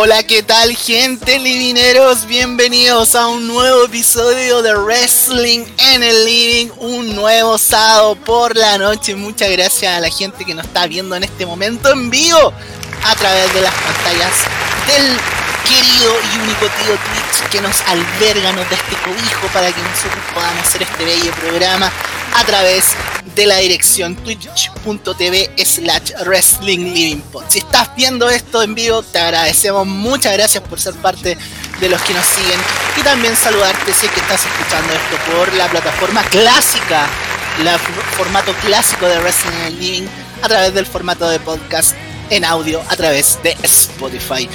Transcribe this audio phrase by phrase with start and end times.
[0.00, 2.24] Hola, ¿qué tal gente livineros?
[2.24, 8.78] Bienvenidos a un nuevo episodio de Wrestling en el Living, un nuevo sábado por la
[8.78, 9.16] noche.
[9.16, 12.52] Muchas gracias a la gente que nos está viendo en este momento en vivo
[13.04, 14.34] a través de las pantallas
[14.86, 15.37] del
[15.68, 20.24] querido y único tío Twitch que nos alberga, nos da este cobijo para que nosotros
[20.32, 21.92] podamos hacer este bello programa
[22.34, 22.86] a través
[23.34, 29.86] de la dirección twitch.tv slash wrestling living Si estás viendo esto en vivo, te agradecemos.
[29.86, 31.36] Muchas gracias por ser parte
[31.80, 32.58] de los que nos siguen.
[32.96, 37.06] Y también saludarte si es que estás escuchando esto por la plataforma clásica,
[37.60, 37.68] el
[38.16, 40.08] formato clásico de Wrestling Living,
[40.42, 41.94] a través del formato de podcast
[42.30, 44.48] en audio a través de Spotify.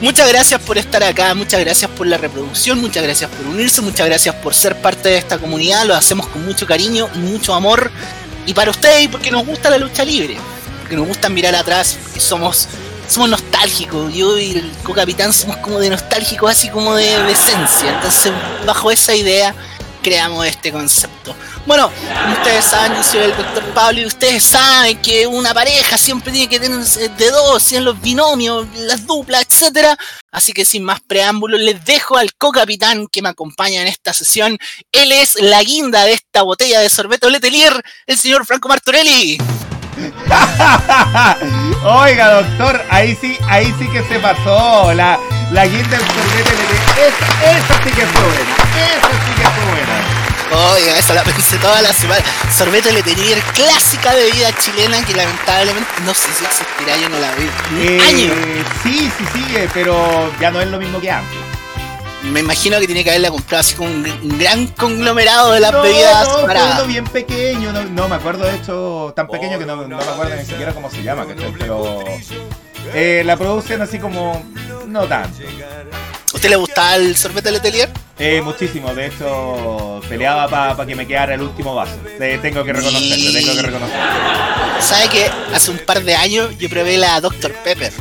[0.00, 4.06] Muchas gracias por estar acá, muchas gracias por la reproducción, muchas gracias por unirse, muchas
[4.06, 7.90] gracias por ser parte de esta comunidad, lo hacemos con mucho cariño mucho amor.
[8.46, 10.38] Y para ustedes, porque nos gusta la lucha libre,
[10.80, 12.66] porque nos gusta mirar atrás, porque somos,
[13.08, 14.14] somos nostálgicos.
[14.14, 17.92] Yo y el co-capitán somos como de nostálgicos, así como de, de esencia.
[17.94, 18.32] Entonces,
[18.64, 19.54] bajo esa idea,
[20.02, 21.34] creamos este concepto.
[21.66, 21.90] Bueno,
[22.32, 26.48] ustedes saben, yo soy el doctor Pablo y ustedes saben que una pareja siempre tiene
[26.48, 29.96] que tener de dos, en los binomios, las duplas, etcétera.
[30.32, 34.58] Así que sin más preámbulos, les dejo al co-capitán que me acompaña en esta sesión.
[34.92, 39.38] Él es la guinda de esta botella de sorbeto Letelier, el señor Franco Martorelli.
[41.84, 44.92] Oiga, doctor, ahí sí, ahí sí que se pasó.
[44.94, 45.18] La,
[45.52, 47.12] la guinda del sorbeto Letelier.
[47.42, 48.40] Esa, sí que fue buena.
[48.40, 50.20] Esa sí que fue buena.
[50.72, 52.22] Oiga, eso la pensé toda la semana.
[52.56, 57.48] Sorbete Letelier, clásica bebida chilena que lamentablemente no sé si existirá, yo no la vi.
[57.78, 58.34] Eh, año.
[58.82, 61.49] Sí, sí, sí, pero ya no es lo mismo que antes.
[62.22, 66.28] Me imagino que tiene que haberla comprado así como un gran conglomerado de las bebidas
[66.28, 66.86] no, separadas.
[66.86, 70.74] bien pequeño, no, me acuerdo de hecho tan pequeño que no, me acuerdo ni siquiera
[70.74, 71.26] cómo se llama,
[71.58, 72.04] pero
[72.94, 74.44] eh, la producen así como
[74.86, 75.38] no tanto.
[76.32, 77.90] ¿Usted le gustaba el sorbete Letelier?
[78.18, 81.96] Eh, muchísimo, de hecho peleaba para que me quedara el último vaso.
[82.18, 84.04] tengo que reconocerlo, tengo que reconocerlo.
[84.80, 87.52] ¿Sabe que hace un par de años yo probé la Dr.
[87.64, 87.92] Pepper?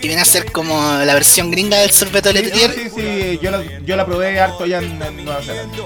[0.00, 2.72] Que viene a ser como la versión gringa del sorbete Letelier.
[2.72, 5.76] Sí, sí, yo la, yo la probé harto ya en, Nueva Zelanda.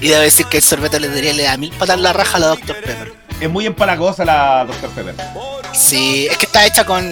[0.00, 2.46] Y debo decir que el sorbete Letelier le da mil patas la raja a la
[2.48, 2.76] Dr.
[2.76, 3.12] Pepper.
[3.40, 4.90] Es muy empalagosa la Dr.
[4.90, 5.14] Pepper.
[5.74, 7.04] Sí, es que está hecha con.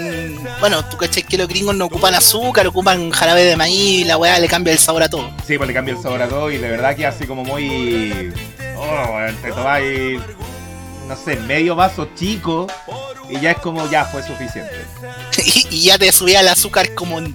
[0.60, 4.16] Bueno, tú caché que los gringos no ocupan azúcar, ocupan jarabe de maíz, y la
[4.16, 5.30] weá le cambia el sabor a todo.
[5.46, 8.32] Sí, pues le cambia el sabor a todo y de verdad que hace como muy.
[8.76, 10.20] Oh, te tomáis.
[11.06, 12.66] No sé, medio vaso chico
[13.28, 14.74] y ya es como ya fue suficiente.
[15.70, 17.34] y, ya te subía el azúcar como en,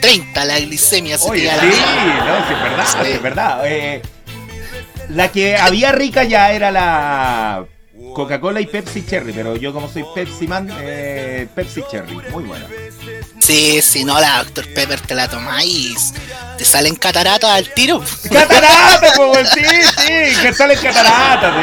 [0.00, 1.16] 30 la glicemia.
[1.22, 3.60] Oye, sí, no, sí, es verdad, es verdad.
[3.66, 4.02] Eh,
[5.10, 7.66] la que había rica ya era la
[8.14, 12.66] Coca-Cola y Pepsi Cherry, pero yo como soy Pepsi Man, eh, Pepsi Cherry, muy buena.
[13.40, 14.72] Sí, si no, la Dr.
[14.72, 16.12] Pepper te la tomáis,
[16.56, 18.02] te salen cataratas al tiro.
[18.30, 19.64] ¡Cataratas, pues, sí,
[19.98, 20.42] sí!
[20.42, 21.54] Que salen cataratas,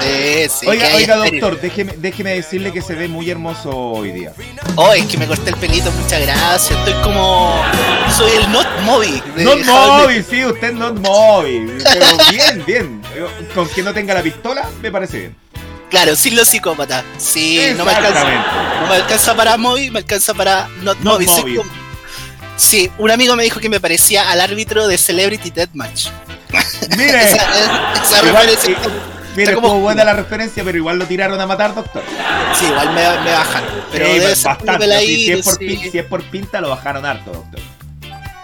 [0.00, 0.66] Sí.
[0.66, 4.32] Oiga, oiga, doctor, déjeme, déjeme decirle que se ve muy hermoso hoy día.
[4.76, 6.78] Oh, es que me corté el pelito, muchas gracias.
[6.78, 7.62] Estoy como.
[8.16, 9.22] Soy el Not Movie.
[9.36, 11.78] Not Movie, sí, usted Not Movie.
[11.82, 13.02] Pero bien, bien.
[13.54, 15.36] Con que no tenga la pistola, me parece bien.
[15.90, 17.04] Claro, sin los psicópatas.
[17.18, 18.24] Sí, no me alcanza.
[18.80, 21.22] No me alcanza para Moby, me alcanza para Not, Not
[22.56, 26.08] Sí, un amigo me dijo que me parecía al árbitro de Celebrity Deathmatch.
[26.96, 28.76] Mire, esa, referencia.
[29.36, 29.80] Mire, como...
[29.80, 32.02] buena la referencia, pero igual lo tiraron a matar, doctor.
[32.54, 33.64] Sí, igual me, me bajan.
[33.92, 35.00] Pero pues, bastante.
[35.00, 37.60] si, es por, si es por pinta, lo bajaron harto, doctor.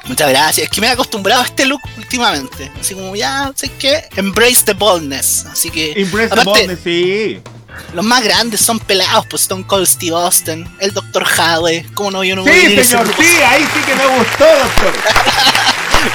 [0.05, 0.67] Muchas gracias.
[0.67, 2.71] Es que me he acostumbrado a este look últimamente.
[2.79, 5.47] Así como ya, sé que embrace the boldness.
[5.47, 5.93] Así que.
[5.97, 7.41] Embrace the boldness, sí.
[7.95, 11.25] Los más grandes son pelados, pues Stone Cold Steve Austin, el Dr.
[11.25, 11.83] Hadley.
[11.95, 12.25] ¿Cómo no?
[12.25, 14.93] Yo no Sí, señor, sí, ahí sí que me gustó, doctor.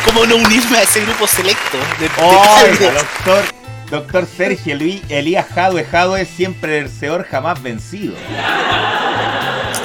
[0.05, 1.77] ¿Cómo, no unirme a ese grupo selecto?
[1.99, 3.60] De, oh, doctor,
[3.91, 8.15] doctor Sergio Luis Elías Jadwe, Jadwe siempre el señor jamás vencido.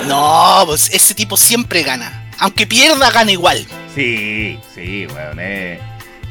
[0.07, 2.31] No, pues ese tipo siempre gana.
[2.39, 3.67] Aunque pierda, gana igual.
[3.95, 5.39] Sí, sí, weón.
[5.41, 5.81] Eh.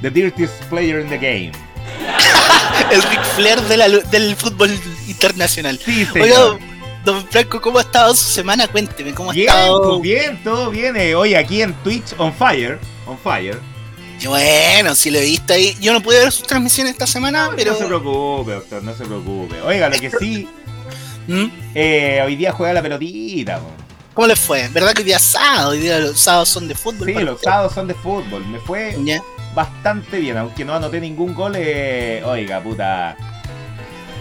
[0.02, 1.52] The dirtiest player in the game.
[2.92, 4.72] el Ric Flair del fútbol
[5.08, 5.78] internacional.
[5.84, 6.60] Sí, señor.
[7.04, 8.68] don Franco, ¿cómo ha estado su semana?
[8.68, 10.00] Cuénteme, ¿cómo ha bien, estado?
[10.00, 10.96] Bien, todo bien.
[10.96, 11.14] Eh.
[11.14, 12.80] Hoy aquí en Twitch, on fire.
[13.06, 13.75] On fire.
[14.26, 15.76] Bueno, si lo he visto ahí.
[15.80, 17.74] Yo no pude ver sus transmisiones esta semana, pero.
[17.74, 19.62] No se preocupe, doctor, no se preocupe.
[19.62, 20.48] Oiga, lo que sí.
[21.28, 21.46] ¿Mm?
[21.74, 23.60] Eh, hoy día juega la pelotita,
[24.14, 24.70] ¿Cómo le fue?
[24.70, 25.72] ¿Verdad que hoy día sábado?
[25.72, 27.08] Hoy día los sábados son de fútbol.
[27.08, 28.46] Sí, los sábados son de fútbol.
[28.48, 28.96] Me fue
[29.54, 31.54] bastante bien, aunque no anoté ningún gol.
[31.58, 33.18] Eh, oiga, puta.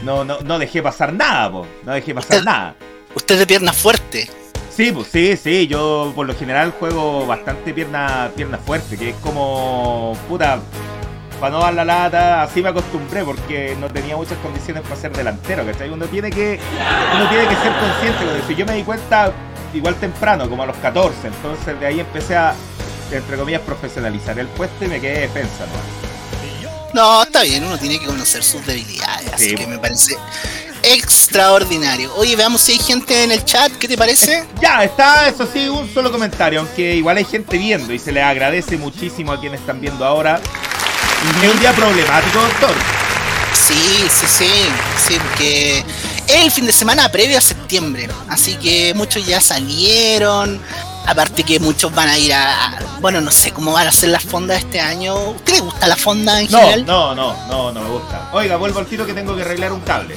[0.02, 1.66] No, no, no dejé pasar nada, po.
[1.84, 2.74] No dejé pasar nada.
[3.14, 4.28] Usted de pierna fuerte.
[4.76, 9.16] Sí, pues sí, sí, yo por lo general juego bastante pierna, pierna fuerte, que es
[9.16, 10.58] como, puta,
[11.38, 15.12] para no dar la lata, así me acostumbré porque no tenía muchas condiciones para ser
[15.12, 15.90] delantero, ¿cachai?
[15.90, 16.58] Uno tiene que,
[17.14, 18.50] uno tiene que ser consciente de eso.
[18.50, 19.32] Yo me di cuenta
[19.72, 22.52] igual temprano, como a los 14, entonces de ahí empecé a,
[23.12, 26.04] entre comillas, profesionalizar el puesto y me quedé defensa, ¿no?
[26.94, 30.16] No, está bien, uno tiene que conocer sus debilidades, así que me parece
[30.92, 32.14] extraordinario.
[32.16, 34.44] Oye, veamos si hay gente en el chat, ¿qué te parece?
[34.60, 38.24] Ya, está, eso sí, un solo comentario, aunque igual hay gente viendo y se les
[38.24, 40.40] agradece muchísimo a quienes están viendo ahora.
[41.42, 42.74] Es un día problemático, doctor.
[43.52, 44.50] Sí, sí, sí,
[45.06, 45.84] sí, porque
[46.26, 50.60] es el fin de semana previo a septiembre, así que muchos ya salieron,
[51.06, 54.22] aparte que muchos van a ir a, bueno, no sé cómo van a ser las
[54.22, 55.14] fondas este año.
[55.14, 56.86] ¿Usted le gusta la fonda en no, general?
[56.86, 58.30] No, no, no, no me gusta.
[58.32, 60.16] Oiga, vuelvo al tiro que tengo que arreglar un cable.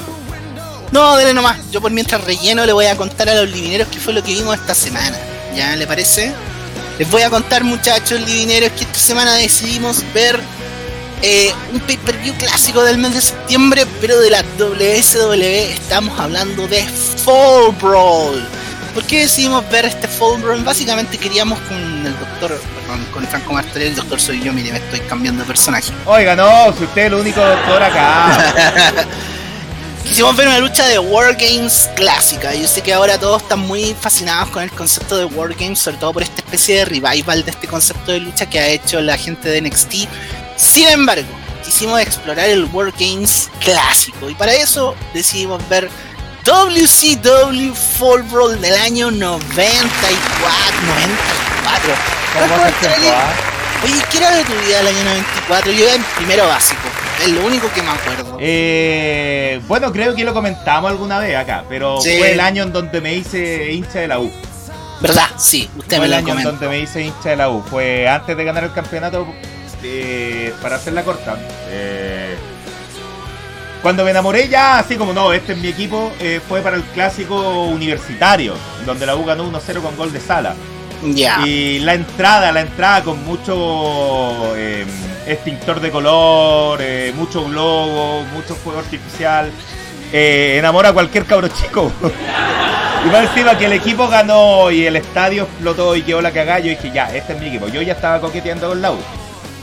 [0.91, 1.57] No, dele nomás.
[1.71, 4.33] Yo por mientras relleno le voy a contar a los livineros qué fue lo que
[4.33, 5.17] vimos esta semana.
[5.55, 6.33] ¿Ya le parece?
[6.99, 10.39] Les voy a contar, muchachos livineros, que esta semana decidimos ver
[11.21, 15.41] eh, un pay-per-view clásico del mes de septiembre, pero de la WSW
[15.73, 18.47] estamos hablando de Fall Brawl.
[18.93, 20.63] ¿Por qué decidimos ver este Fall Brawl?
[20.63, 24.79] Básicamente queríamos con el doctor, perdón, con Franco Martorell, el doctor soy yo, mire, me
[24.79, 25.91] estoy cambiando de personaje.
[26.05, 29.05] Oiga, no, si usted es el único doctor acá.
[30.07, 32.55] Quisimos ver una lucha de Wargames clásica.
[32.55, 36.13] Yo sé que ahora todos están muy fascinados con el concepto de Wargames, sobre todo
[36.13, 39.49] por esta especie de revival de este concepto de lucha que ha hecho la gente
[39.49, 40.07] de NXT.
[40.55, 41.27] Sin embargo,
[41.63, 45.89] quisimos explorar el Wargames clásico y para eso decidimos ver
[46.45, 49.57] WCW Fall Brawl del año 94.
[50.87, 51.95] 94.
[53.83, 55.71] Oye, ¿qué era de tu vida del año 94?
[55.73, 57.06] Yo era en primero básico.
[57.23, 58.37] Es lo único que me acuerdo.
[58.39, 62.15] Eh, bueno, creo que lo comentamos alguna vez acá, pero Sí.
[62.17, 64.31] fue el año en donde me hice hincha de la U.
[65.01, 65.25] ¿Verdad?
[65.37, 67.63] Sí, usted Fue me el lo año en donde me hice hincha de la U.
[67.69, 69.27] Fue antes de ganar el campeonato,
[69.83, 71.37] eh, para hacerla corta.
[71.69, 72.35] eh,
[73.81, 76.83] cuando me enamoré ya, así como no, este es mi equipo, eh, fue para el
[76.83, 78.55] clásico universitario,
[78.85, 80.55] donde la U ganó 1-0 con gol de sala.
[81.45, 84.85] Y la entrada, la entrada con mucho eh,
[85.27, 89.51] extintor de color, eh, mucho globo, mucho fuego artificial.
[90.11, 91.91] eh, enamora a cualquier cabro chico.
[93.05, 96.59] y más encima que el equipo ganó y el estadio explotó y quedó la cagada,
[96.59, 97.67] yo dije, ya, este es mi equipo.
[97.67, 98.97] Yo ya estaba coqueteando con la U,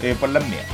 [0.02, 0.66] eh, por las mías.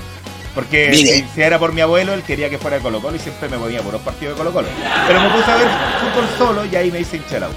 [0.55, 3.21] Porque si, si era por mi abuelo, él quería que fuera de Colo Colo y
[3.21, 4.69] siempre me ponía por los partidos de Colo Colo.
[5.07, 5.69] Pero me puse a ver
[6.01, 7.53] fútbol solo y ahí me hice hincha la U.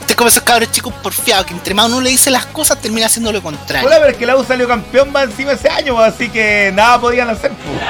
[0.00, 3.06] Usted como esos cabros chicos porfiados que entre más uno le dice las cosas termina
[3.06, 3.86] haciendo lo contrario.
[3.86, 6.70] Hola, pero es que la U salió campeón más encima ese año, pues, así que
[6.74, 7.50] nada podían hacer.
[7.52, 7.80] pues.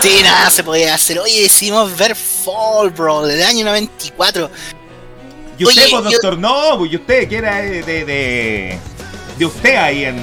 [0.00, 1.18] Sí, nada se podía hacer.
[1.18, 4.50] Oye, decidimos ver Fall Brawl del año 94.
[5.58, 8.78] Y usted, Oye, pues, yo- doctor, no, pues, y usted, que era de, de, de,
[9.38, 10.18] de usted ahí en,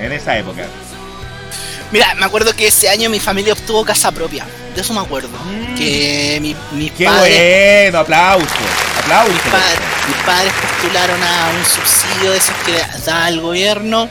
[0.00, 0.66] en esa época.
[1.94, 4.44] Mira, me acuerdo que ese año mi familia obtuvo casa propia.
[4.74, 5.28] De eso me acuerdo.
[5.28, 5.74] Mm.
[5.76, 8.46] Que mi, mis Qué padres, bueno, aplauso,
[8.98, 9.32] aplauso.
[9.32, 9.78] mis padres,
[10.08, 12.72] mis padres postularon a un subsidio de esos que
[13.06, 14.08] daba el gobierno.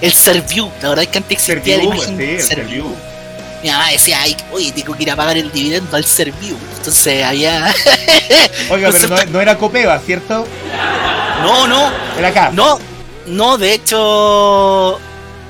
[0.00, 2.66] El Serviu, la verdad es que antes existía la Serviu, imagen sí, el Serviu.
[2.66, 2.96] Serviu.
[3.62, 6.56] Mi mamá decía, Ay, oye, tengo que ir a pagar el dividendo al Serviu.
[6.78, 7.66] Entonces había.
[8.70, 10.46] Oiga, pero no era Copeva, ¿cierto?
[11.42, 12.50] no, no, Era acá.
[12.50, 12.78] No,
[13.26, 14.98] no, de hecho,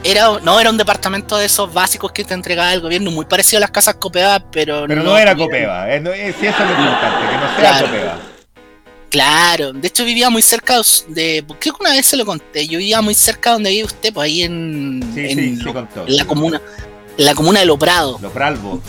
[0.05, 3.59] era, no era un departamento de esos básicos que te entregaba el gobierno, muy parecido
[3.59, 5.93] a las casas Copeva, pero, Pero no, era Copeva.
[5.93, 7.87] eh, no, eh, sí, eso es lo importante, que no sea Claro.
[7.87, 8.19] Copeva.
[9.11, 12.79] Claro, de hecho vivía muy cerca de, creo que una vez se lo conté, yo
[12.79, 16.05] vivía muy cerca donde vive usted, pues ahí en, Sí, en, sí, Lo- sí contó.
[16.07, 16.61] en la comuna,
[17.17, 18.81] en la comuna de Loprado, Los Bralvos.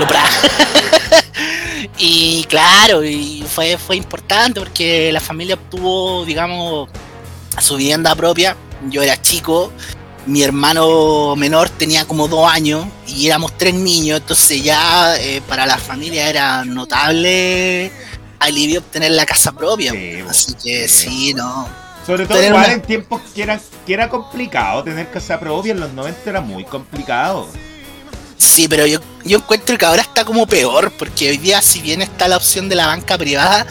[0.00, 0.26] Loprado.
[1.98, 6.88] y claro, y fue, fue importante porque la familia obtuvo, digamos,
[7.60, 8.56] su vivienda propia.
[8.88, 9.72] Yo era chico,
[10.30, 15.66] mi hermano menor tenía como dos años y éramos tres niños, entonces ya eh, para
[15.66, 17.90] la familia era notable
[18.38, 19.92] alivio obtener la casa propia.
[19.92, 21.08] Sí, Así que sí.
[21.08, 21.68] sí, no.
[22.06, 25.80] Sobre todo igual una- en tiempos que era, que era complicado tener casa propia, en
[25.80, 27.48] los 90 era muy complicado.
[28.38, 32.00] Sí, pero yo, yo encuentro que ahora está como peor, porque hoy día, si bien
[32.00, 33.66] está la opción de la banca privada,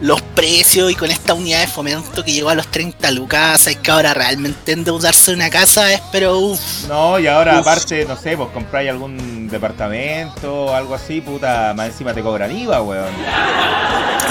[0.00, 3.76] los precios y con esta unidad de fomento que llegó a los 30 lucas, hay
[3.76, 6.60] que ahora realmente endeudarse de una casa, es pero uff.
[6.86, 7.60] No, y ahora Uf.
[7.60, 12.54] aparte, no sé, pues compráis algún departamento o algo así, puta, más encima te cobran
[12.54, 13.06] IVA, weón.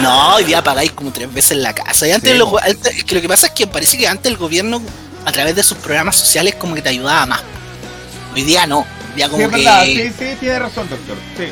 [0.02, 2.08] No, hoy día pagáis como tres veces la casa.
[2.08, 4.32] Y antes, Sí, lo, antes- es que lo que pasa es que parece que antes
[4.32, 4.82] el gobierno,
[5.26, 7.42] a través de sus programas sociales, como que te ayudaba más.
[8.36, 8.86] Hoy día no.
[9.16, 11.16] Ya como Sí, es que- verdad, sí, sí, tiene razón, doctor.
[11.38, 11.46] Sí.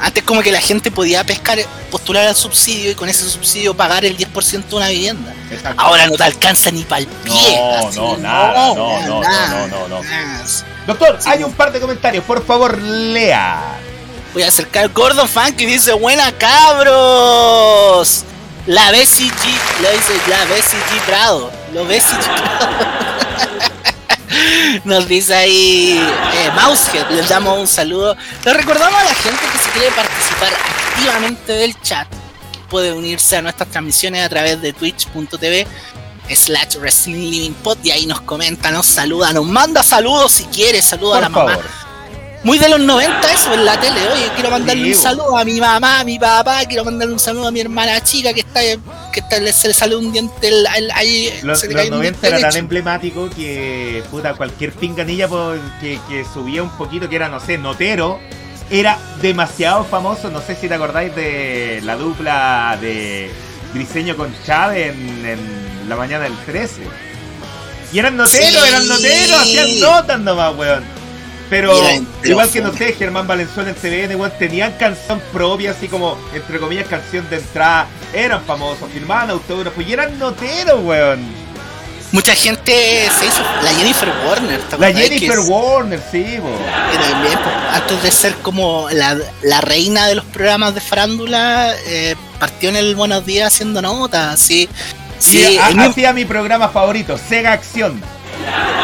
[0.00, 1.58] Antes como que la gente podía pescar,
[1.90, 5.34] postular al subsidio y con ese subsidio pagar el 10% de una vivienda.
[5.50, 5.80] Exacto.
[5.80, 7.56] Ahora no te alcanza ni para el pie.
[7.58, 10.02] No, así, no, nada, no, no, nada, no, no, no.
[10.02, 10.44] nada.
[10.86, 11.28] Doctor, Sí.
[11.30, 13.62] hay un par de comentarios, por favor, lea.
[14.32, 18.24] Voy a acercar Gordon Fan que dice, buena cabros.
[18.66, 19.30] La BCG,
[19.80, 21.50] lo dice la BCG Prado.
[21.72, 23.16] Lo BCG Prado.
[24.84, 28.16] Nos dice ahí eh, Mousehead, les damos un saludo.
[28.44, 30.52] Le recordamos a la gente que si quiere participar
[30.92, 32.08] activamente del chat,
[32.68, 35.66] puede unirse a nuestras transmisiones a través de twitch.tv
[36.34, 40.82] slash wrestling living pod y ahí nos comenta, nos saluda, nos manda saludos si quiere,
[40.82, 41.58] saluda a la mamá.
[42.46, 44.00] Muy de los 90 eso en la tele.
[44.14, 47.18] Oye, quiero mandarle Sí, un saludo a mi mamá, a mi papá, quiero mandarle un
[47.18, 48.60] saludo a mi hermana chica que está
[49.12, 51.90] que está, se le sale un diente el- el- ahí, Los, se le los cae
[51.90, 55.26] un 90 diente era tan emblemático que puta cualquier pinganilla
[55.80, 58.20] que, que subía un poquito, que era, no sé, notero,
[58.70, 60.30] era demasiado famoso.
[60.30, 63.28] No sé si te acordáis de la dupla de
[63.74, 66.82] Diseño con Chávez en, en la mañana del 13.
[67.92, 68.68] Y eran noteros, Sí.
[68.68, 70.84] eran noteros, hacían notas nomás, weón.
[71.48, 71.72] Pero
[72.24, 76.88] igual que no sé, Germán Valenzuela en weón, tenían canción propia, así como, entre comillas,
[76.88, 77.86] canción de entrada.
[78.12, 81.46] Eran famosos, firmaban autógrafos y eran noteros, weón.
[82.12, 83.42] Mucha gente se hizo.
[83.62, 84.92] La Jennifer Warner, ¿te La?
[84.92, 86.50] Jennifer Warner, sí, bo.
[86.92, 91.74] que también, pues, antes de ser como la, la reina de los programas de farándula,
[91.86, 94.68] eh, partió en el Buenos Días haciendo notas, así.
[95.18, 98.00] Sí, el mismo- hacía mi programa favorito, Sega Acción.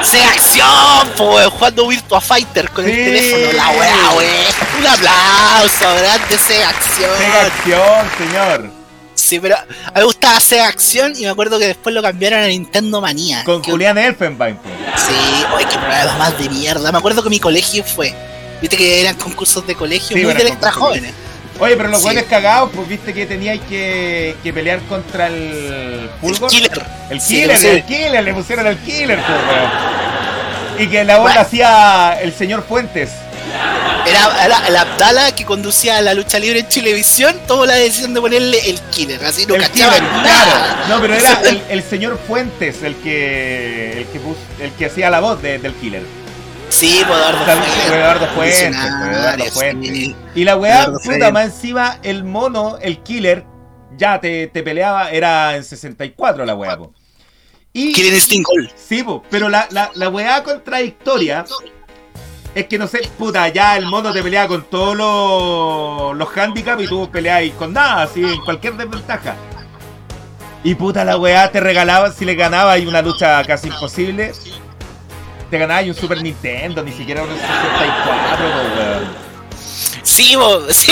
[0.02, 1.08] ¡Sea acción!
[1.16, 4.48] Pues jugando Virtua Fighter con el teléfono, la weá, weá.
[4.80, 7.10] Un aplauso, grande Sega acción.
[7.18, 8.70] Sega Acción, señor.
[9.14, 12.40] Sí, pero a mí me gustaba Sega acción y me acuerdo que después lo cambiaron
[12.40, 13.44] a Nintendo Manía.
[13.44, 14.58] Con Que- Julián Elfenbein.
[14.96, 16.90] Sí, oye, qué programa más de mierda.
[16.90, 18.14] Me acuerdo que mi colegio fue.
[18.60, 21.14] Viste que eran concursos de colegio Sí, muy extra de jóvenes.
[21.62, 22.04] Oye, pero los Sí.
[22.06, 26.82] buenos cagados, pues viste que teníais que, que pelear contra el El killer.
[27.10, 27.66] El killer, sí.
[27.68, 29.70] el killer, le pusieron el killer, pues, weón.
[30.78, 31.34] Y que la voz Bueno.
[31.36, 33.10] la hacía el señor Fuentes.
[34.04, 37.36] Era, el Abdala que conducía la lucha libre en Televisión.
[37.46, 39.24] Tomó la decisión de ponerle el killer.
[39.24, 40.22] Así no el cachaba killer, nada.
[40.24, 40.88] claro.
[40.88, 45.20] No, pero era el, el señor Fuentes el que el que, el que hacía la
[45.20, 46.02] voz de- del killer.
[46.72, 47.74] Sí, pues Eduardo Fuentes.
[47.86, 49.90] fue Eduardo Fuentes, fue Visionario, Eduardo Fuentes.
[49.90, 50.16] sí.
[50.34, 51.32] Y la weá, Eduardo puta, Fuentes.
[51.32, 53.44] más encima, el mono, el killer,
[53.96, 56.92] ya te, te peleaba, era en 64 la weá, po.
[57.74, 58.70] Y, Killer Instinct Gold.
[58.74, 61.44] sí, po, pero la, la, la weá contradictoria
[62.54, 66.82] es que no sé, puta, ya el mono te peleaba con todos los, los handicaps
[66.82, 69.36] y tú peleabas con nada, así, en cualquier desventaja.
[70.64, 74.32] Y puta, la weá te regalaba, si le ganabas y una lucha casi imposible,
[75.52, 79.32] te ganabas un Super Nintendo, ni siquiera un 64, po, weón.
[80.02, 80.90] Sí, bo, sí.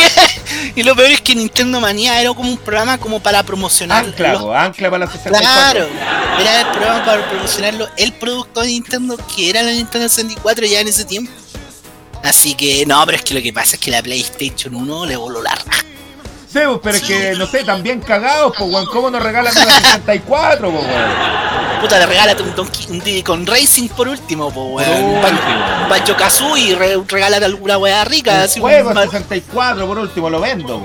[0.76, 4.34] y lo peor es que Nintendo Manía era como un programa como para promocionar Ancla,
[4.34, 5.40] los- ancla para la 64.
[5.40, 5.86] Claro,
[6.38, 10.80] era el programa para promocionarlo el producto de Nintendo que era la Nintendo 64 ya
[10.80, 11.32] en ese tiempo.
[12.22, 15.16] Así que no, pero es que lo que pasa es que la PlayStation 1 le
[15.16, 15.84] voló la raja.
[16.52, 18.86] Sí, pues, pero es que, no sé, también cagados, pues, weón.
[18.86, 21.40] ¿Cómo nos regalan una 64, pues, weón?
[21.80, 25.22] Puta, le regálate un Donkey con Racing por último, po, Por weón.
[25.88, 30.28] Banjo Kazooie, re, regálate alguna weá rica, Un así juego un Ma- 64, por último,
[30.28, 30.80] lo vendo.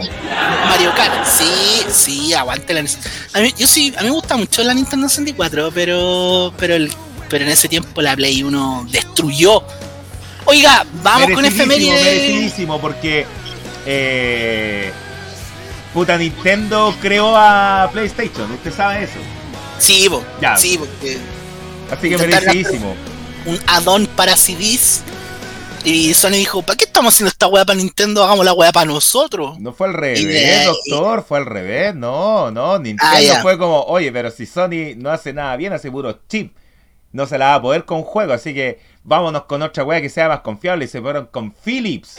[0.69, 1.25] Mario Kart.
[1.25, 2.81] Sí, sí, aguante la
[3.33, 6.93] a mí, yo sí, a mí me gusta mucho la Nintendo 64, pero pero el,
[7.27, 9.63] pero en ese tiempo la Play 1 destruyó.
[10.45, 11.91] Oiga, vamos con efeméride.
[11.91, 13.25] merecidísimo, porque,
[13.85, 14.93] eh,
[15.95, 19.17] puta, Nintendo creó a PlayStation, usted sabe eso.
[19.79, 20.55] Sí, po, Ya.
[20.57, 21.17] sí, porque
[21.91, 22.93] Así que merecidísimo.
[23.45, 25.01] un add-on para CDs.
[25.85, 28.23] Y Sony dijo, ¿para qué estamos haciendo esta weá para Nintendo?
[28.23, 29.59] Hagamos la weá para nosotros.
[29.59, 33.83] No fue al revés, de- doctor, fue al revés, no, no, Nintendo Ah, fue como,
[33.83, 36.55] oye, pero si Sony no hace nada bien, hace puro chip,
[37.11, 40.09] no se la va a poder con juego, así que vámonos con otra wea que
[40.09, 42.17] sea más confiable y se fueron con Philips.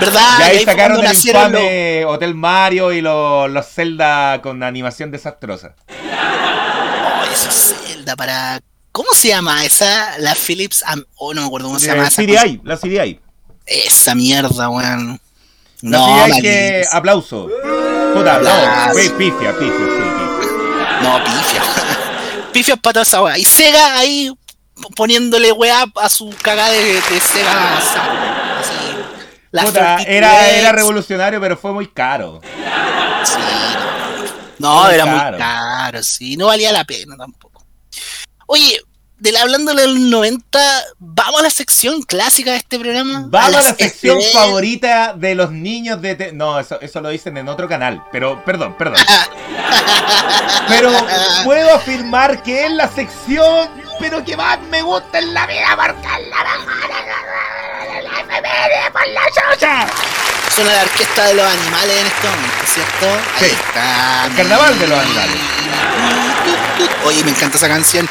[0.00, 0.38] ¿Verdad?
[0.38, 5.74] y ahí sacaron el infame Hotel Mario y los, los Zelda con animación desastrosa.
[5.88, 8.60] Oh, esa Zelda para.
[8.92, 10.18] ¿Cómo se llama esa?
[10.18, 10.82] La Philips.
[10.86, 12.22] Am- Oh, no me acuerdo cómo se llama Eh, esa.
[12.22, 13.20] CDI, la CDI.
[13.66, 15.20] Esa mierda, weón.
[15.82, 17.48] No, CDI que aplauso.
[18.14, 18.88] Puta, Aplauso.
[18.88, 21.02] no, pi- pifia, pifia, sí, pifia.
[21.02, 21.62] No, pifia.
[22.52, 23.38] pifia para toda esa weá.
[23.38, 24.32] Y Sega ahí
[24.96, 27.78] poniéndole weá a su cagada de, de Sega.
[29.50, 30.04] La Puta, 32X.
[30.06, 32.40] era, era revolucionario, pero fue muy caro.
[33.24, 33.34] Sí,
[34.58, 34.88] no.
[34.88, 35.30] Era caro.
[35.30, 36.36] muy caro, sí.
[36.36, 37.64] No valía la pena tampoco.
[38.46, 38.80] Oye,
[39.18, 43.24] del hablando de los 90, vamos a la sección clásica de este programa.
[43.28, 46.32] Vamos a la, sección favorita de los niños de...
[46.32, 48.98] No, eso, eso lo dicen en otro canal, pero perdón, perdón.
[50.68, 50.92] pero
[51.44, 56.06] puedo afirmar que es la sección, pero que más me gusta en la vida porque
[56.06, 57.57] es la
[58.48, 59.86] mejor por la chocha.
[60.54, 63.06] Suena la orquesta de los animales en este momento, ¿cierto?
[63.36, 63.56] Ahí sí.
[63.66, 64.26] está.
[64.26, 65.40] El carnaval de los animales.
[67.04, 68.08] Oye, me encanta esa canción.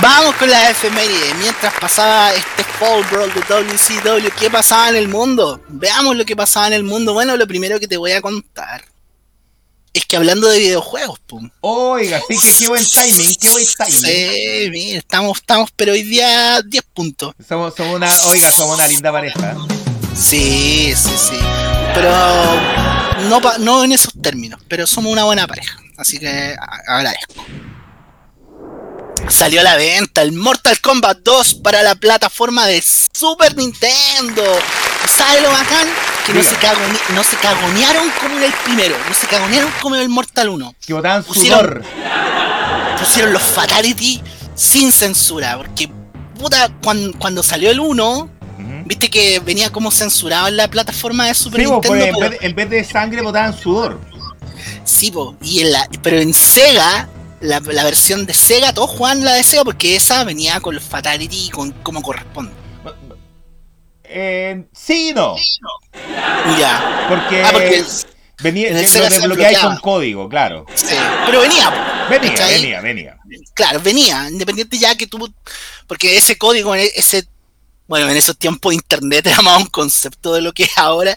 [0.00, 1.34] Vamos con la efeméride.
[1.34, 5.60] Mientras pasaba este Fall Brawl de WCW, ¿qué pasaba en el mundo?
[5.68, 7.12] Veamos lo que pasaba en el mundo.
[7.12, 8.91] Bueno, lo primero que te voy a contar
[9.94, 11.50] es que hablando de videojuegos, pum.
[11.60, 14.00] Oiga, sí que qué buen timing, qué buen timing.
[14.00, 17.34] Sí, mira, estamos, estamos, pero hoy día 10 puntos.
[17.46, 19.56] Somos, somos una, oiga, somos una linda pareja.
[20.16, 21.38] Sí, sí, sí.
[21.94, 22.10] Pero
[23.28, 25.78] no, no en esos términos, pero somos una buena pareja.
[25.96, 26.56] Así que
[26.86, 27.44] agradezco
[29.28, 34.42] salió a la venta el Mortal Kombat 2 para la plataforma de Super Nintendo.
[35.16, 35.88] ¿Sabes lo bacán?
[36.26, 36.54] Que no se,
[37.14, 40.74] no se, cagonearon como en el primero, no se cagonearon como en el Mortal 1.
[40.86, 41.82] Que botaban pusieron,
[42.98, 44.22] Pusieron los Fatality
[44.54, 45.90] sin censura, porque
[46.38, 46.70] puta,
[47.18, 48.30] cuando, salió el 1,
[48.84, 51.88] viste que venía como censurado en la plataforma de Super Nintendo.
[51.88, 53.98] Pues, en, vez, en, vez, de sangre botaban sudor.
[54.84, 57.08] Sí, po, y en la, pero en Sega
[57.42, 61.50] la, versión de Sega, todos jugaban la de Sega porque esa venía con los Fatality
[61.50, 62.52] con como corresponde.
[64.14, 65.36] Eh, sí no.
[66.58, 67.06] Ya.
[67.08, 67.52] Porque, ah,
[68.42, 70.66] venía, en el lo hay con código, claro.
[70.74, 70.94] Sí,
[71.26, 72.06] pero venía.
[72.08, 73.16] Venía, venía, venía.
[73.54, 75.32] Claro, venía, independiente ya que tú,
[75.86, 77.26] porque ese código, ese
[77.86, 81.16] bueno, en esos tiempos internet era más un concepto de lo que es ahora,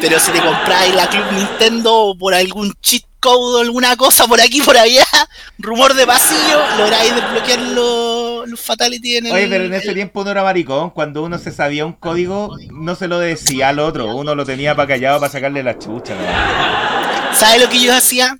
[0.00, 4.40] pero si te compráis la Club Nintendo por algún cheat code o alguna cosa por
[4.40, 5.06] aquí, por allá,
[5.58, 9.32] rumor de pasillo, lográis desbloquear los, los fatality en el...
[9.32, 12.94] Oye, pero en ese tiempo no era maricón, cuando uno se sabía un código, no
[12.94, 16.14] se lo decía al otro, uno lo tenía para callado para sacarle la chucha.
[16.14, 17.36] ¿no?
[17.36, 18.38] ¿Sabes lo que yo hacía?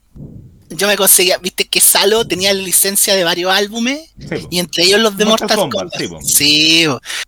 [0.70, 4.14] yo me conseguía, viste que Salo tenía licencia de varios álbumes
[4.50, 5.92] y entre ellos los de Mortal, Kombat.
[6.22, 6.84] Sí,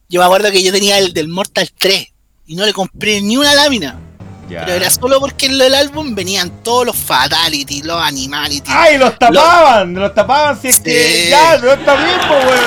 [0.08, 2.06] yo me acuerdo que yo tenía el del Mortal 3
[2.46, 4.11] y no le compré ni una lámina.
[4.60, 8.70] Pero era solo porque en el álbum venían todos los Fatality, los Animality.
[8.72, 9.94] ¡Ay, los tapaban!
[9.94, 12.60] Los, tapaban si es que ya, no está bien, pues, weón.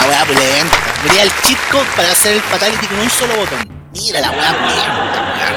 [0.00, 0.76] La weá pulenta.
[1.04, 3.68] Venía el cheat code para hacer el Fatality con un solo botón.
[3.92, 5.54] Mira la weá pulenta,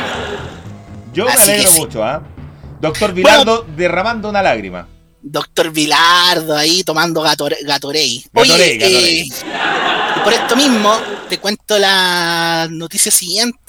[1.13, 2.21] Yo me alegro mucho, ¿ah?
[2.81, 4.87] Doctor Vilardo derramando una lágrima.
[5.21, 7.63] Doctor Vilardo ahí tomando Gatorade.
[7.63, 9.25] Gatorade, eh,
[10.23, 10.95] por esto mismo
[11.27, 13.64] te cuento la noticia siguiente.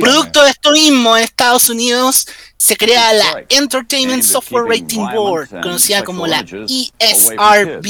[0.00, 6.02] Producto de esto mismo en Estados Unidos se crea la Entertainment Software Rating Board, conocida
[6.02, 7.82] como la ESRB,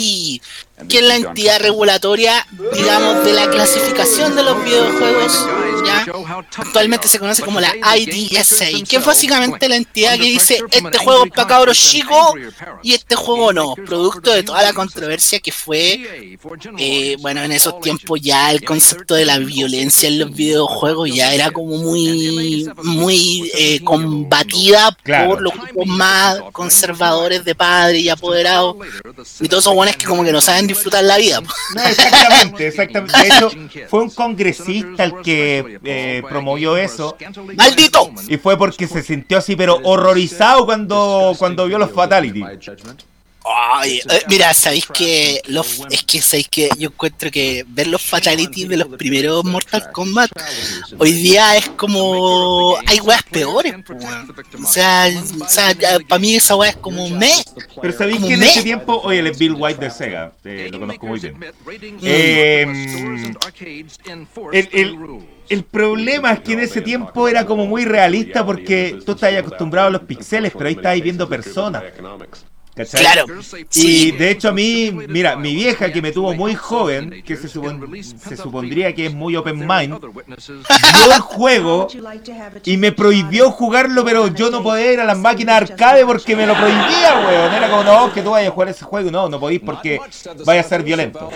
[0.89, 5.47] que es la entidad regulatoria, digamos, de la clasificación de los videojuegos,
[5.88, 6.07] ¿ya?
[6.57, 11.24] Actualmente se conoce como la IDSA, que es básicamente la entidad que dice este juego
[11.24, 12.35] es para cabros chicos
[12.83, 16.38] y este juego no, producto de toda la controversia que fue,
[16.79, 21.33] eh, bueno, en esos tiempos ya el concepto de la violencia en los videojuegos ya
[21.33, 24.96] era como muy, muy eh, combatida
[25.27, 28.77] por los grupos más conservadores de padres y apoderados.
[29.40, 31.42] y todos esos buenos que como que no saben disfrutar la vida.
[31.87, 33.18] exactamente, exactamente.
[33.18, 33.51] De hecho,
[33.88, 37.17] fue un congresista el que eh, promovió eso.
[37.57, 38.11] ¡Maldito!
[38.29, 42.43] Y fue porque se sintió así, pero horrorizado cuando, cuando vio los Fatality.
[43.51, 48.03] Ay, eh, mira, sabéis que los, es que sabéis que yo encuentro que ver los
[48.03, 50.31] fatalities de los primeros Mortal Kombat
[50.99, 53.75] hoy día es como hay weas peores,
[54.63, 55.09] o sea,
[55.41, 55.75] o sea
[56.09, 57.33] para mí esa wea es como me.
[57.81, 61.07] Pero sabéis que en ese tiempo, oye, el Bill White de Sega, eh, lo conozco
[61.07, 61.37] muy bien.
[62.03, 62.63] Eh,
[64.53, 64.97] el, el,
[65.49, 69.89] el problema es que en ese tiempo era como muy realista porque tú estabas acostumbrado
[69.89, 71.83] a los pixeles, pero ahí estabas viendo personas.
[72.85, 73.27] Claro.
[73.75, 77.49] Y de hecho a mí, mira, mi vieja que me tuvo muy joven, que se,
[77.49, 81.88] se supondría que es muy open mind, vio el juego
[82.64, 86.47] y me prohibió jugarlo, pero yo no podía ir a las máquinas arcade porque me
[86.47, 87.53] lo prohibía, weón.
[87.53, 89.11] Era como, no, que tú vayas a jugar ese juego.
[89.11, 89.99] No, no podís porque
[90.45, 91.31] vaya a ser violento.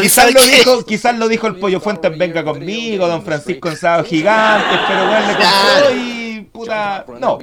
[0.00, 4.04] quizás, lo dijo, quizás lo dijo el Pollo Fuentes, venga conmigo, Don Francisco en Sábado
[4.04, 6.23] Gigantes, pero bueno, le contó y
[6.54, 7.38] puta, no.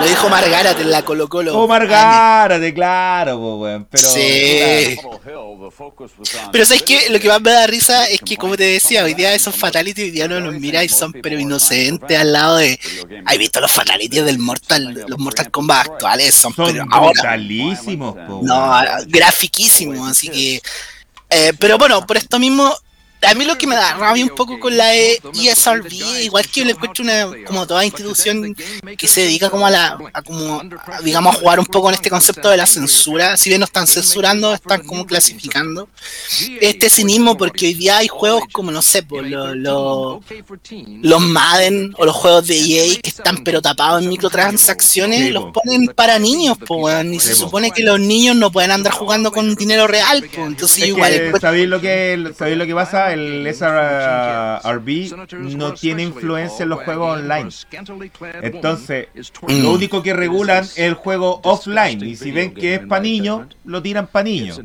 [0.00, 1.56] Lo dijo Margarate en la Colo Colo.
[1.56, 3.86] O Margarate, claro, po, weón.
[3.88, 4.96] Pero, Sí.
[6.50, 9.14] Pero sabes que lo que más me da risa es que, como te decía, hoy
[9.14, 12.78] día esos fatalities hoy día no los mira y son pero inocentes al lado de.
[13.24, 16.34] ¿Has visto los fatalities del Mortal, los Mortal Kombat actuales?
[16.34, 17.36] Son, son pero ahora.
[18.42, 18.72] No,
[19.06, 20.60] grafiquísimos, así que.
[21.30, 22.74] eh, pero bueno, por esto mismo,
[23.22, 26.60] a mí lo que me da rabia un poco con la E- ESRB, igual que
[26.60, 28.54] yo le encuentro una, como toda institución
[28.96, 31.94] que se dedica como a la, a como, a, digamos, a jugar un poco en
[31.94, 35.88] este concepto de la censura, si bien no están censurando, están como clasificando
[36.60, 40.20] este cinismo, porque hoy día hay juegos como, no sé, lo- lo-
[41.02, 45.52] los Madden o los juegos de EA que están pero tapados en microtransacciones, los po.
[45.62, 49.54] ponen para niños, pues, y se supone que los niños no pueden andar jugando con
[49.54, 53.09] dinero real, pues, entonces Es igual ¿sabéis lo que sabéis lo que pasa?
[53.12, 55.16] El SRB
[55.56, 57.48] no tiene influencia en los juegos online.
[58.42, 59.08] Entonces,
[59.48, 62.02] lo único que regulan es el juego offline.
[62.04, 64.60] Y si ven que es para niños, lo tiran para niños.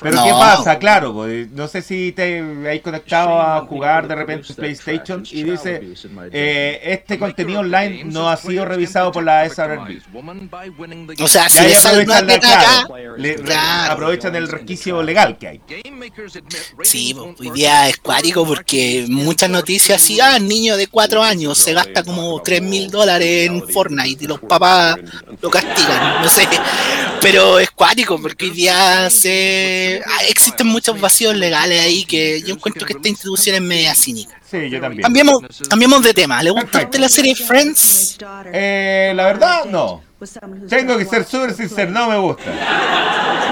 [0.00, 0.24] Pero No.
[0.24, 0.78] ¿qué pasa?
[0.78, 5.80] Claro, pues, no sé si te habéis conectado a jugar de repente PlayStation y dice,
[6.32, 10.00] eh, este contenido online no ha sido revisado por la SRB.
[11.20, 13.92] o sea, si ahí aprovechan, la- claro, le- claro.
[13.94, 15.60] aprovechan el resquicio legal que hay.
[16.82, 21.74] Sí, hoy día es cuático porque muchas noticias así, ah, niño de 4 años se
[21.74, 24.96] gasta como 3 mil dólares en Fortnite y los papás
[25.42, 26.48] lo castigan, no sé.
[27.20, 30.00] Pero es cuático porque hoy día se...
[30.06, 34.39] ah, existen muchos vacíos legales ahí que yo encuentro que esta institución es media cínica.
[34.50, 35.02] Sí, yo también.
[35.02, 36.42] Cambiemos, cambiemos de tema.
[36.42, 36.88] ¿Le gusta a Perfecto.
[36.88, 38.18] usted la serie Friends?
[38.52, 40.02] Eh, la verdad, no.
[40.68, 42.42] Tengo que ser súper sincero, no me gusta.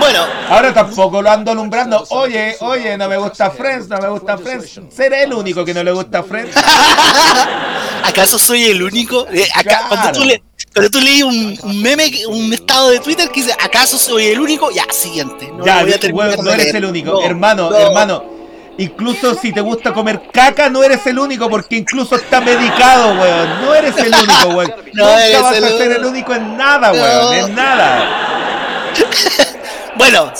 [0.00, 2.04] Bueno, Ahora tampoco lo ando alumbrando.
[2.10, 4.80] Oye, oye, no me gusta Friends, no me gusta Friends.
[4.90, 6.54] Seré el único que no le gusta Friends.
[8.04, 9.26] ¿acaso soy el único?
[9.32, 9.86] Eh, acá, Claro.
[9.88, 10.42] cuando tú le...
[10.74, 14.38] Cuando tú lees un, un meme, un estado de Twitter que dice, ¿acaso soy el
[14.38, 14.70] único?
[14.70, 15.50] Ya, siguiente.
[15.56, 17.12] No ya, voy a terminar weón, no eres el único.
[17.12, 17.76] No, hermano, no.
[17.76, 18.37] hermano.
[18.78, 23.62] Incluso si te gusta comer caca, no eres el único, porque incluso está medicado, weón.
[23.62, 24.74] No eres el único, weón.
[24.94, 27.02] No Nunca eres vas el a ser el único en nada, No.
[27.02, 27.34] weón.
[27.34, 28.94] En nada.
[29.96, 30.32] Bueno,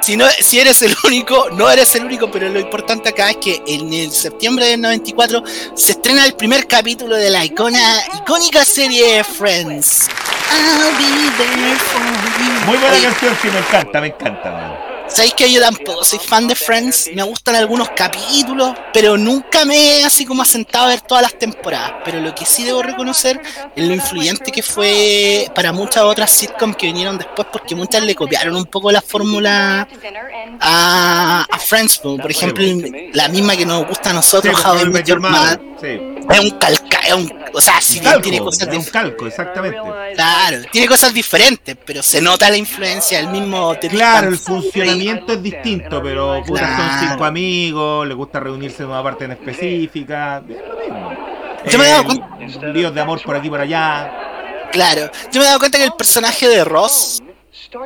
[0.00, 3.36] si, no, si eres el único, no eres el único, pero lo importante acá es
[3.36, 5.42] que en el septiembre del 94
[5.76, 7.78] se estrena el primer capítulo de la icona,
[8.16, 10.08] icónica serie Friends.
[10.50, 12.66] I'll be there for you.
[12.66, 14.91] Muy buena canción, sí, me encanta, me encanta, weón.
[15.14, 17.10] ¿Sabéis que yo tampoco soy fan de Friends?
[17.14, 21.38] Me gustan algunos capítulos, pero nunca me he así como asentado a ver todas las
[21.38, 21.94] temporadas.
[22.04, 23.40] Pero lo que sí debo reconocer
[23.76, 28.14] es lo influyente que fue para muchas otras sitcoms que vinieron después, porque muchas le
[28.14, 29.86] copiaron un poco la fórmula
[30.60, 31.98] a, a Friends.
[31.98, 32.16] po.
[32.16, 32.64] Por ejemplo,
[33.12, 35.60] la misma que nos gusta a Sí, nosotros, pues, How I Met Your Mother.
[35.80, 36.12] Sí.
[36.30, 39.26] Es un calca, es un, o sea, si bien Calco, tiene cosas es un calco,
[39.26, 39.78] exactamente.
[40.14, 44.62] Claro, tiene cosas diferentes, pero se nota la influencia del mismo Claro, el Lasso.
[45.02, 49.32] Funcionamiento es distinto, pero puta, son cinco amigos, les gusta reunirse en una parte en
[49.32, 50.42] específica.
[50.48, 51.12] Es lo mismo.
[51.70, 54.68] Yo me he dado Eh, cuenta- líos de amor por aquí y por allá.
[54.72, 57.22] Claro, yo me he dado cuenta que el personaje de Ross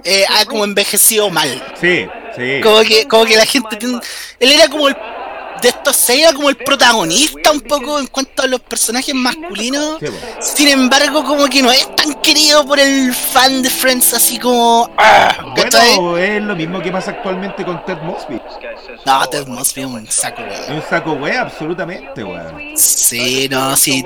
[0.05, 1.49] eh, ha como envejecido mal.
[1.81, 2.61] Sí, sí.
[2.63, 3.77] Como que, como que la gente
[4.41, 4.97] Él era como el.
[5.63, 9.99] De estos seis era como el protagonista un poco en cuanto a los personajes masculinos.
[10.01, 10.07] Sí.
[10.41, 14.91] Sin embargo, como que no es tan querido por el fan de Friends así como.
[14.99, 15.35] ah.
[15.57, 18.41] Bueno, es lo mismo que pasa actualmente con Ted Mosby.
[19.07, 20.77] No, Ted Mosby es un saco, Es weón.
[20.77, 22.77] un saco wea, absolutamente, weón.
[22.77, 24.05] Sí, no, sí.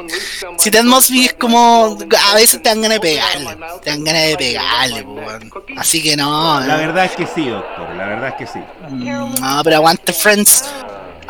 [0.58, 1.98] Si Ted Mosby es como.
[2.30, 3.56] A veces te dan ganas de pegarle.
[3.82, 5.50] Te dan ganas de pegarle, weón.
[5.76, 6.60] Así que no.
[6.60, 6.86] La eh.
[6.86, 8.58] verdad es que sí, doctor, la verdad es que sí.
[8.88, 10.64] Mm, No, pero aguante Friends.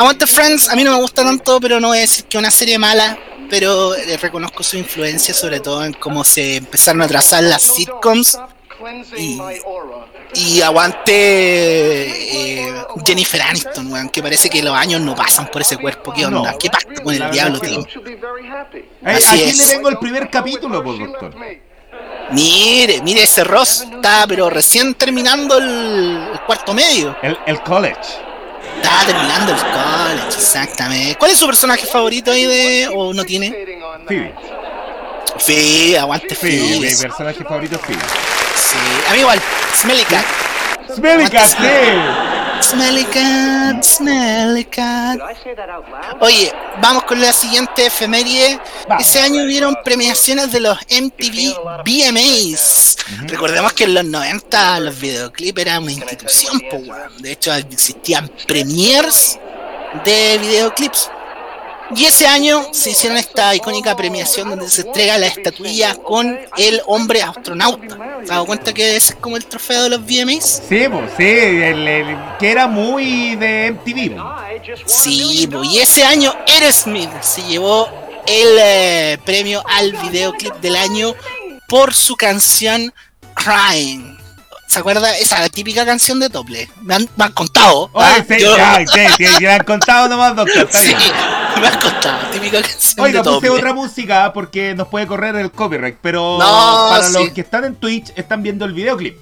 [0.01, 2.41] Aguante Friends, a mí no me gusta tanto, pero no voy a decir que es
[2.41, 3.19] una serie mala.
[3.51, 8.39] Pero eh, reconozco su influencia, sobre todo en cómo se empezaron a trazar las sitcoms.
[9.19, 9.39] Y,
[10.33, 15.77] y aguante eh, Jennifer Aniston, weón, que parece que los años no pasan por ese
[15.77, 16.15] cuerpo.
[16.15, 16.53] ¿Qué onda?
[16.53, 16.59] No.
[16.59, 17.81] ¿Qué pasa con el diablo, tío?
[17.81, 19.59] Eh, Así aquí es.
[19.59, 21.35] le vengo el primer capítulo, pues, doctor.
[22.31, 27.15] Mire, mire ese Ross, está pero recién terminando el, el cuarto medio.
[27.21, 28.30] El, el college.
[28.83, 31.17] Está terminando el college, exactamente.
[31.17, 32.91] ¿Cuál es su personaje favorito ahí de.
[32.95, 33.55] o no tiene?
[34.07, 34.35] Phoebe.
[35.39, 36.91] Sí, aguante Phoebe, mi Phoebe.
[36.91, 38.03] Sí, personaje favorito es Phoebe.
[39.09, 39.41] a mí igual.
[39.75, 40.25] Smelly Cat.
[40.95, 41.57] Smelly Cat, sí.
[42.63, 45.19] Smelly Cat, Smelly Cat.
[46.21, 48.61] Oye, vamos con la siguiente efeméride.
[48.89, 49.05] Vamos.
[49.05, 52.97] Ese año hubieron premiaciones de los MTV VMAs.
[53.27, 56.81] Recordemos que en los 90 los videoclips eran una institución, po.
[57.19, 59.39] De hecho, existían premiers
[60.05, 61.11] de videoclips.
[61.97, 66.81] Y ese año se hicieron esta icónica premiación donde se entrega la estatuilla con el
[66.87, 67.97] hombre astronauta.
[67.97, 70.63] ¿Te has dado cuenta que ese es como el trofeo de los VMAs?
[70.69, 74.17] Sí, pues, sí, el- el- que era muy de MTV.
[74.17, 74.25] po.
[74.87, 77.89] Sí, po, y ese año Aerosmith se llevó
[78.27, 81.15] el eh, premio al videoclip del año
[81.69, 82.93] por su canción
[83.35, 84.20] Crying.
[84.71, 85.17] ¿Se acuerda?
[85.19, 86.71] Esa típica canción de Tople.
[86.83, 87.91] Me han, me han contado.
[87.93, 88.25] Oye, ¿ah?
[88.29, 90.63] sí, Yo- ya, sí, sí, le han contado nomás, doctor.
[90.63, 91.13] Está Sí, bien.
[91.61, 92.31] me han contado.
[92.31, 93.51] Típica canción Oiga, de puse Tople.
[93.51, 97.13] otra música porque nos puede correr el copyright, pero No, para sí.
[97.15, 99.19] los que están en Twitch están viendo el videoclip.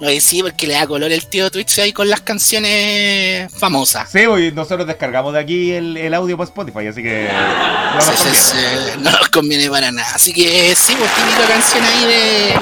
[0.00, 4.10] Oye, sí, porque le da color el tío Twitch ahí con las canciones famosas.
[4.10, 8.04] Sí, hoy nosotros descargamos de aquí el, el audio por Spotify, así que no nos
[8.04, 8.36] sí, conviene.
[8.40, 10.08] sí, no nos conviene para nada.
[10.12, 12.54] Así que sí, pues típica canción ahí de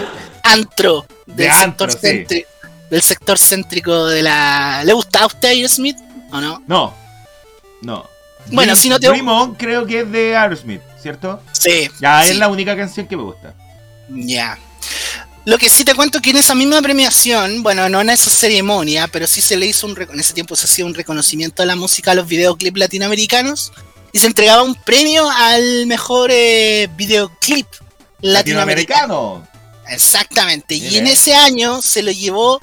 [0.52, 2.16] antro, del De antro, sector sí.
[2.16, 2.48] céntrico,
[2.90, 4.82] del sector céntrico de la.
[4.84, 5.96] ¿Le gusta a usted Aerosmith
[6.32, 6.62] o no?
[6.66, 6.94] No,
[7.82, 8.06] no.
[8.52, 11.40] Bueno, Dream- si no te- Dream On creo que es de Aerosmith, ¿cierto?
[11.52, 11.88] Sí.
[12.00, 13.54] Ya, sí, es la única canción que me gusta.
[14.08, 14.58] Ya.
[15.46, 19.08] Lo que sí te cuento que en esa misma premiación, bueno, no en esa ceremonia,
[19.08, 21.76] pero sí se le hizo un en ese tiempo se hacía un reconocimiento a la
[21.76, 23.72] música a los videoclips latinoamericanos
[24.12, 27.66] y se entregaba un premio al mejor eh, videoclip
[28.20, 29.46] latinoamericano.
[29.90, 30.74] Exactamente.
[30.74, 32.60] Y en ese año se lo llevó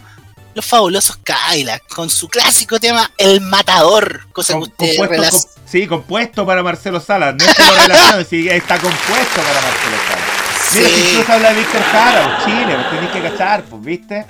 [0.53, 5.63] los fabulosos Cadillac con su clásico tema El Matador, cosa Com- que usted compuesto, com-
[5.71, 7.35] sí, compuesto para Marcelo Salas.
[7.37, 10.73] No es que lo relacione, sí, está compuesto para Marcelo Salas.
[10.73, 10.95] Mira, Sí.
[10.95, 14.25] si incluso habla de Víctor Jara, pues, Chile, pues tenéis que cachar, pues, ¿viste?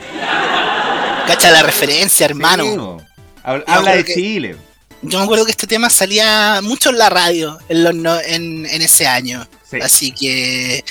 [1.28, 2.64] Cacha la referencia, hermano.
[2.64, 3.64] Sí, pues.
[3.68, 4.58] Habla, de que- Chile.
[5.04, 8.66] Yo me acuerdo que este tema salía mucho en la radio en, los no- en,
[8.66, 9.48] en ese año.
[9.70, 9.78] Sí.
[9.82, 10.84] Así que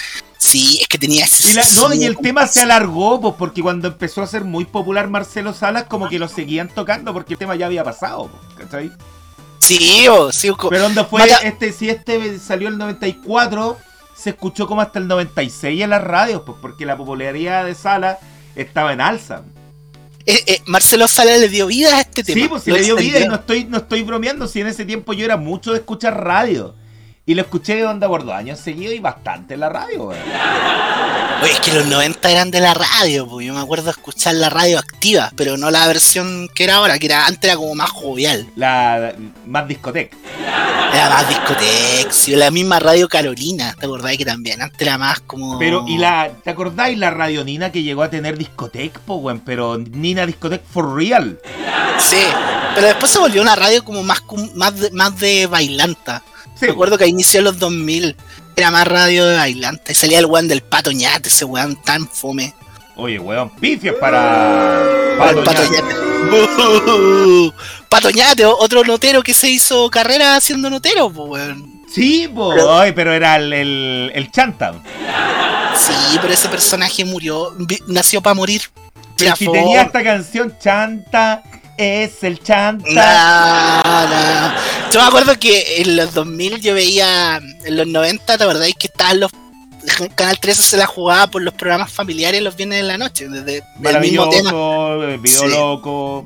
[0.46, 3.62] sí, es que tenía ese Y, la- no, y el tema se alargó, pues, porque
[3.62, 7.38] cuando empezó a ser muy popular Marcelo Salas, como que lo seguían tocando, porque el
[7.38, 8.92] tema ya había pasado, pues, ¿cachai?
[9.58, 13.76] Sí, oh, sí, co- Pero donde fue, Mata- este, si este salió el 94,
[14.16, 18.18] se escuchó como hasta el 96 en las radios, pues, porque la popularidad de Salas
[18.54, 19.42] estaba en alza.
[20.28, 22.40] eh, eh, Marcelo Sala le dio vida a este tema.
[22.42, 24.84] Sí, pues si le dio vida y no estoy, no estoy bromeando, si en ese
[24.84, 26.74] tiempo yo era mucho de escuchar radio.
[27.28, 30.20] Y lo escuché de onda por dos años seguidos y bastante en la radio, weón.
[31.42, 34.34] Oye, es que los 90 eran de la radio, pues yo me acuerdo de escuchar
[34.34, 37.74] la radio activa, pero no la versión que era ahora, que era antes era como
[37.74, 38.46] más jovial.
[38.54, 39.12] La
[39.44, 40.16] más discoteca.
[40.94, 44.62] Era más discoteca, sí, la misma radio Carolina, ¿te acordás que también?
[44.62, 45.58] Antes era más como.
[45.58, 49.40] Pero, y la, ¿te acordáis la radio Nina que llegó a tener discoteca, po, weón?
[49.40, 51.40] Pero Nina discoteca for real.
[51.98, 52.22] Sí,
[52.76, 54.22] pero después se volvió una radio como más,
[54.54, 56.22] más, de, más de bailanta.
[56.60, 58.14] Sí, Me acuerdo que a inicios de los 2000
[58.54, 59.90] era más radio de bailanta.
[59.90, 62.54] Y salía el weón del Pato Ñate, ese weón tan fome.
[62.94, 64.82] Oye, weón, pifias para.
[65.18, 65.94] Pato Doña- Ñate.
[67.88, 71.82] Pato Ñate, o- otro notero que se hizo carrera haciendo notero, pues weón.
[71.92, 74.74] Sí, po, Pero- oye, pero era el, el, el Chanta.
[75.78, 77.54] Sí, pero ese personaje murió,
[77.86, 78.62] nació para morir.
[79.18, 81.42] Pero si tenía esta canción, Chanta,
[81.76, 83.80] es el Chanta.
[83.84, 84.54] No, no.
[84.92, 88.86] Yo me acuerdo que en los 2000 yo veía, en los 90, ¿te acordáis que
[88.88, 89.30] estaban los...
[90.16, 93.62] Canal 13 se la jugaba por los programas familiares los viernes de la noche, desde
[93.84, 94.50] el mismo tema.
[94.50, 95.48] Eh, video Sí.
[95.48, 96.24] loco.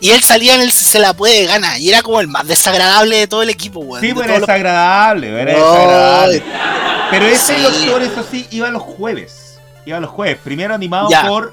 [0.00, 2.46] Y él salía en el Si se la puede gana, y era como el más
[2.46, 4.00] desagradable de todo el equipo, weón.
[4.00, 5.58] Sí, de pues era los- desagradable, era Ay.
[5.60, 6.42] desagradable.
[7.10, 7.62] Pero ese Sí.
[7.62, 9.58] doctor, eso sí, iba los jueves.
[9.84, 10.38] Iba los jueves.
[10.42, 11.26] Primero animado Ya.
[11.26, 11.52] por.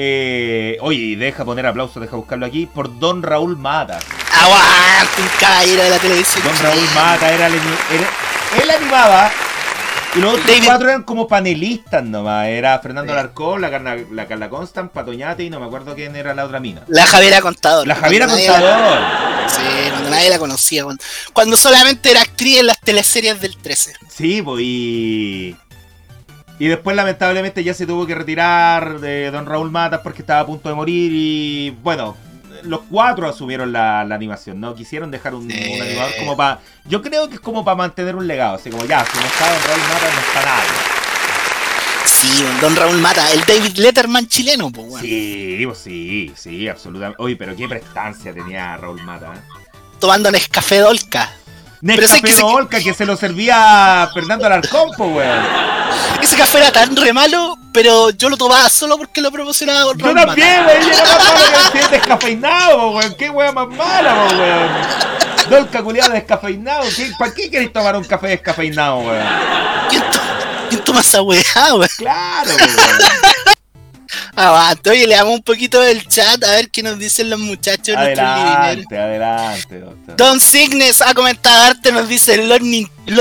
[0.00, 2.66] Eh, oye, y deja poner aplauso, deja buscarlo aquí.
[2.66, 3.98] Por Don Raúl Mata.
[4.32, 6.44] Aguante, un caballero de la televisión.
[6.44, 6.84] Don Raúl.
[6.94, 9.30] Mata era el, era- él animaba.
[10.14, 12.46] Y los otros cuatro eran como panelistas nomás.
[12.46, 13.18] Era Fernando Sí.
[13.18, 16.60] Alarcón, la, Carla- la Carla Constant, Patoñate y no me acuerdo quién era la otra
[16.60, 16.82] mina.
[16.88, 17.86] La Javiera Contador.
[17.86, 18.98] La Javiera la- Contador.
[19.50, 20.84] Sí, cuando nadie la conocía.
[20.84, 23.94] Cuando, cuando solamente era actriz en las teleseries del 13.
[24.08, 25.56] Sí, pues y.
[26.58, 30.46] Y después lamentablemente ya se tuvo que retirar de Don Raúl Matas porque estaba a
[30.46, 32.16] punto de morir y bueno,
[32.64, 34.74] los cuatro asumieron la, la animación, ¿no?
[34.74, 35.56] Quisieron dejar un, Sí.
[35.76, 36.58] un animador como para...
[36.84, 39.46] Yo creo que es como para mantener un legado, así como ya, si no está
[39.52, 40.68] Don Raúl Matas no está nadie.
[42.06, 45.00] Sí, don Raúl Mata, el David Letterman chileno, pues, weón.
[45.02, 47.22] Sí, pues sí, sí, absolutamente.
[47.22, 49.40] Oye, pero qué prestancia tenía Raúl Mata, ¿eh?
[50.00, 51.30] Tomando Nescafé Dolca.
[51.80, 55.42] Pero Nescafé que se- Dolca que se lo servía Fernando Alarcón, pues, weón.
[56.20, 60.12] Ese café era tan re malo, pero yo lo tomaba solo porque lo promocionaba Yo
[60.14, 63.14] también, weón, era más malo que el descafeinado, po, weón.
[63.14, 64.68] Qué weón más mala, po, weón.
[65.50, 66.84] Dolca culiado descafeinado.
[66.94, 69.24] ¿Qué- ¿Para qué queréis tomar un café descafeinado, weón?
[69.88, 70.20] ¿Quién, to-
[70.68, 71.42] quién toma esa weá,
[71.74, 71.88] weón?
[71.96, 73.57] Claro, po, weón.
[74.38, 77.96] Aguante, oye, le damos un poquito del chat a ver qué nos dicen los muchachos.
[77.96, 80.16] Adelante, adelante, doctor.
[80.16, 82.60] Don Signes ha comentado arte, nos dice los, los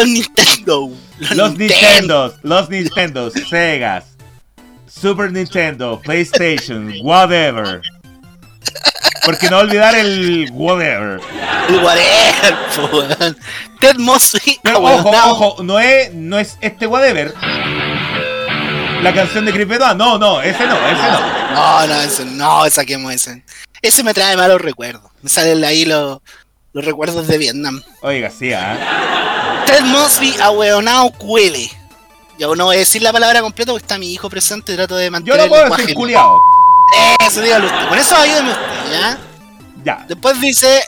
[0.08, 0.92] Nintendo.
[1.32, 2.36] Los, Nintendo.
[2.44, 4.06] los Nintendo, Segas,
[4.88, 7.82] Super Nintendo, PlayStation, whatever.
[9.26, 11.20] Porque no olvidar el whatever.
[11.68, 13.36] El whatever,
[13.80, 14.60] Ted Mosby.
[14.62, 17.34] Pero ojo, ojo, no es, no es este whatever
[19.02, 19.94] la canción de Creepypasta.
[19.94, 21.54] No, no, ese no, ese no.
[21.54, 23.44] No, no, ese no, saquemos ese.
[23.82, 25.12] Ese me trae malos recuerdos.
[25.22, 26.20] Me salen ahí los,
[26.74, 27.82] los recuerdos de Vietnam.
[28.02, 28.76] Oiga, sí, ¿ah?
[28.76, 29.66] ¿eh?
[29.66, 31.70] Ted Mosby, ahueonao cuele.
[32.40, 34.96] Yo no voy a decir la palabra completa porque está mi hijo presente y trato
[34.96, 36.40] de mantener Yo no puedo decir culiao.
[37.26, 37.90] Eso, dígalo usted.
[37.90, 39.18] Con eso ayúdeme usted, ¿ya?
[39.84, 40.06] Ya.
[40.08, 40.84] Después dice,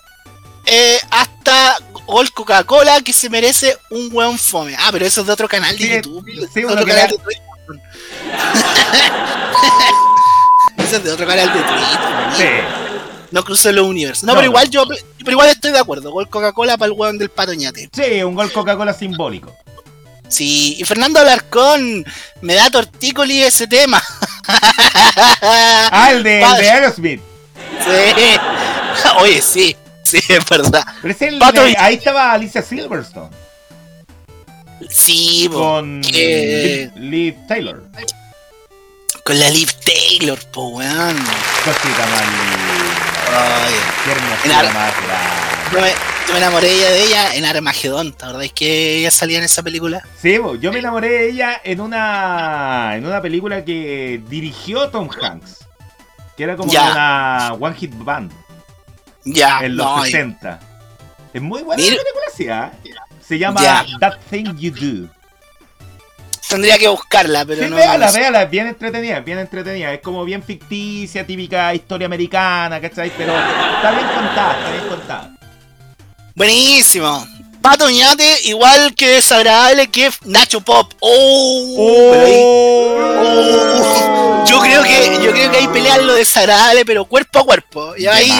[0.65, 4.75] eh, hasta Gol Coca-Cola que se merece un buen fome.
[4.77, 6.25] Ah, pero eso es de otro canal de YouTube.
[6.53, 7.89] Sí, otro canal de YouTube.
[10.77, 11.87] Ese es de otro canal de Twitter.
[12.37, 12.45] Sí.
[13.31, 14.23] No cruzo los universos.
[14.23, 14.85] No, pero igual yo
[15.19, 16.11] pero igual estoy de acuerdo.
[16.11, 17.89] Gol Coca-Cola para el hueón del patoñate.
[17.93, 19.55] Sí, un gol Coca-Cola simbólico.
[20.27, 22.05] Sí, y Fernando Alarcón
[22.41, 24.01] me da tortícoli ese tema.
[24.47, 27.21] ah, el de, el de Aerosmith.
[27.83, 28.39] Sí.
[29.19, 30.85] Oye, sí, sí, es verdad.
[31.01, 31.41] Pero es el,
[31.77, 33.29] ahí estaba Alicia Silverstone.
[34.89, 37.83] Sí, con Liv, Taylor.
[39.23, 41.17] Con la Liv Taylor, po weón.
[41.63, 42.25] Cosita mal.
[43.31, 43.73] Ay,
[44.05, 44.93] qué hermosura más
[45.71, 45.89] yo me,
[46.27, 48.43] yo me enamoré de ella en Armagedón, ¿verdad?
[48.43, 50.01] ¿Es que ella salía en esa película?
[50.19, 55.67] Sí, yo me enamoré de ella en una en una película que dirigió Tom Hanks.
[56.35, 58.31] Que era como una One Hit Band.
[59.25, 59.59] Ya.
[59.59, 60.59] En los 60.
[61.33, 62.93] Es muy buena la película, sí, ¿eh?
[63.29, 65.07] Se llama That Thing You Do.
[66.49, 67.75] Tendría que buscarla, pero sí, no.
[67.75, 69.93] Véala, véala, es bien entretenida, bien entretenida.
[69.93, 73.11] Es como bien ficticia, típica historia americana, ¿cachai?
[73.15, 75.31] Pero está bien contada, está bien contada.
[76.33, 77.23] Buenísimo.
[77.61, 77.87] Pato
[78.45, 80.91] igual que desagradable que Nacho Pop.
[80.99, 81.75] ¡Oh!
[82.97, 84.43] oh.
[84.47, 87.95] Yo creo que yo creo que ahí pelean lo desagradable, pero cuerpo a cuerpo.
[87.95, 88.31] Y ahí.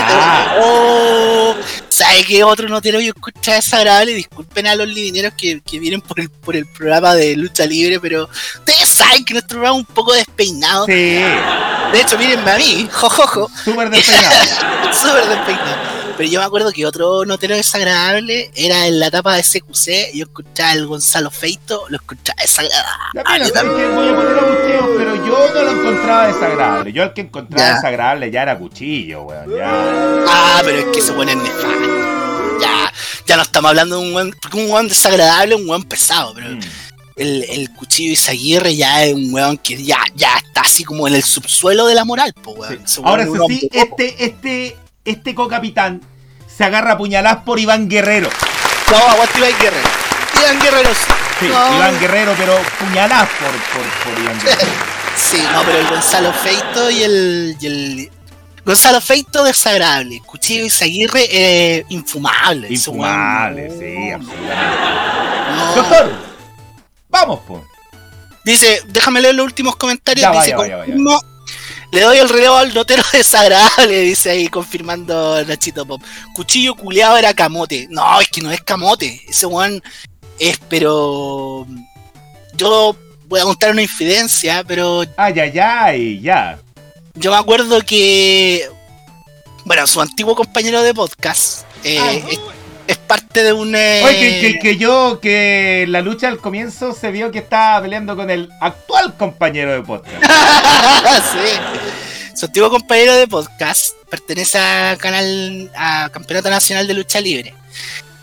[0.60, 1.54] ¡Oh!
[2.00, 4.14] ¿Sabe qué otro notero yo escucha desagradable?
[4.14, 8.00] Disculpen a los lidineros que, que vienen por el, por el programa de lucha libre,
[8.00, 10.86] pero ustedes saben que nuestro programa es un poco despeinado.
[10.86, 10.94] Sí.
[10.94, 13.52] De hecho, mírenme a mí, jojojo.
[13.66, 14.94] Súper despeinado.
[14.94, 15.99] Súper despeinado.
[16.20, 20.14] Pero yo me acuerdo que otro notero desagradable era en la etapa de CQC.
[20.14, 23.22] Yo escuchaba al Gonzalo Feito, lo escuchaba desagradable.
[23.54, 26.92] Ya, que voy a poner a cuchillo, pero yo no lo encontraba desagradable.
[26.92, 29.50] Yo el que encontraba desagradable ya era cuchillo, weón.
[29.58, 30.26] Ya.
[30.28, 32.60] Ah, pero es que se pone nefasto.
[32.60, 32.92] Ya,
[33.26, 36.34] ya no estamos hablando de un weón, porque un weón desagradable es un weón pesado,
[36.36, 36.50] pero.
[36.50, 36.60] Mm.
[37.16, 41.16] El, el, cuchillo Isaguirre ya es un weón que ya, ya está así como en
[41.16, 42.84] el subsuelo de la moral, po, weón.
[43.06, 46.02] Ahora sí, este, este, este co-capitán
[46.60, 48.30] se agarra a puñaladas por Iván Guerrero.
[48.92, 49.88] No, aguante Iván Guerrero.
[50.42, 50.90] Iván Guerrero
[51.40, 51.46] sí.
[51.46, 54.72] Iván Guerrero, pero puñaladas por, por, por Iván Guerrero.
[55.16, 58.12] sí, no, pero el Gonzalo Feito y el, y el
[58.66, 60.22] Gonzalo Feito desagradable.
[60.26, 62.68] Cuchillo y Zaguirre eh, infumable.
[62.70, 65.76] Infumable, sí, absolutamente.
[65.76, 66.12] Doctor,
[67.08, 67.64] vamos, pues.
[68.44, 70.24] Dice, déjame leer los últimos comentarios.
[70.24, 70.94] Ya, dice, vaya, vaya,
[71.92, 76.02] le doy el relevo al notero desagradable, dice ahí, confirmando Nachito Pop.
[76.34, 77.88] Cuchillo culeado era camote.
[77.90, 79.22] No, es que no es camote.
[79.28, 79.82] Ese one
[80.38, 81.66] es, pero.
[82.56, 82.96] Yo
[83.28, 85.04] voy a contar una infidencia, pero.
[85.18, 86.60] Ay, ay, ay, ya.
[87.16, 88.70] Yo me acuerdo que.
[89.66, 91.64] Bueno, su antiguo compañero de podcast.
[91.84, 92.24] Eh,
[92.90, 93.76] es parte de un.
[93.76, 98.32] Eh, Oye, que, yo, que la lucha al comienzo se vio que estaba peleando con
[98.32, 100.24] el actual compañero de podcast.
[101.32, 102.36] sí.
[102.36, 107.54] Su antiguo compañero de podcast pertenece a canal, a Campeonato Nacional de Lucha Libre.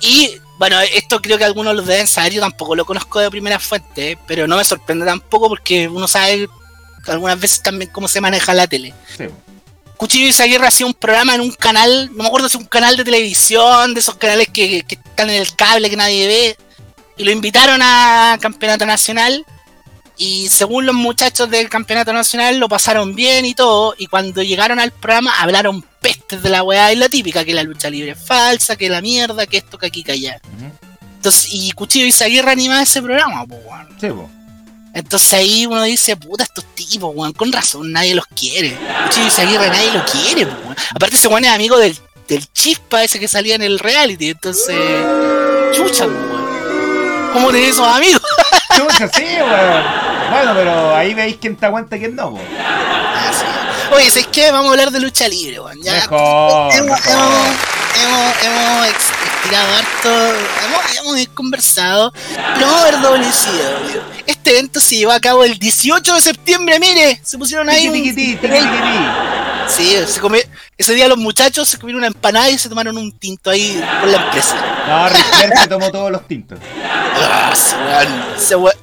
[0.01, 3.61] Y bueno, esto creo que algunos lo deben saber, yo tampoco lo conozco de primera
[3.61, 6.49] fuente, pero no me sorprende tampoco porque uno sabe
[7.07, 8.95] algunas veces también cómo se maneja la tele.
[9.17, 9.27] Sí.
[9.97, 12.97] Cuchillo y Zaguirre hacía un programa en un canal, no me acuerdo si un canal
[12.97, 16.57] de televisión, de esos canales que, están en el cable que nadie ve,
[17.17, 19.45] y lo invitaron a Campeonato Nacional.
[20.19, 23.95] Y según los muchachos del Campeonato Nacional lo pasaron bien y todo.
[23.99, 27.63] Y cuando llegaron al programa hablaron pestes de la weá y la típica, que la
[27.63, 30.41] lucha libre es falsa, que la mierda, que esto, que aquí, que allá.
[31.17, 33.61] Entonces, y Cuchillo y Zaguirre animaba ese programa, pues,
[34.01, 34.09] Sí,
[34.97, 38.79] entonces ahí uno dice, puta, estos tipos, weón, con razón, nadie los quiere.
[39.05, 40.75] Cuchillo Aguirre nadie lo quiere, weón.
[40.95, 44.75] Aparte ese weón es amigo del, del chispa ese que salía en el reality, entonces.
[45.75, 47.31] Chucha, weón.
[47.35, 48.23] ¿Cómo tenés esos amigos?
[48.75, 49.85] Chucha, sí, weón.
[50.31, 52.47] Bueno, pero ahí veis quién te aguanta y quién no, weón.
[52.59, 53.93] Ah.
[53.95, 54.51] Oye, ¿sabes qué?
[54.51, 55.79] Vamos a hablar de lucha libre, weón.
[55.83, 57.13] Ya Mejor, hemos, mejor.
[57.13, 58.87] hemos, hemos, hemos
[59.47, 60.11] estirado harto,
[60.67, 62.13] hemos, hemos conversado,
[62.55, 64.01] pero vamos a ver WCW.
[64.27, 68.13] Este evento se llevó a cabo el 18 de septiembre, mire, se pusieron ahí Tiqui,
[68.13, 68.59] tiqui, tiqui.
[69.69, 70.41] Sí, se comió,
[70.79, 74.09] ese día los muchachos se comieron una empanada y se tomaron un tinto ahí por
[74.09, 74.55] la empresa.
[74.89, 76.59] No, Ric Flair se tomó todos los tintos.
[76.85, 77.53] Ah,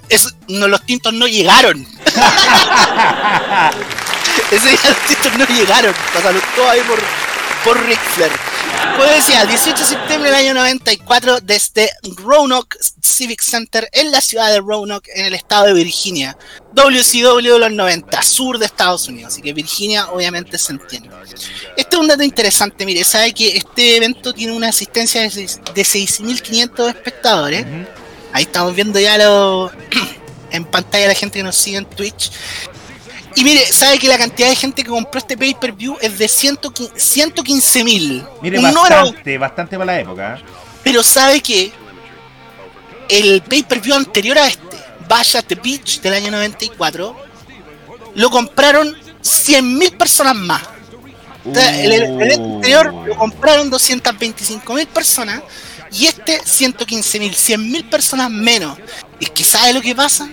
[0.09, 1.86] eso- no, los tintos no llegaron.
[4.51, 5.93] Ese día los tintos no llegaron.
[6.16, 6.99] Lo saludó ahí por,
[7.64, 8.32] por Ric Flair.
[8.92, 14.22] Como decía, el 18 de septiembre del año 94, desde Roanoke Civic Center, en la
[14.22, 16.38] ciudad de Roanoke, en el estado de Virginia.
[16.74, 19.34] WCW de los 90, sur de Estados Unidos.
[19.34, 21.10] Así que Virginia, obviamente, se entiende.
[21.76, 22.86] Este es un dato interesante.
[22.86, 27.66] Mire, sabe que este evento tiene una asistencia de seis- de 6.500 espectadores.
[28.32, 29.72] Ahí estamos viendo ya lo,
[30.52, 32.32] en pantalla la gente que nos sigue en Twitch.
[33.36, 37.84] Y mire, sabe que la cantidad de gente que compró este pay-per-view es de 115
[37.84, 38.24] mil.
[38.42, 40.36] Mire, Un número, bastante, bastante para la época.
[40.36, 40.44] ¿eh?
[40.84, 41.72] pero sabe que
[43.10, 44.78] el pay-per-view anterior a este,
[45.08, 47.16] Bash at the Beach del año 94,
[48.16, 50.62] lo compraron 100 mil personas más.
[51.46, 55.42] O sea, el, el anterior lo compraron 225 mil personas
[55.92, 58.78] y este 115 mil, 100 mil personas menos.
[59.20, 60.30] Es que ¿sabe lo que pasa?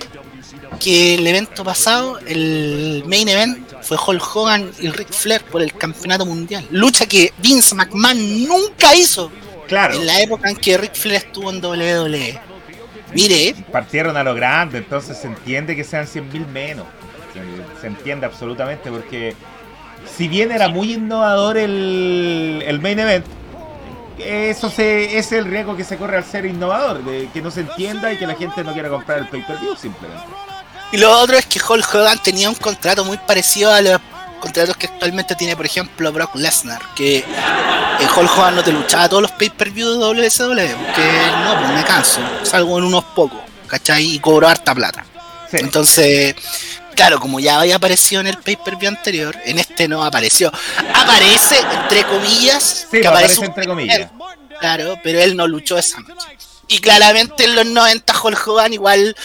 [0.78, 5.72] Que el evento pasado, el main event, fue Hulk Hogan y Ric Flair por el
[5.74, 6.66] campeonato mundial.
[6.70, 9.30] Lucha que Vince McMahon nunca hizo
[9.66, 12.40] Claro, en la época en que Ric Flair estuvo en WWE.
[13.12, 16.86] Mire, partieron a lo grande, entonces se entiende que sean 100.000 menos.
[17.32, 19.34] Se, se entiende absolutamente porque
[20.16, 23.26] si bien era muy innovador el, el main event,
[24.18, 27.50] eso se, ese es el riesgo que se corre al ser innovador, de que no
[27.50, 30.24] se entienda y que la gente no quiera comprar el pay-per-view simplemente.
[30.92, 34.00] Y lo otro es que Hulk Hogan tenía un contrato muy parecido a los
[34.40, 39.08] contratos que actualmente tiene, por ejemplo, Brock Lesnar, que eh, Hulk Hogan no te luchaba
[39.08, 41.02] todos los pay-per-view de WSW, porque
[41.44, 44.14] no, pues me canso, salgo en unos pocos, ¿cachai?
[44.14, 45.04] Y cobro harta plata.
[45.50, 45.58] Sí.
[45.60, 46.34] Entonces,
[46.94, 50.50] claro, como ya había aparecido en el pay-per-view anterior, en este no apareció.
[50.94, 54.10] Aparece, entre comillas, Sí, que aparece aparece un entre comillas.
[54.58, 56.28] Claro, pero él no luchó esa noche.
[56.68, 59.16] Y claramente en los 90 Hulk Hogan igual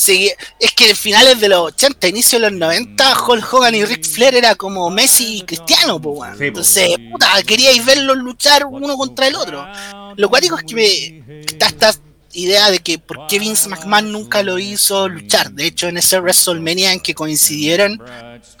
[0.00, 0.32] seguía...
[0.58, 4.04] Es que en finales de los 80, inicio de los 90, Hulk Hogan y Ric
[4.06, 6.24] Flair era como Messi y Cristiano, po.
[6.36, 6.44] Sí.
[6.46, 9.66] Entonces, puta, queríais verlos luchar uno contra el otro.
[10.16, 11.42] Lo cual digo es que me...
[11.42, 11.94] Está esta
[12.32, 15.52] idea de que por qué Vince McMahon nunca lo hizo luchar.
[15.52, 18.02] De hecho, en ese WrestleMania en que coincidieron,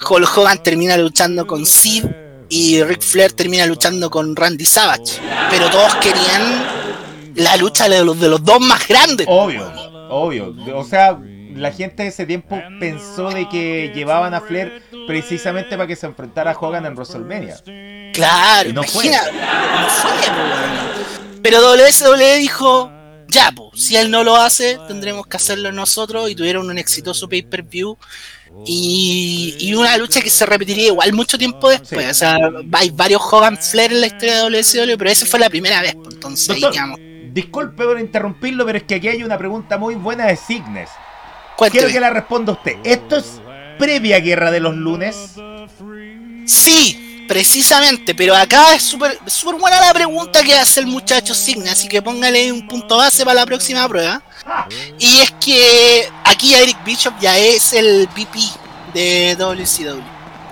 [0.08, 2.04] Hulk Hogan termina luchando con Sid
[2.48, 5.20] y Ric Flair termina luchando con Randy Savage.
[5.50, 6.69] Pero todos querían
[7.34, 9.26] la lucha de los, de los dos más grandes.
[9.28, 9.70] Obvio,
[10.08, 10.54] obvio.
[10.74, 11.18] O sea,
[11.54, 16.06] la gente de ese tiempo pensó de que llevaban a Flair precisamente para que se
[16.06, 17.56] enfrentara a Hogan en WrestleMania.
[18.12, 19.06] Claro, Y no fue.
[19.06, 19.30] imagina,
[19.80, 21.40] no fue, po, weón.
[21.42, 22.92] Pero WSW dijo,
[23.28, 27.28] ya, po, si él no lo hace, tendremos que hacerlo nosotros y tuvieron un exitoso
[27.28, 27.96] pay-per-view.
[28.66, 32.04] Y, y una lucha que se repetiría igual mucho tiempo después.
[32.04, 32.10] Sí.
[32.10, 32.36] O sea,
[32.72, 35.94] hay varios Hogan Flair en la historia de WSW, pero esa fue la primera vez.
[35.94, 37.00] Entonces ahí Doctor, quedamos.
[37.32, 40.90] Disculpe por interrumpirlo, pero es que aquí hay una pregunta muy buena de Signes.
[41.56, 41.80] Cuénteme.
[41.80, 42.76] Quiero que la responda usted.
[42.84, 43.40] ¿Esto es
[43.78, 45.34] previa guerra de los lunes?
[46.46, 51.72] Sí, precisamente, pero acá es súper súper buena la pregunta que hace el muchacho Signa,
[51.72, 54.22] así que póngale un punto base para la próxima prueba.
[54.98, 58.38] Y es que aquí Eric Bishop ya es el VP
[58.94, 60.02] de WCW.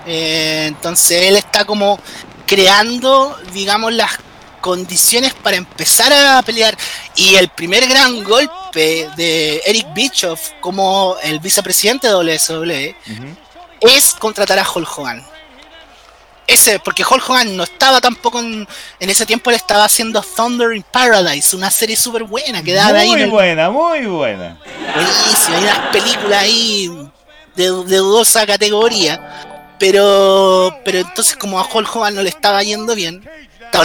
[0.05, 1.99] Eh, entonces él está como
[2.45, 4.17] creando, digamos, las
[4.59, 6.77] condiciones para empezar a pelear.
[7.15, 13.37] Y el primer gran golpe de Eric Bischoff como el vicepresidente de WCW Ujú.
[13.81, 15.25] es contratar a Hulk Hogan.
[16.47, 18.67] Ese, porque Hulk Hogan no estaba tampoco en,
[18.99, 22.99] en ese tiempo, le estaba haciendo Thunder in Paradise, una serie súper buena que daba
[22.99, 23.09] ahí.
[23.09, 24.57] Muy el- buena, muy buena.
[24.95, 26.87] Buenísima, hay unas películas ahí
[27.55, 29.45] de, de dudosa categoría.
[29.77, 33.23] Pero, pero entonces como a Hulk Hogan no le estaba yendo bien,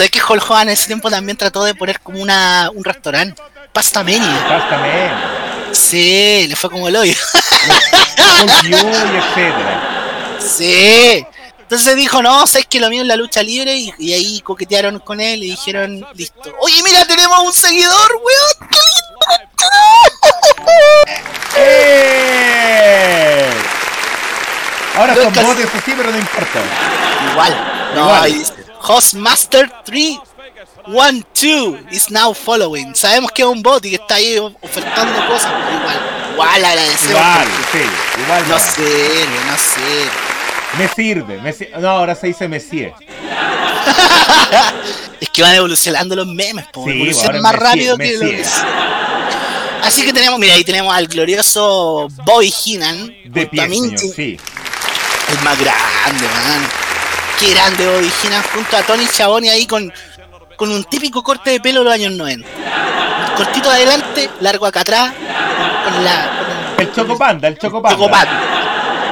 [0.01, 3.43] es que Hulk Hogan en ese tiempo también trató de poner como una, un restaurante,
[3.72, 4.47] Pasta Mania.
[4.49, 5.14] Bastamente.
[5.72, 7.14] Sí, le fue como el hoyo.
[8.64, 10.39] Etcétera.
[10.41, 11.26] Sí.
[11.61, 14.99] Entonces dijo, no, sabes que lo mío es la lucha libre y, y ahí coquetearon
[14.99, 16.55] con él y dijeron, listo.
[16.61, 18.70] Oye, mira, tenemos un seguidor, weón.
[18.70, 19.26] ¡Qué lindo!
[21.57, 23.49] ¡Eh!
[24.97, 26.61] Ahora son botes así, pero no importa.
[27.32, 27.93] Igual.
[27.95, 28.22] No, Igual.
[28.22, 32.95] ahí dice, Hostmaster 312 is now following.
[32.95, 36.01] Sabemos que es un bot y que está ahí of- ofertando cosas, pero igual.
[36.32, 37.11] Igual agradecemos.
[37.11, 37.85] Igual, porque- sí,
[38.22, 40.09] igual No sé, no sé.
[40.78, 41.41] Me sirve.
[41.41, 42.93] Me No, ahora se dice Messie.
[45.20, 46.85] es que van evolucionando los memes, po.
[46.85, 48.49] Sí, evolucionan más rápido que los.
[49.82, 53.14] Así que tenemos, mira, ahí tenemos al glorioso Bobby Heenan.
[53.24, 53.68] De pie,
[54.14, 54.39] sí.
[55.28, 56.68] El más grande, man.
[57.39, 59.93] Qué grande Bobby Heenan junto a Tony Chaboni ahí con,
[60.57, 62.49] con un típico corte de pelo de los años 90.
[63.37, 65.12] Cortito adelante, largo acá atrás,
[65.85, 66.74] con la...
[66.78, 68.55] el Chocopanda, el Chocopanda.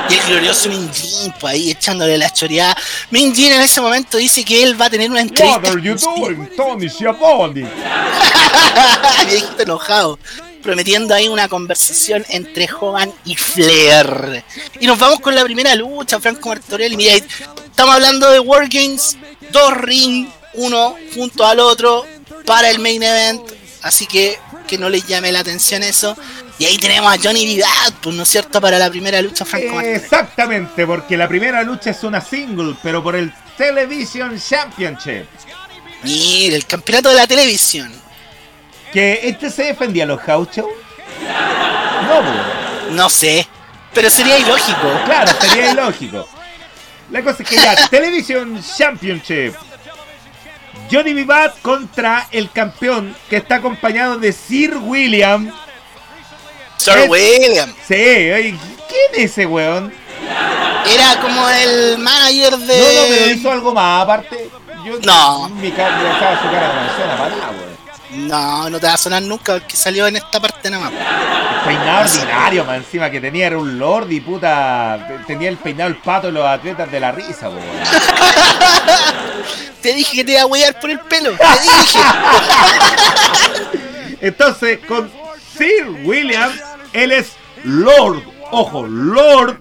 [0.08, 2.76] Y el glorioso Minjin, pues ahí echándole la choreada.
[3.10, 5.58] Minjin en ese momento dice que él va a tener una entrevista.
[5.58, 7.68] What are you doing, Tony Schiavone?
[9.58, 10.18] Enojado
[10.62, 14.44] prometiendo ahí una conversación entre Hogan y Flair.
[14.80, 16.96] Y nos vamos con la primera lucha, Franco Martorell.
[16.96, 19.16] Mira, estamos hablando de Wargames,
[19.50, 22.06] dos ring, uno junto al otro
[22.46, 23.42] para el main event.
[23.82, 24.38] Así que
[24.72, 26.16] que no les llame la atención eso.
[26.58, 29.80] Y ahí tenemos a Johnny Vidat, pues no es cierto, para la primera lucha Franco
[29.80, 35.26] Exactamente, porque la primera lucha es una single, pero por el Television Championship.
[36.04, 37.92] Mira, el campeonato de la televisión.
[38.92, 40.66] ¿Que este se defendía a los gauchos?
[42.06, 43.48] No, No sé.
[43.94, 44.90] Pero sería ilógico.
[45.04, 46.28] Claro, sería ilógico.
[47.10, 49.54] La cosa es que ya, Television Championship.
[50.90, 55.50] Johnny Vivat contra el campeón que está acompañado de Sir William.
[56.76, 57.72] Sir William.
[57.86, 58.54] Sí, oye,
[58.88, 59.92] ¿quién es ese weón?
[60.86, 62.78] Era como el manager de.
[62.78, 64.50] No, no, pero hizo algo más aparte.
[64.84, 65.48] Yo, no.
[65.50, 65.98] Mi cara,
[66.42, 67.71] su cara weón.
[68.14, 70.92] No, no te va a sonar nunca porque salió en esta parte nada más.
[70.92, 75.22] El peinado ordinario, más encima que tenía era un lord y puta.
[75.26, 77.56] Tenía el peinado el pato de los atletas de la risa, po,
[79.82, 81.32] Te dije que te iba a huear por el pelo.
[81.32, 81.98] Te dije.
[84.20, 85.10] Entonces, con
[85.56, 86.52] Sir William,
[86.92, 87.32] él es
[87.64, 88.22] Lord.
[88.50, 89.58] Ojo, Lord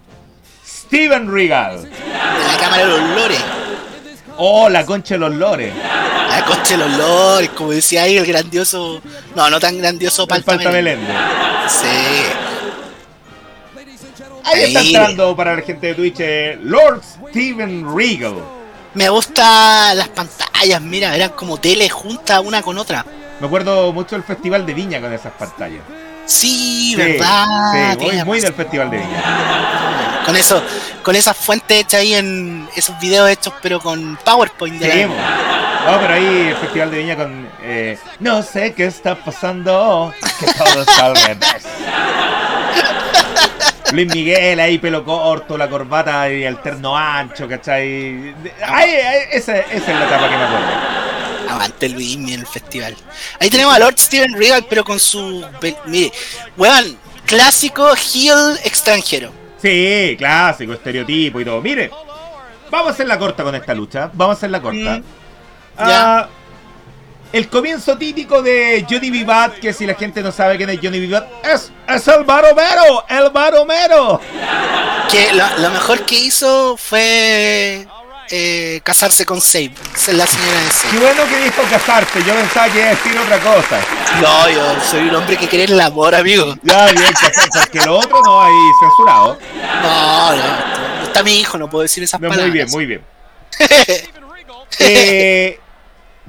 [0.65, 1.83] Steven Regal.
[1.83, 3.39] De la cámara de los lores.
[4.37, 5.73] Oh, la concha de los lores.
[5.75, 9.01] La concha de los lores, como decía ahí el grandioso.
[9.35, 11.15] No, no tan grandioso Palta Meléndez.
[11.67, 11.87] Sí.
[14.43, 18.35] Ahí, está entrando para la gente de Twitch eh, Lord Steven Regal.
[18.93, 23.05] Me gustan las pantallas, mira, eran como tele juntas una con otra.
[23.39, 25.81] Me acuerdo mucho del Festival de Viña con esas pantallas.
[26.31, 27.97] Sí, verdad.
[27.99, 30.23] Sí, muy, muy del Festival de Viña.
[30.25, 30.63] Con eso,
[31.03, 34.79] con esas fuentes hechas ahí en esos videos hechos, pero con PowerPoint.
[34.79, 37.49] De no, pero ahí el Festival de Viña con.
[37.63, 41.67] Eh, no sé qué está pasando, que todo está al revés.
[43.91, 48.33] Luis Miguel ahí, pelo corto, la corbata y el terno ancho, ¿cachai?
[48.65, 48.95] Ahí,
[49.31, 51.00] esa, esa es la etapa que me acuerdo.
[51.61, 52.95] Aguante Luis en el festival.
[53.39, 55.45] Ahí tenemos a Lord Steven Regal, pero con su.
[55.85, 56.11] Mire,
[56.57, 59.31] weón, clásico heel extranjero.
[59.61, 61.61] Sí, clásico, estereotipo y todo.
[61.61, 61.91] Mire,
[62.71, 64.09] vamos a hacer la corta con esta lucha.
[64.13, 64.97] Vamos a hacer la corta.
[64.97, 65.03] Mm.
[65.77, 66.27] Ah,
[67.31, 70.99] el comienzo típico de Johnny Vivat, que si la gente no sabe quién es Johnny
[70.99, 74.19] Vivat, es, es el baromero, el baromero.
[75.11, 77.87] Que lo, mejor que hizo fue
[78.31, 80.91] eh, casarse con Save, es la señora de Save.
[80.91, 83.79] Qué bueno que dijo casarse, yo pensaba que iba a decir otra cosa.
[84.21, 86.55] No, yo soy un hombre que quiere el amor, amigo.
[86.63, 87.13] Ya, bien,
[87.53, 89.37] porque lo otro no hay censurado.
[89.81, 92.45] No, no, está mi hijo, no puedo decir esas palabras.
[92.45, 93.01] Muy bien, muy bien.
[94.79, 95.59] Eh,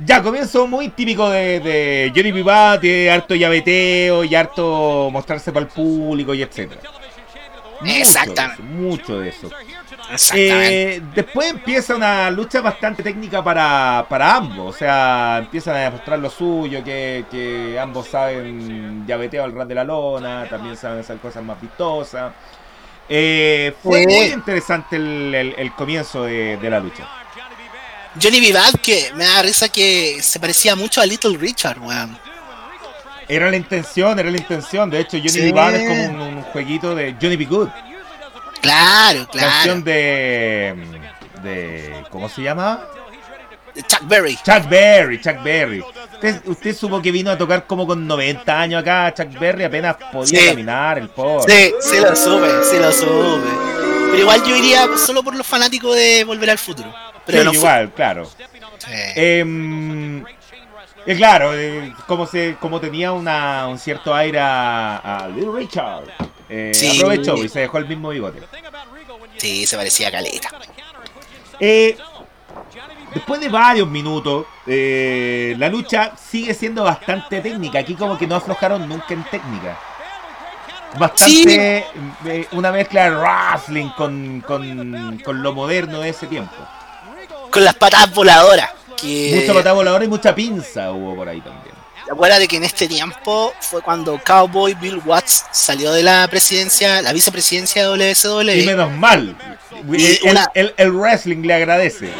[0.05, 5.73] ya, comienzo muy típico de, de Johnny Vivat, harto llaveteo y harto mostrarse para el
[5.73, 6.81] público y etcétera.
[7.85, 8.63] Exactamente.
[8.63, 9.49] mucho de eso.
[10.35, 14.75] Eh, después empieza una lucha bastante técnica para, para, ambos.
[14.75, 19.85] O sea, empiezan a demostrar lo suyo, que, ambos saben llaveteo al ras de la
[19.85, 22.33] lona, también saben hacer cosas más vistosas.
[23.09, 27.09] Eh, fue muy interesante el, comienzo de la lucha.
[28.21, 32.19] Johnny Vivad, que me da risa que se parecía mucho a Little Richard, weón.
[33.29, 34.91] Era la intención, era la intención.
[34.91, 35.47] De hecho, Johnny sí.
[35.47, 37.45] es como un, jueguito de Johnny B.
[37.47, 37.69] Good.
[38.63, 39.49] Claro, claro.
[39.49, 40.75] Canción de.
[41.43, 42.87] de ¿Cómo se llama?
[43.87, 44.37] Chuck Berry.
[44.37, 45.83] Chuck Berry, Chuck Berry.
[46.15, 49.13] Usted, usted, supo que vino a tocar como con 90 años acá.
[49.15, 51.53] Chuck Berry apenas podía caminar, el pobre.
[51.53, 53.49] Sí, sí lo supe, sí lo supe.
[54.11, 56.93] Pero igual yo iría solo por los fanáticos de Volver al Futuro.
[57.25, 58.29] Pero igual, claro.
[58.89, 60.25] Em,
[61.07, 66.05] eh, claro, eh, como, se, como tenía una, un cierto aire a, Little Richard,
[66.55, 68.41] eh, aprovechó y se dejó el mismo bigote.
[69.39, 70.51] Sí, se parecía a Caleta.
[71.59, 71.97] Eh,
[73.15, 77.79] después de varios minutos, la lucha sigue siendo bastante técnica.
[77.79, 79.79] Aquí como que no aflojaron nunca en técnica.
[80.99, 81.87] bastante
[82.27, 86.55] eh, una mezcla de wrestling con, con, con, lo moderno de ese tiempo.
[87.51, 88.71] Con las patadas voladoras.
[89.01, 89.41] Que...
[89.41, 91.72] Mucha patada voladora y mucha pinza hubo por ahí también.
[92.39, 97.13] De que en este tiempo fue cuando Cowboy Bill Watts salió de la presidencia, la
[97.13, 98.51] vicepresidencia de WSW.
[98.51, 99.37] Y menos mal.
[100.55, 102.11] el, el, wrestling le agradece.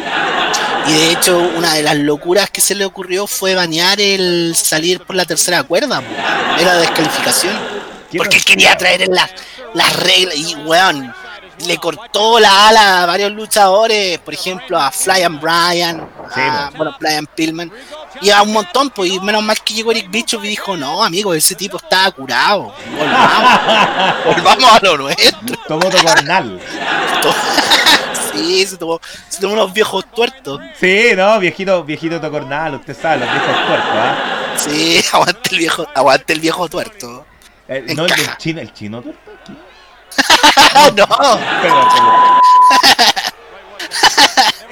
[0.87, 5.01] Y de hecho, una de las locuras que se le ocurrió fue banear el salir
[5.01, 6.03] por la tercera cuerda.
[6.59, 7.55] Era descalificación.
[8.17, 9.31] Porque él quería traer las,
[9.75, 10.37] las reglas.
[10.37, 11.15] Y, weón,
[11.67, 14.19] le cortó la ala a varios luchadores.
[14.19, 16.09] Por ejemplo, a Fly and Brian.
[16.35, 17.73] a, bueno, Brian Pillman.
[18.21, 19.11] Y a un montón, pues.
[19.11, 22.75] Y menos mal que llegó Eric Bishop y dijo: No, amigo, ese tipo estaba curado.
[22.97, 24.25] Volvamos.
[24.25, 25.57] volvamos a lo nuestro.
[25.69, 26.61] Tomó cornal.
[28.33, 28.99] Sí, se tomó,
[29.29, 30.59] se tomó unos viejos tuertos.
[30.81, 34.53] Sí, no, viejito, viejito tocornal, usted sabe, los viejos tuertos, ¿ah?
[34.57, 37.27] Sí, aguante el viejo, aguante el viejo tuerto.
[37.69, 39.32] Eh, no, el, del chino, el chino tuerto
[40.97, 41.07] no.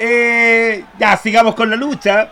[0.02, 2.30] Eh, ya, sigamos con la lucha.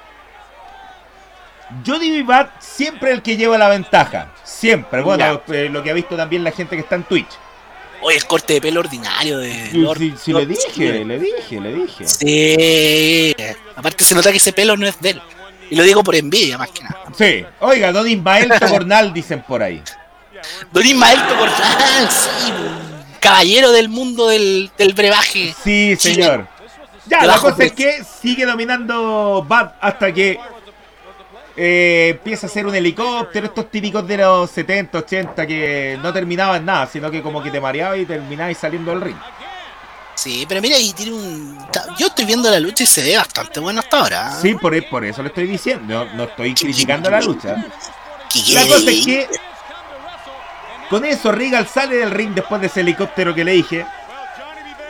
[1.87, 4.29] Johnny Vivat siempre el que lleva la ventaja.
[4.43, 5.03] Siempre.
[5.03, 7.29] Bueno, eh, lo que ha visto también la gente que está en Twitch.
[8.01, 12.07] Oye, el corte de pelo ordinario de Lord, sí, le dije, le dije, le dije.
[12.07, 13.35] Sí.
[13.77, 15.23] Aparte se nota que ese pelo no es de él.
[15.71, 17.03] Y lo digo por envidia, más que nada.
[17.17, 17.45] Sí.
[17.61, 19.83] Oiga, Don Ismael Tocornal dicen por ahí.
[20.73, 22.53] Don Ismael Tocornal, sí.
[23.19, 25.55] Caballero del mundo del, del brebaje.
[25.62, 26.47] Sí, señor.
[27.07, 30.39] Ya, la cosa es que sigue dominando Bad hasta que
[31.57, 36.64] eh, empieza a ser un helicóptero, estos típicos de los 70, 80 que no terminaban
[36.64, 39.16] nada, sino que como que te mareaba y terminabas saliendo del ring.
[40.14, 41.59] Sí, pero mira, y tiene un.
[41.97, 44.33] Yo estoy viendo la lucha y se ve bastante bueno hasta ahora.
[44.41, 46.07] Sí, por, e, por eso le estoy diciendo.
[46.14, 47.57] No, estoy criticando la lucha.
[48.53, 49.29] La cosa es que.
[50.89, 53.86] Con eso, Regal sale del ring después de ese helicóptero que le dije.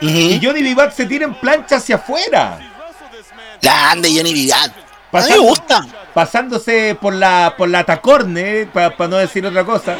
[0.01, 2.57] Y Johnny Vivat se tira en plancha hacia afuera.
[3.61, 4.71] Grande Johnny Vivat.
[5.11, 9.95] me gusta pasándose por la por la tacorne, para no decir otra cosa.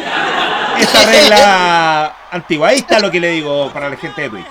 [0.80, 2.70] Esta regla antigua.
[2.70, 4.48] Ahí está lo que le digo para la gente de Twitch.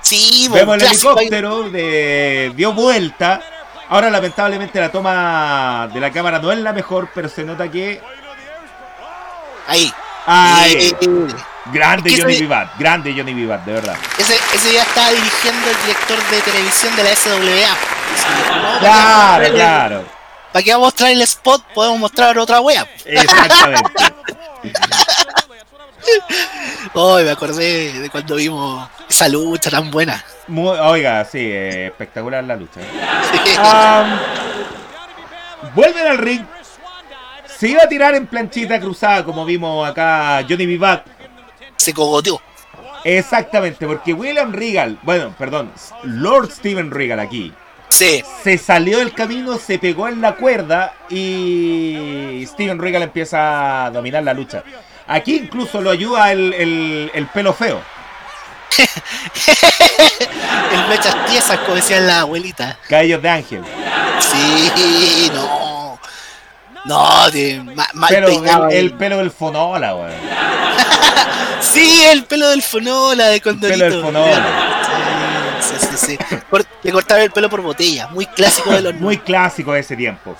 [0.00, 3.40] Sí, Vemos el helicóptero, de, dio vuelta.
[3.88, 8.00] Ahora lamentablemente la toma de la cámara no es la mejor, pero se nota que...
[9.66, 9.92] Ahí.
[10.32, 10.94] Ahí.
[11.72, 13.96] Grande Johnny Vivat, grande Johnny Vivat, de verdad.
[14.16, 17.76] Ese, ese ya estaba dirigiendo el director de televisión de la SWA.
[18.78, 20.04] claro, claro.
[20.52, 21.62] ¿Para qué vamos a mostrar el spot?
[21.74, 22.86] Podemos mostrar otra wea.
[23.04, 23.90] Exactamente.
[26.94, 30.24] Hoy me acordé de cuando vimos esa lucha tan buena.
[30.48, 32.80] oiga, sí, eh, espectacular la lucha.
[35.74, 36.44] vuelven al ring.
[37.60, 41.06] Se iba a tirar en planchita cruzada, como vimos acá Johnny Vivat.
[41.76, 42.40] Se cogoteó.
[43.04, 45.70] Exactamente, porque William Regal, bueno, perdón,
[46.04, 47.52] Lord Steven Regal aquí,
[47.90, 48.24] se
[48.56, 54.32] salió del camino, se pegó en la cuerda y Steven Regal empieza a dominar la
[54.32, 54.64] lucha.
[55.06, 57.82] Aquí incluso lo ayuda el, el, pelo feo.
[60.72, 62.78] el mechas tiesas, como decía la abuelita.
[62.88, 63.62] Cabellos de ángel.
[64.18, 65.59] Sí, no.
[66.84, 67.62] No, de,
[67.94, 70.12] mal, el, pelo del Fonola, weón.
[71.60, 73.84] sí, el pelo del Fonola de Condorito.
[73.84, 74.70] El pelo del Fonola
[75.96, 76.18] sí,
[76.82, 78.08] le cortaron el pelo por botella.
[78.08, 80.36] Muy clásico de los Muy clásico de ese tiempo.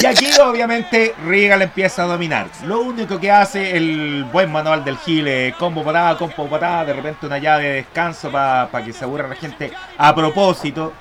[0.00, 2.48] Y aquí obviamente Regal empieza a dominar.
[2.64, 7.24] Lo único que hace el buen manual del Gile, combo patada, combo patada, de repente
[7.24, 10.92] una llave de descanso para que se aburra la gente a propósito.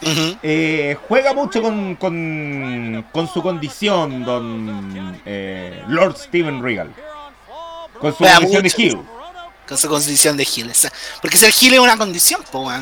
[0.00, 6.92] Eh, juega mucho con, con, su condición, don eh, Lord Steven Regal.
[8.00, 8.98] Con su condición de Gil
[9.68, 10.72] con su condición de Gil.
[11.20, 12.72] Porque ser Gil es una condición, po,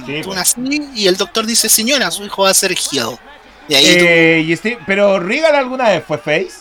[0.95, 2.75] y el doctor dice, señora, su hijo va a ser.
[3.69, 6.53] Y ahí eh, este, pero Regal alguna vez fue Face.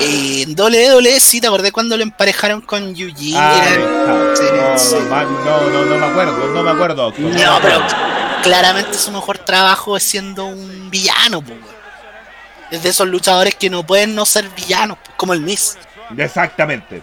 [0.00, 3.34] En WWE sí, te acordé cuando lo emparejaron con Yuji.
[3.36, 3.76] Ah,
[5.44, 7.12] no, no, no, me acuerdo, no me acuerdo.
[7.18, 7.82] No, pero
[8.42, 11.52] claramente su mejor trabajo es siendo un villano, po,
[12.70, 15.78] es de esos luchadores que no pueden no ser villanos, como el Miss.
[16.16, 17.02] Exactamente.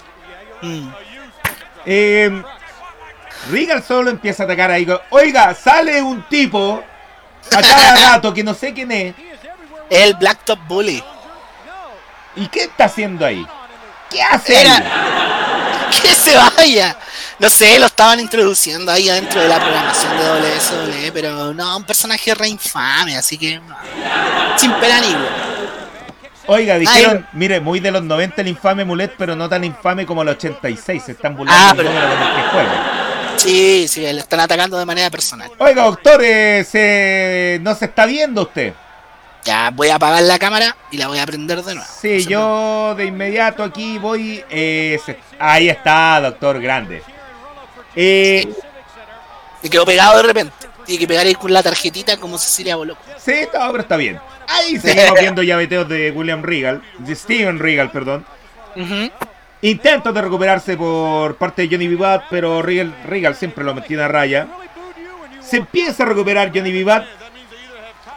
[0.62, 0.90] Mm.
[1.86, 2.44] Eh,
[3.52, 4.88] Regal solo empieza a atacar ahí.
[5.10, 6.84] Oiga, sale un tipo
[7.56, 9.16] a cada rato que no sé quién es.
[9.90, 11.04] El Blacktop Bully.
[12.36, 13.46] ¿Y qué está haciendo ahí?
[14.10, 14.62] ¿Qué hace?
[14.62, 14.84] Era...
[16.02, 16.98] Que se vaya.
[17.40, 21.84] No sé, lo estaban introduciendo ahí adentro de la programación de WSW, pero no, un
[21.84, 23.60] personaje re infame, así que
[24.58, 25.16] sin pena ni
[26.48, 30.22] Oiga, dijeron, mire, muy de los 90 el infame Mulet, pero no tan infame como
[30.22, 31.04] el 86.
[31.04, 32.92] Se están burlando Ah, pero- número con el que juega.
[33.38, 35.50] Sí, sí, le están atacando de manera personal.
[35.58, 37.60] Oiga, doctor, eh, se...
[37.64, 38.74] no se está viendo usted.
[39.44, 41.90] Ya voy a apagar la cámara y la voy a prender de nuevo.
[42.00, 44.44] Sí, yo de inmediato aquí voy.
[44.50, 47.04] eh, se- Ahí está, doctor Grande.
[47.96, 48.48] Eh,
[49.64, 50.54] Me quedó pegado de repente.
[50.86, 53.02] Tiene que pegar ahí con la tarjetita como Cecilia Boloco.
[53.18, 54.20] sí, está, pero está bien.
[54.48, 58.26] Ahí seguimos viendo llaveteos de William Regal, de Steven Regal, perdón.
[58.76, 59.10] Ujú.
[59.62, 64.08] Intentos de recuperarse por parte de Johnny Vivat, pero Regal, Regal siempre lo metía a
[64.08, 64.48] raya.
[65.42, 67.06] Se empieza a recuperar Johnny Vivat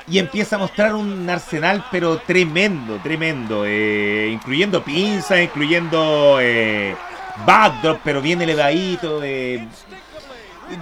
[0.06, 3.64] y empieza a mostrar un arsenal, pero tremendo, tremendo.
[3.66, 6.94] eh, incluyendo pinzas, incluyendo eh,
[7.46, 9.20] backdrop, pero bien elevadito.
[9.22, 9.66] eh.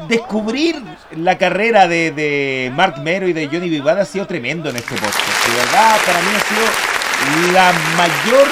[0.09, 0.82] Descubrir
[1.12, 4.94] la carrera de, de Mark Mero y de Johnny Vivat ha sido tremendo en este
[4.96, 5.46] podcast.
[5.48, 8.48] De verdad, para mí ha sido la mayor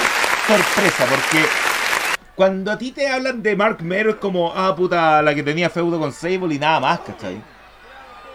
[0.46, 1.44] sorpresa, porque
[2.36, 5.68] cuando a ti te hablan de Mark Mero es como, ah, puta, la que tenía
[5.70, 7.42] feudo con Sable y nada más, ¿cachai?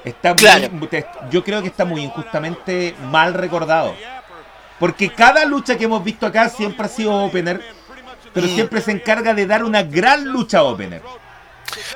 [0.04, 0.68] Está muy- Claro.
[0.90, 3.96] te- yo creo que está muy injustamente mal recordado.
[4.78, 7.62] Porque cada lucha que hemos visto acá siempre ha sido opener,
[8.34, 11.02] pero siempre se encarga de dar una gran lucha opener.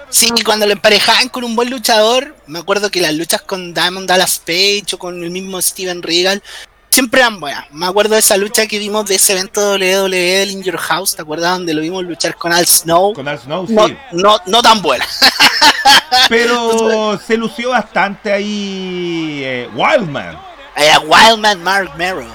[0.09, 4.07] Sí, cuando lo emparejaban con un buen luchador, me acuerdo que las luchas con Diamond
[4.07, 6.43] Dallas Page o con el mismo Steven Regal
[6.89, 7.65] siempre eran buenas.
[7.71, 11.15] Me acuerdo de esa lucha que vimos de ese evento WWE del In Your House,
[11.15, 11.53] ¿te acuerdas?
[11.57, 13.13] Donde lo vimos luchar con Al Snow.
[13.13, 13.97] Con Al Snow, No, sí.
[14.11, 15.07] no, no tan buena.
[16.29, 20.37] Pero se lució bastante ahí eh, Wildman.
[20.75, 22.25] Era Wildman Mark Mero.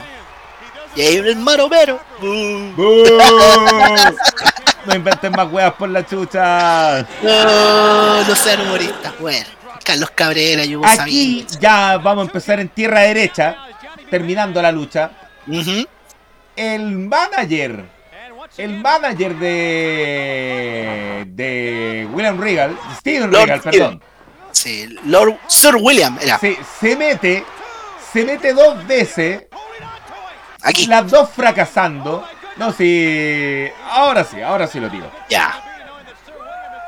[0.96, 2.00] Y ahí el Maro Mero.
[2.20, 2.74] Mm.
[2.74, 3.04] ¡Bú!
[4.86, 7.06] No inventen más weas por la chucha.
[7.22, 9.12] No, no sean humoristas.
[9.20, 9.44] Bueno,
[9.84, 13.56] Carlos Cabrera, Yugo Aquí ya vamos a empezar en tierra derecha,
[14.10, 15.10] terminando la lucha.
[16.56, 17.84] El manager,
[18.56, 23.78] el manager de de William Regal, Steven Lord Regal, Steven.
[23.80, 24.02] perdón,
[24.52, 26.38] Sí, Lord Sir William era.
[26.38, 27.44] se, se mete,
[28.12, 29.44] se mete dos veces,
[30.62, 30.86] Aquí.
[30.86, 32.26] las dos fracasando.
[32.56, 35.10] No, sí, ahora sí, ahora sí lo tiro.
[35.28, 35.62] Ya.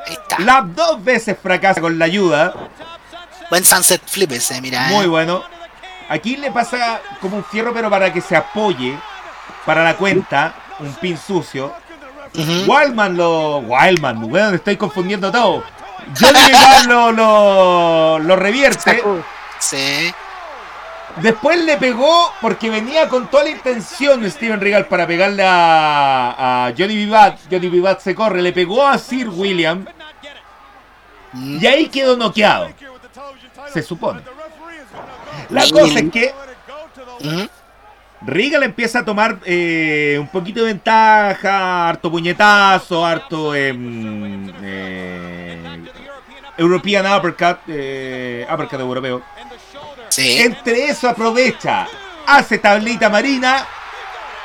[0.06, 0.40] Ahí está.
[0.40, 2.54] Las dos veces fracasa con la ayuda.
[3.50, 4.88] Buen sunset flip ese, mira.
[4.88, 5.08] Muy eh.
[5.08, 5.44] bueno.
[6.08, 8.98] Aquí le pasa como un fierro, pero para que se apoye
[9.64, 11.72] para la cuenta, un pin sucio.
[12.34, 13.58] Wildman lo.
[13.58, 15.62] Wildman, weón, estoy confundiendo todo.
[16.18, 19.02] Johnny lo, lo, lo revierte.
[19.60, 20.10] Sí.
[21.16, 26.72] Después le pegó porque venía con toda la intención Steven Regal para pegarle a, a
[26.76, 27.38] Johnny Vivat.
[27.50, 29.84] Johnny Vivat se corre, le pegó a Sir William
[31.34, 32.68] y ahí quedó noqueado.
[33.72, 34.20] Se supone.
[35.50, 36.34] La cosa es que.
[38.22, 45.82] Regal empieza a tomar eh, un poquito de ventaja, harto puñetazo, harto em, eh,
[46.58, 49.22] European Uppercut, eh, Uppercut europeo.
[50.10, 50.38] Sí.
[50.38, 51.86] Entre eso aprovecha,
[52.26, 53.66] hace tablita marina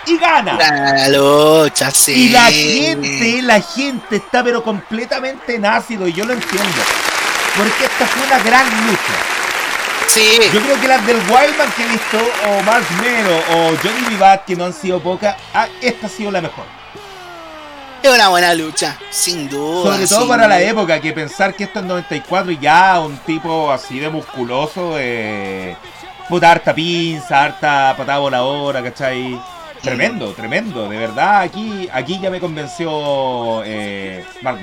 [0.05, 0.57] y gana.
[0.57, 2.13] La lucha, sí.
[2.13, 6.81] Y la gente, la gente está pero completamente en ácido y yo lo entiendo.
[7.57, 9.13] Porque esta fue una gran lucha.
[10.07, 10.37] Sí.
[10.53, 14.45] Yo creo que las del Wildman que he visto, o Mark Mero, o Johnny Vivat,
[14.45, 16.65] que no han sido pocas, ah, esta ha sido la mejor.
[18.05, 19.93] Es una buena lucha, sin duda.
[19.93, 23.71] Sobre todo para la época, que pensar que esto es 94 y ya un tipo
[23.71, 25.75] así de musculoso, eh,
[26.29, 29.41] puta harta pinza, harta patada voladora, ¿cachai?
[29.81, 34.59] Tremendo, tremendo, de verdad, aquí, aquí ya me convenció eh, Mark.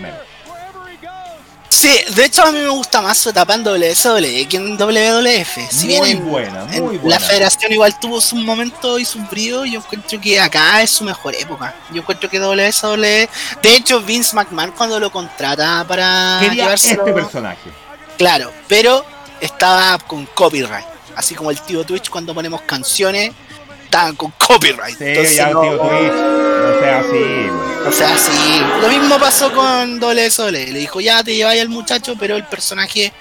[1.82, 5.68] Sí, de hecho a mí me gusta más su etapa en WSW que en WWF.
[5.68, 7.18] Si Muy bien en- buena, en muy buena.
[7.18, 11.02] La federación igual tuvo su momento y su brío, yo encuentro que acá es su
[11.02, 11.74] mejor época.
[11.90, 13.00] Yo encuentro que WSW...
[13.00, 17.68] De hecho, Vince McMahon cuando lo contrata para Quería este personaje.
[18.16, 19.04] Claro, pero
[19.40, 20.86] estaba con copyright.
[21.16, 23.32] Así como el tío Twitch cuando ponemos canciones,
[23.92, 24.96] estaban con copyright.
[24.96, 27.86] Sí, Entonces, ya, no- tío Twitch, no sea así, güey.
[27.88, 28.62] O sea, sí.
[28.80, 30.50] Lo mismo pasó con WSW.
[30.50, 33.12] Le dijo, ya te lleváis al muchacho, pero el personaje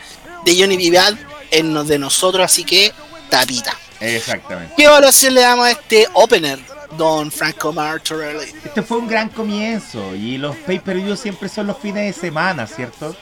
[0.45, 1.15] de Johnny Vivat
[1.49, 2.93] es no- de nosotros, así que
[3.29, 3.73] tapita.
[3.99, 4.73] Exactamente.
[4.77, 6.57] ¿Qué evaluación le damos a este opener,
[6.97, 8.51] don Franco Martorelli?
[8.63, 13.15] Este fue un gran comienzo y los pay-per-view siempre son los fines de semana, ¿cierto?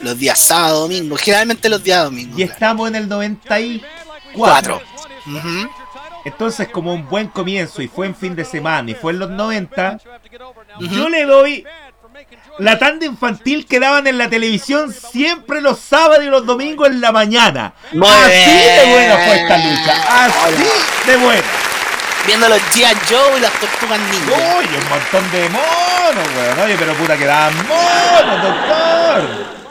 [0.00, 2.36] Los días sábado, domingo, generalmente los días domingo.
[2.38, 3.86] Y estamos en el 94.
[4.34, 4.82] Cuatro.
[6.26, 9.30] Entonces, como un buen comienzo y fue en fin de semana y fue en los
[9.30, 9.98] 90,
[10.80, 11.64] yo le doy
[12.58, 17.00] la tanda infantil que daban en la televisión siempre los sábados y los domingos en
[17.00, 17.74] la mañana.
[17.92, 20.24] Muy Así de buena fue esta lucha.
[20.24, 20.64] Así
[21.06, 21.42] de buena.
[22.26, 22.96] Viendo los G.I.
[23.08, 24.58] Joe y las tortugas ninja.
[24.58, 26.58] Uy, un montón de monos, weón.
[26.58, 29.65] Oye, pero puta que dan monos, doctor.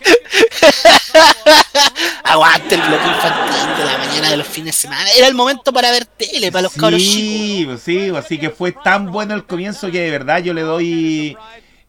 [2.24, 5.10] Aguante el bloque infantil de la mañana de los fines de semana.
[5.16, 7.14] Era el momento para ver tele, para los cabros chicos.
[7.14, 10.62] Sí, pues sí, así que fue tan bueno el comienzo que de verdad yo le
[10.62, 11.36] doy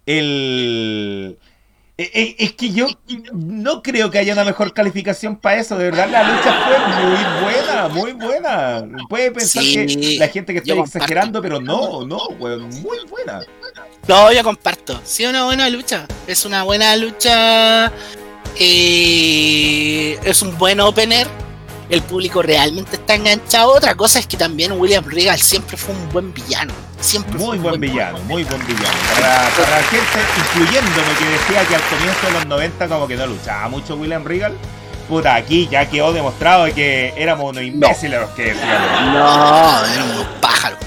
[0.05, 1.37] el...
[1.97, 2.87] Eh, eh, Es que yo
[3.33, 5.77] no creo que haya una mejor calificación para eso.
[5.77, 8.83] De verdad, la lucha fue muy buena, muy buena.
[9.07, 13.41] Puede pensar Sí, que la gente que está exagerando, pero no, no, weón, muy buena.
[14.07, 14.99] No, yo comparto.
[15.03, 16.05] Sí, una buena lucha.
[16.27, 17.91] Es una buena lucha.
[18.57, 21.27] eh, es un buen opener.
[21.89, 23.73] El público realmente está enganchado.
[23.73, 26.73] Otra cosa es que también William Regal siempre fue un buen villano.
[27.01, 28.87] Siempre fue Muy un buen villano, muy buen villano.
[29.15, 33.17] Para, para la gente, incluyéndome que decía que al comienzo de los 90 como que
[33.17, 34.55] no luchaba mucho William Regal.
[35.09, 39.01] Puta, aquí ya quedó demostrado de que éramos unos imbéciles los que decíamos.
[39.13, 40.79] No, eran unos pájaros.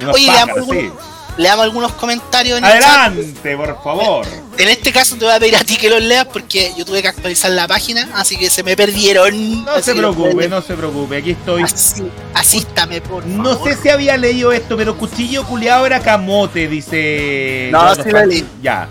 [0.00, 0.92] Unos Oye, pájaros, sí.
[1.32, 2.82] Damos, le damos algunos comentarios en el chat.
[3.12, 4.26] Adelante, por favor.
[4.58, 7.02] En este caso te voy a pedir a ti que los leas porque yo tuve
[7.02, 9.64] que actualizar la página, así que se me perdieron.
[9.64, 11.62] No Así se preocupe, no se preocupe, aquí estoy.
[11.62, 12.02] Así,
[12.34, 13.68] asístame, por No favor.
[13.68, 17.68] sé si había leído esto, pero cuchillo culiado era camote, dice.
[17.72, 18.44] No, Gordo sí lo leí.
[18.62, 18.88] Ya.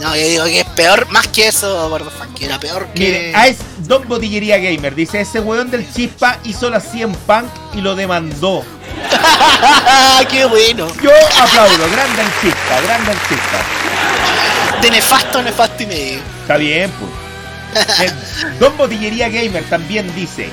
[0.00, 3.00] No, yo digo que es peor, más que eso, Gordo Fan, que era peor que.
[3.00, 4.94] Mire, ah, es Don Botillería Gamer.
[4.94, 8.62] Dice: Ese weón del chispa hizo la 100 Punk y lo demandó.
[10.30, 10.88] ¡Qué bueno!
[11.02, 14.80] Yo aplaudo, grande chispa, grande chispa.
[14.80, 16.20] De nefasto a nefasto y medio.
[16.42, 18.58] Está bien, pues.
[18.58, 20.48] Don Botillería Gamer también dice: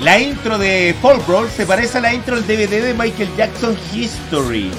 [0.00, 3.76] La intro de Fall Brawl se parece a la intro del DVD de Michael Jackson
[3.92, 4.70] History.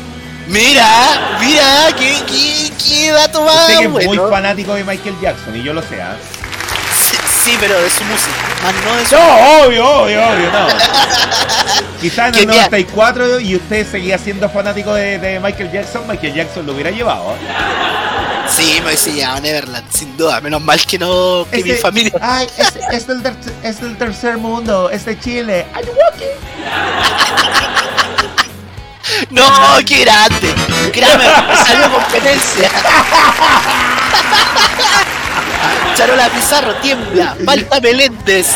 [0.47, 4.29] Mira, mira, qué, qué, qué dato más Usted que es muy bueno.
[4.29, 6.17] fanático de Michael Jackson, y yo lo sé, ¿ah?
[7.43, 8.31] Sí, pero de su música,
[8.63, 9.15] más no de su.
[9.15, 10.67] No, obvio, obvio, obvio, no.
[12.01, 16.33] Quizás en el mira- 94 y usted seguía siendo fanático de, de Michael Jackson, Michael
[16.33, 17.31] Jackson lo hubiera llevado.
[17.33, 17.37] ¿eh?
[18.49, 20.39] Sí, me decía Neverland, sin duda.
[20.41, 22.13] Menos mal que no, que mi Este- familia.
[22.21, 25.65] Ay, es, es, del ter- es del tercer mundo, es de Chile.
[25.81, 26.25] You walking?
[29.31, 30.53] ¡No, qué grande!
[30.93, 32.69] Kramer, me salió competencia.
[35.95, 37.35] Charola Pizarro, tiembla.
[37.45, 38.47] Falta Meléndez.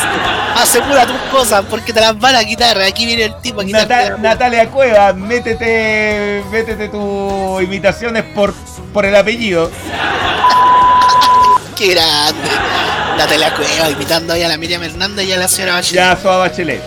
[0.56, 2.80] Asegura tus cosas porque te las van a quitar.
[2.80, 8.52] Aquí viene el tipo a quitarte Nata- la- Natalia Cueva, métete, métete tus imitaciones por,
[8.92, 9.70] por el apellido.
[11.76, 12.48] ¡Qué grande!
[13.16, 15.94] La tela cueva imitando ahí a la Miriam Hernández y a la señora Bachelet.
[16.04, 16.82] Ya, Soa Bachelet.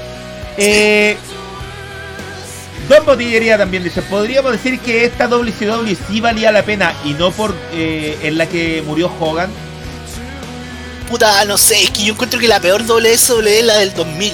[0.57, 1.17] Eh,
[2.89, 7.31] Don Botillería también dice, podríamos decir que esta WCW sí valía la pena y no
[7.31, 9.49] por eh, en la que murió Hogan.
[11.11, 14.33] Puta, no sé, es que yo encuentro que la peor WSW es la del 2000.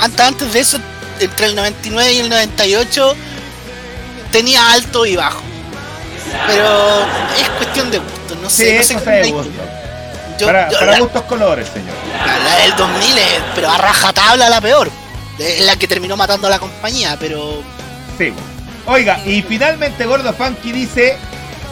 [0.00, 0.78] Antes, antes de eso,
[1.18, 3.16] entre el 99 y el 98,
[4.30, 5.42] tenía alto y bajo.
[6.46, 7.00] Pero
[7.40, 8.74] es cuestión de gusto, no Sí, sé.
[8.76, 9.50] no es sé cosa de gusto.
[10.38, 11.94] yo- para yo para la, gustos colores, señor.
[12.26, 14.88] la- la del 2000 es, pero a rajatabla la peor.
[15.38, 17.62] Es la que terminó matando a la compañía, pero
[18.16, 18.32] Sí.
[18.86, 21.16] Oiga, y finalmente Gordo Funky dice,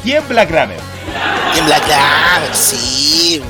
[0.03, 0.79] ¿quién Black Kramer?
[1.65, 3.43] Black Kramer, sí.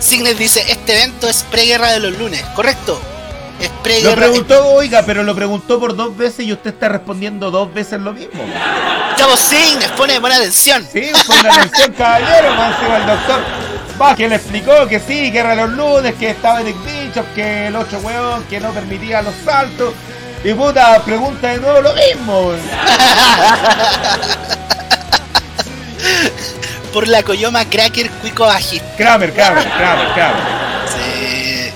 [0.00, 3.00] Signet dice, este evento es preguerra de los lunes, ¿correcto?
[3.60, 4.16] Es Lo preguerra.
[4.16, 8.12] preguntó, oiga, pero lo preguntó por dos veces y usted está respondiendo dos veces lo
[8.12, 8.44] mismo.
[9.16, 10.86] Chavo Signet, pone buena atención.
[10.92, 13.40] Sí, ponga atención, caballero, más encima el doctor.
[14.00, 17.68] Va, que le explicó que sí, que era los lunes, que estaba Eric Bishop, que
[17.68, 19.94] el otro weón, que no permitía los saltos.
[20.44, 22.52] Y puta, pregunta de nuevo lo mismo.
[26.96, 28.96] Por la Coyoma Cracker Cuico Bajista.
[28.96, 30.42] Kramer, Kramer, Kramer, Kramer.
[30.88, 31.70] Sí.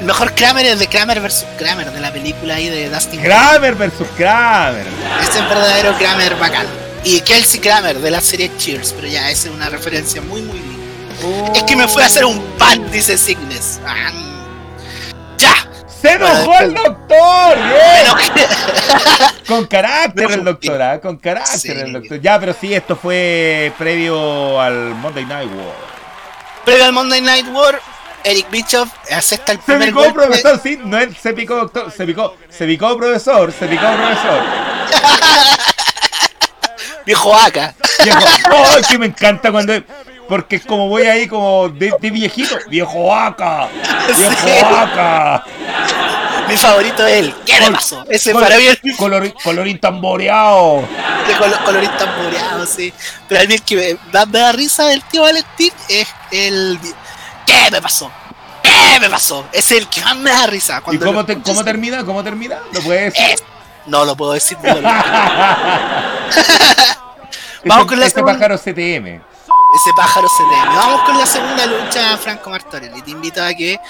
[0.00, 3.22] El mejor Kramer es de Kramer vs Kramer, de la película ahí de Dustin.
[3.22, 4.84] Kramer versus Kramer.
[5.22, 6.66] Este es verdadero Kramer bacán.
[7.04, 10.58] Y Kelsey Kramer de la serie Cheers, pero ya, esa es una referencia muy, muy
[10.58, 11.52] linda.
[11.54, 13.78] Es que me fue a hacer un pan, dice Signes.
[13.86, 14.33] Ah.
[16.04, 17.56] ¡Se enojó el doctor!
[17.56, 18.46] ¡Bien!
[19.48, 21.00] Con carácter el doctor, ¿ah?
[21.00, 21.70] Con carácter Sí.
[21.70, 22.20] el doctor.
[22.20, 25.74] Ya, pero sí, esto fue previo al Monday Night War.
[26.64, 27.80] Previo al Monday Night War,
[28.22, 30.20] Eric Bischoff acepta el Se primer picó golpe.
[30.26, 34.42] profesor, sí, no es se picó doctor, se picó, se picó profesor, se picó profesor.
[37.06, 37.74] Viejo Aka.
[38.02, 38.18] Viejo,
[38.50, 39.74] ¡ay, que me encanta cuando
[40.28, 43.68] porque es como voy ahí como de, de viejito, viejo vaca,
[44.16, 45.44] viejo vaca.
[46.48, 47.34] Mi favorito es él.
[47.46, 48.04] ¿Qué pasó?
[48.08, 50.82] Ese para mí mi color- colorín tamboreado.
[51.26, 52.92] de color, colorista moreado, sí.
[53.28, 56.78] Pero a mí el que me da, me da risa del tío Valentín es el.
[57.46, 58.10] ¿Qué me pasó?
[58.62, 59.46] ¿Qué me pasó?
[59.52, 60.82] Es el que más me da risa.
[60.92, 62.04] ¿Y cómo, lo te- cómo termina?
[62.04, 62.58] ¿Cómo termina?
[62.72, 63.30] ¿Lo puedes decir?
[63.32, 63.42] Es-
[63.86, 64.58] No lo puedo decir.
[67.64, 69.20] Vamos con la ese pájaro CTM.
[69.74, 70.76] Ese pájaro CTM.
[70.76, 73.02] Vamos con la segunda lucha, Franco Martorelli.
[73.02, 73.80] Te invito a que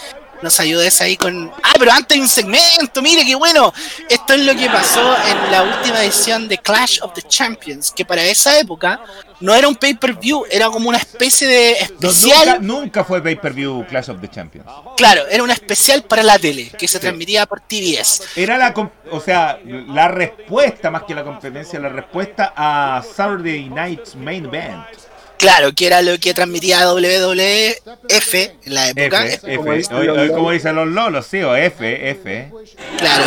[0.41, 1.53] nos ayudes ahí con.
[1.63, 3.73] Ah, pero antes hay un segmento, mire qué bueno.
[4.09, 8.05] Esto es lo que pasó en la última edición de Clash of the Champions, que
[8.05, 9.01] para esa época
[9.41, 12.59] no era un pay-per-view, era como una especie de especial.
[12.61, 14.67] nunca, fue pay-per-view Clash of the Champions.
[14.97, 18.23] Claro, era una especial para la tele, que se transmitía por TBS.
[18.37, 18.73] Era la,
[19.11, 25.04] o sea, la respuesta, más que la competencia, la respuesta a Saturday Night's Main Event.
[25.39, 29.27] Claro, que era lo que transmitía WWF en la época.
[29.27, 32.51] F, como, dicen los lolos, sí, o F, F.
[32.99, 33.25] Claro,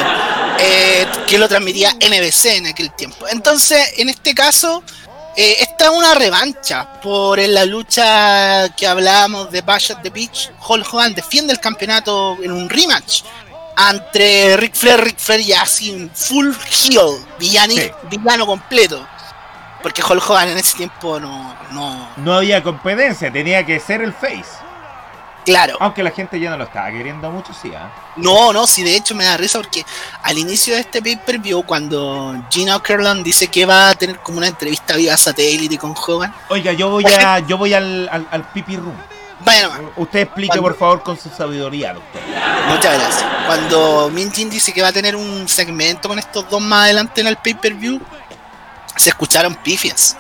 [0.60, 3.28] eh, que lo transmitía NBC en aquel tiempo.
[3.28, 4.84] Entonces, en este caso,
[5.36, 10.52] eh, esta es una revancha por la lucha que hablábamos de Bash at the Beach.
[10.68, 13.22] Hulk Hogan defiende el campeonato en un rematch
[13.78, 19.08] entre Ric Flair, Ric Flair ya sin full heel, villano completo.
[19.82, 22.10] Porque Hulk Hogan en ese tiempo no, no...
[22.18, 24.68] No había competencia, tenía que ser el face.
[25.48, 25.78] Claro.
[25.80, 27.70] Aunque la gente ya no lo estaba queriendo mucho, sí.
[27.70, 27.78] ¿eh?
[28.18, 29.86] No, no, sí, de hecho me da risa porque
[30.24, 34.48] al inicio de este pay-per-view, cuando Gina Okerlund dice que va a tener como una
[34.48, 36.34] entrevista vía satélite con Hogan.
[36.50, 38.96] Oiga, yo voy a, yo voy al, al, pipi room.
[39.46, 39.82] Vaya nomás.
[39.96, 42.22] Usted explique, por favor, con su sabiduría, doctor.
[42.68, 43.26] Muchas gracias.
[43.46, 47.22] Cuando Min Jin dice que va a tener un segmento con estos dos más adelante
[47.22, 48.02] en el pay-per-view,
[48.98, 50.18] se escucharon pifias.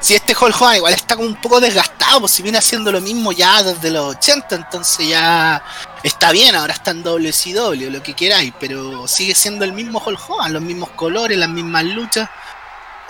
[0.00, 3.00] Si este Hulk Hogan igual está como un poco desgastado, pues si viene haciendo lo
[3.00, 5.60] mismo ya desde los 80, entonces ya
[6.04, 10.30] está bien, ahora está en WCW, lo que queráis, pero sigue siendo el mismo Hulk
[10.30, 12.28] Hogan, los mismos colores, las mismas luchas,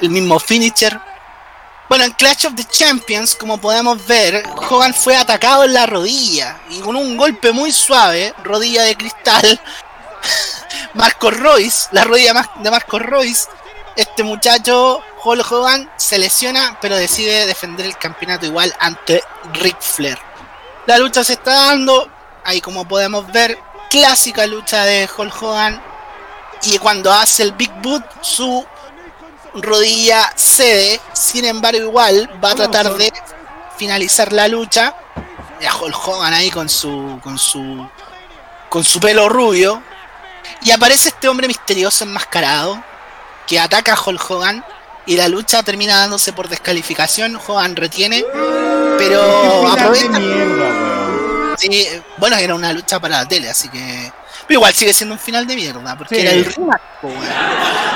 [0.01, 0.99] el mismo finisher.
[1.91, 6.59] Bueno, en Clash of the Champions, como podemos ver, Hogan fue atacado en la rodilla
[6.71, 9.61] y con un golpe muy suave, rodilla de cristal,
[10.95, 13.49] Marco Royce, la rodilla de Marco Royce,
[13.95, 19.23] este muchacho, Hulk Hogan, se lesiona, pero decide defender el campeonato igual ante
[19.55, 20.19] Ric Flair.
[20.87, 22.09] La lucha se está dando,
[22.45, 23.59] ahí como podemos ver,
[23.91, 25.83] clásica lucha de Hulk Hogan.
[26.63, 28.67] Y cuando hace el Big Boot, su
[29.55, 31.01] rodilla cede.
[31.13, 33.13] Sin embargo, igual va a tratar de
[33.77, 34.95] finalizar la lucha.
[35.61, 37.89] Y a Hulk Hogan ahí con su, con su,
[38.69, 39.83] con su pelo rubio.
[40.63, 42.83] Y aparece este hombre misterioso enmascarado
[43.47, 44.65] que ataca a Hulk Hogan
[45.09, 47.41] y la lucha termina dándose por descalificación.
[47.47, 48.25] Hogan retiene,
[48.99, 50.21] pero aprovecha.
[51.57, 51.89] Sí,
[52.19, 54.13] bueno, era una lucha para la tele, así que
[54.49, 56.81] pero igual sigue siendo un final de mierda, porque era el rematch,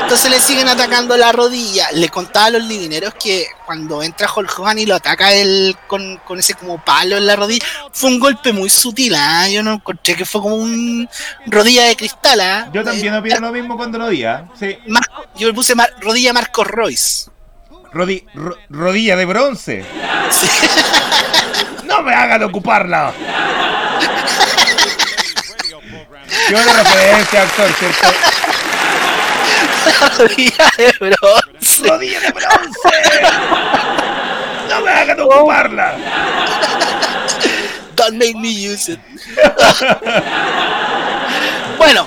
[0.03, 1.91] Entonces le siguen atacando la rodilla.
[1.93, 6.21] Le contaba a los lidineros que cuando entra Hulk Hogan y lo ataca él con,
[6.37, 9.49] ese como palo en la rodilla, fue un golpe muy sutil, ¿ah?
[9.49, 11.09] Yo no encontré que fue como un
[11.47, 12.69] rodilla de cristal, ¿ah?
[12.71, 14.45] Yo también opino lo mismo cuando lo vi, ¿ah?
[14.61, 14.77] Sí.
[15.37, 17.31] yo le puse rodilla Marcos Royce.
[17.95, 19.87] rodilla de bronce.
[21.87, 23.15] no me hagan ocuparla.
[26.53, 28.09] Qué buena referencia, actor, ¿cierto?
[30.19, 31.89] Rodilla de bronce.
[31.89, 32.91] Rodilla de bronce.
[34.69, 35.97] No me hagan ocuparla.
[37.97, 39.01] Don't make me use it.
[41.79, 42.07] bueno,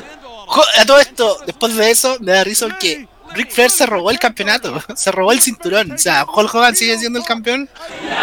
[0.77, 4.19] a todo esto, después de eso, me da risa porque Rick Flair se robó el
[4.19, 5.93] campeonato, se robó el cinturón.
[5.93, 7.67] O sea, Hulk Hogan sigue siendo el campeón,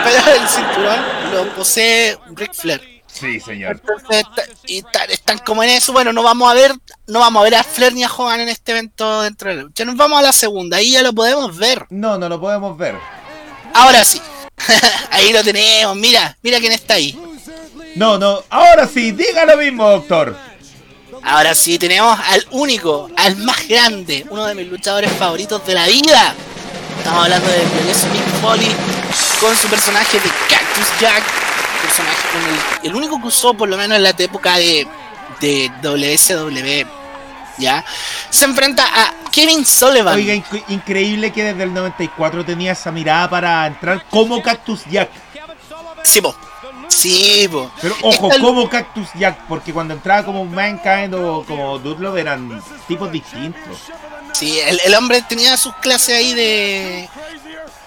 [0.05, 1.01] pero el cinturón
[1.33, 2.92] lo posee Rick Flair.
[3.13, 3.81] Sí, señor.
[3.81, 4.25] Entonces,
[4.67, 5.93] y están como en eso.
[5.93, 6.73] Bueno, no vamos a ver,
[7.07, 9.63] no vamos a ver a Flair ni a Hogan en este evento dentro de la
[9.63, 9.85] lucha.
[9.85, 11.87] Nos vamos a la segunda, ahí ya lo podemos ver.
[11.91, 12.97] No, no lo podemos ver.
[13.75, 14.21] Ahora sí.
[15.11, 17.19] ahí lo tenemos, mira, mira quién está ahí.
[17.97, 20.35] No, no, ahora sí, diga lo mismo, doctor.
[21.23, 25.87] Ahora sí, tenemos al único, al más grande, uno de mis luchadores favoritos de la
[25.87, 26.35] vida.
[26.99, 28.75] Estamos hablando de Mick Foley
[29.41, 31.52] con su personaje de Cactus Jack
[31.93, 34.87] personaje con el, único que usó por lo menos en la época de,
[35.41, 36.89] de WSW.
[37.59, 37.85] ¿Ya?
[38.31, 40.17] Se enfrenta a Kevin Sullivan.
[40.17, 40.35] Oiga,
[40.69, 45.11] increíble que desde el 94 tenía esa mirada para entrar como Cactus Jack.
[46.03, 46.35] Sí, po.
[46.89, 47.71] Sí, po.
[47.81, 53.13] Pero ojo, como Cactus Jack, porque cuando entraba como Mankind o como Dudlov eran tipos
[53.13, 53.79] distintos.
[54.33, 57.09] Sí, el, hombre tenía sus clases ahí de,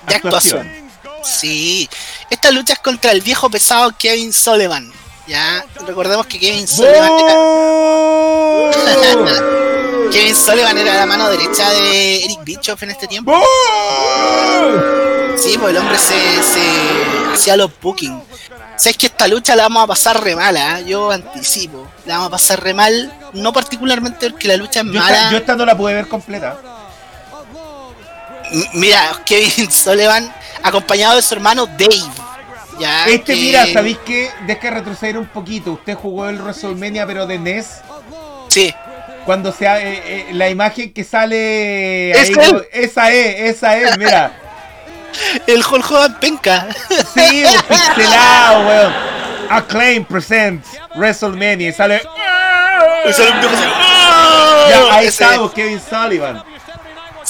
[0.07, 0.84] de actuación.
[1.25, 1.89] Sí,
[2.29, 4.91] esta lucha es contra el viejo pesado Kevin Sullivan.
[5.27, 7.35] Ya, recordemos que Kevin Sullivan era...
[10.11, 13.33] Kevin Sullivan era la mano derecha de Eric Bischoff en este tiempo.
[15.37, 16.13] Sí, pues el hombre se,
[16.43, 18.21] se hacía los booking.
[18.77, 20.85] Sabes que esta lucha la vamos a pasar re mala, ¿eh?
[20.85, 21.87] yo anticipo.
[22.05, 25.17] La vamos a pasar re mal, no particularmente porque la lucha es Yo mala.
[25.17, 26.57] esta, yo esta no la pude ver completa.
[28.51, 30.33] M- Mira, Kevin Sullivan
[30.63, 32.01] acompañado de su hermano Dave.
[32.79, 34.29] Ya, Este, que- mira, ¿sabéis qué?
[34.47, 35.71] Deja retroceder un poquito.
[35.73, 37.81] Usted jugó el WrestleMania, pero de NES.
[38.49, 38.73] Sí,
[39.25, 42.11] Cuando sea eh, eh, la imagen que sale.
[42.11, 42.67] ¿Es ahí, él?
[42.73, 44.31] esa es, esa es, mira.
[45.47, 46.67] el Hulk Hogan penca.
[47.13, 48.93] Sí, pixelado, weón.
[49.49, 51.69] Acclaim presents WrestleMania.
[51.69, 52.01] Y sale.
[53.05, 53.41] Ese era un
[54.69, 56.43] Ya, ahí ese- está, Kevin Sullivan.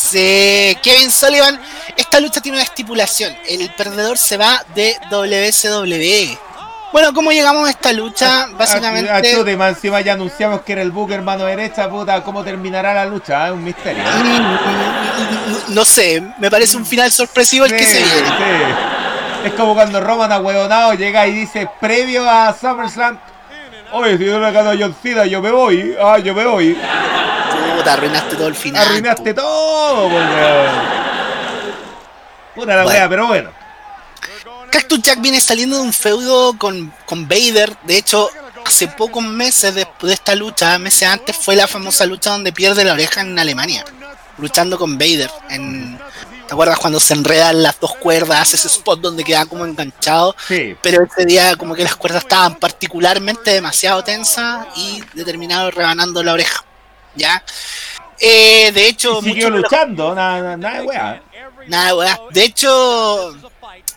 [0.05, 1.59] Sí, Kevin Sullivan.
[1.97, 3.35] Esta lucha tiene una estipulación.
[3.47, 6.37] El perdedor se va de WSW.
[6.93, 8.47] Bueno, ¿cómo llegamos a esta lucha?
[8.57, 9.09] Básicamente.
[9.11, 12.23] Ah, chute, más encima ya anunciamos que era el Booker mano derecha, puta.
[12.23, 13.47] ¿Cómo terminará la lucha?
[13.47, 14.03] Es un misterio.
[14.03, 18.27] Mm, No sé, me parece un final sorpresivo el que se viene.
[18.27, 19.45] sí.
[19.45, 23.19] Es como cuando Roman ahueonado llega y dice previo a SummerSlam.
[23.91, 25.95] Oye, si yo no le gano a John Cena, yo me voy.
[26.01, 26.77] Ah, yo me voy.
[27.77, 28.85] Puta, arruinaste todo el final.
[28.85, 30.71] Arruinaste todo, po, weón.
[32.55, 32.89] Puta la Bueno.
[32.99, 33.49] wea, pero bueno.
[34.71, 37.75] Cactus Jack viene saliendo de un feudo con, con Vader.
[37.83, 38.29] De hecho,
[38.65, 42.83] hace pocos meses después de esta lucha, meses antes, fue la famosa lucha donde pierde
[42.83, 43.85] la oreja en Alemania.
[44.37, 45.29] Luchando con Vader.
[45.49, 45.97] En,
[46.47, 48.53] ¿Te acuerdas cuando se enredan las dos cuerdas?
[48.53, 50.35] Ese spot donde queda como enganchado.
[50.47, 50.75] Sí.
[50.81, 56.33] Pero ese día como que las cuerdas estaban particularmente demasiado tensas y determinado rebanando la
[56.33, 56.63] oreja.
[57.15, 57.43] ¿Ya?
[58.19, 61.21] Eh, de hecho, Y siguió de los- luchando, nada, nada, de wea.
[61.67, 62.19] Nada, weá.
[62.31, 63.35] De hecho,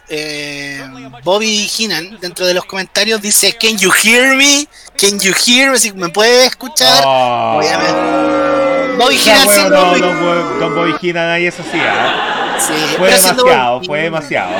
[0.09, 0.83] eh,
[1.23, 4.67] Bobby Heenan, dentro de los comentarios, dice: Can you hear me?
[4.97, 5.93] Can you hear me?
[5.93, 7.03] Me puede escuchar.
[7.05, 7.59] Oh.
[7.59, 8.48] Obviamente.
[8.99, 10.75] No, Bobby- Don, Don
[11.63, 12.57] sí, ¿ah?
[12.59, 14.51] Sí, Fue demasiado, fue demasiado.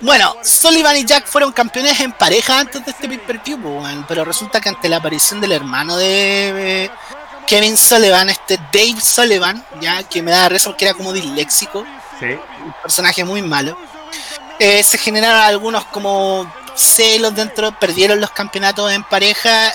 [0.00, 3.58] Bueno, Sullivan y Jack fueron campeones en pareja antes de este pay-per-view,
[4.08, 6.90] pero resulta que ante la aparición del hermano de eh,
[7.46, 11.84] Kevin Sullivan, este Dave Sullivan, ya que me da risa porque era como disléxico,
[12.18, 12.26] Sí.
[12.64, 13.76] un personaje muy malo.
[14.58, 16.50] Eh, se generaron algunos como
[16.80, 19.72] celos dentro, perdieron los campeonatos en pareja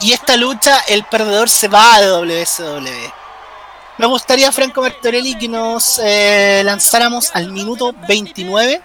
[0.00, 3.10] y esta lucha el perdedor se va de WSW.
[3.98, 8.80] Me gustaría, Franco Bertorelli, que nos eh, lanzáramos al minuto 29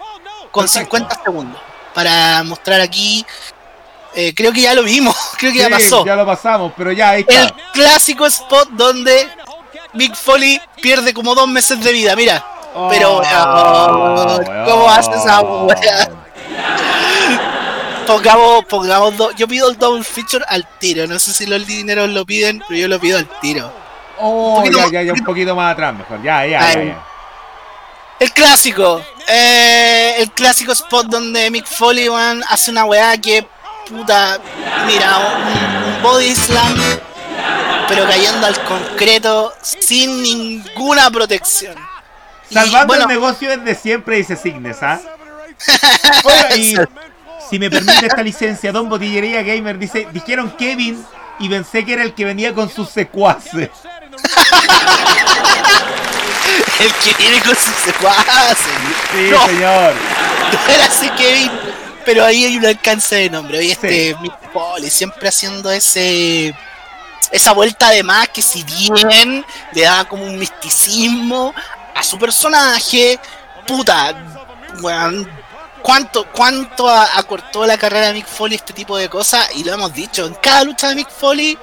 [0.52, 0.98] con Perfecto.
[0.98, 1.62] 50 segundos
[1.94, 3.24] para mostrar aquí.
[4.16, 6.04] eh, creo que ya lo vimos, creo que ya pasó.
[6.06, 7.56] ya lo pasamos, pero ya ahí El está.
[7.74, 9.30] clásico spot donde
[9.94, 12.44] Big Foley pierde como dos meses de vida, mira.
[12.90, 15.42] Pero, Oh, oh, ¿cómo haces esa?
[18.06, 21.08] Pongamos, pongamos, do- yo pido el double feature al tiro.
[21.08, 23.72] No sé si los dineros lo piden, pero yo lo pido al tiro.
[24.20, 26.22] Oh, ya, ya, ya, un poquito más atrás mejor.
[26.22, 26.68] Ya, ya, ya.
[26.68, 26.88] Ahí.
[26.88, 27.04] ya.
[28.20, 33.46] El clásico, eh, el clásico spot donde Mick Foley weón, hace una weá que,
[33.90, 34.40] puta,
[34.86, 36.78] mira, un, un body slam,
[37.88, 41.76] pero cayendo al concreto sin ninguna protección.
[42.50, 45.02] Y, Salvando bueno, el negocio desde siempre, dice Signes, ¿ah?
[46.56, 46.76] Y
[47.54, 51.06] si me permite esta licencia, Don Botillería Gamer dice, dijeron Kevin
[51.38, 53.70] y pensé que era el que venía con sus secuaces.
[56.80, 58.58] el que viene con sus secuaces.
[59.12, 59.46] Sí, No.
[59.46, 59.94] señor.
[60.52, 61.52] No era así Kevin,
[62.08, 63.60] pero ahí hay un alcance de nombre.
[63.60, 64.32] Oye, este Sí.
[64.52, 66.56] Foley siempre haciendo ese
[67.32, 71.54] esa vuelta de más que si bien le da como un misticismo
[71.96, 73.20] a su personaje,
[73.68, 74.16] puta,
[74.82, 75.30] weón,
[75.84, 79.74] cuánto, cuánto a- acortó la carrera de Mick Foley este tipo de cosas, y lo
[79.74, 81.56] hemos dicho, en cada lucha de Mick Foley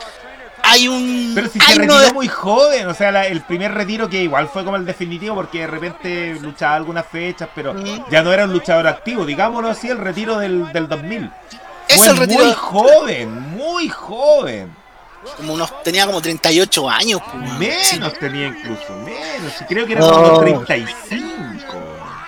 [0.63, 3.41] hay un Pero si hay se uno retiró de- muy joven, o sea, la- el
[3.41, 7.73] primer retiro que igual fue como el definitivo porque de repente luchaba algunas fechas, pero
[7.75, 8.05] Mm.
[8.11, 11.31] ya no era un luchador activo, digámoslo así, el retiro del, del 2000.
[11.89, 14.77] Es fue el retiro- muy joven, muy joven.
[15.37, 17.81] como unos, tenía como 38 años, pues.
[17.83, 19.53] Sí, Menos tenía incluso, menos.
[19.69, 20.13] Creo que era No.
[20.13, 21.75] como los 35.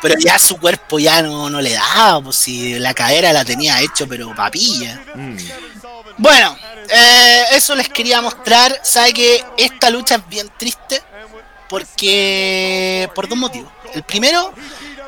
[0.03, 3.81] Pero ya su cuerpo ya no, no le daba, pues si la cadera la tenía
[3.81, 5.01] hecho, pero papilla.
[5.15, 5.37] Mm.
[6.19, 6.57] Bueno,
[6.89, 8.81] eh, eso les quería mostrar.
[8.83, 11.03] Sabe que esta lucha es bien triste
[11.69, 13.73] porque por dos motivos.
[13.95, 14.53] El primero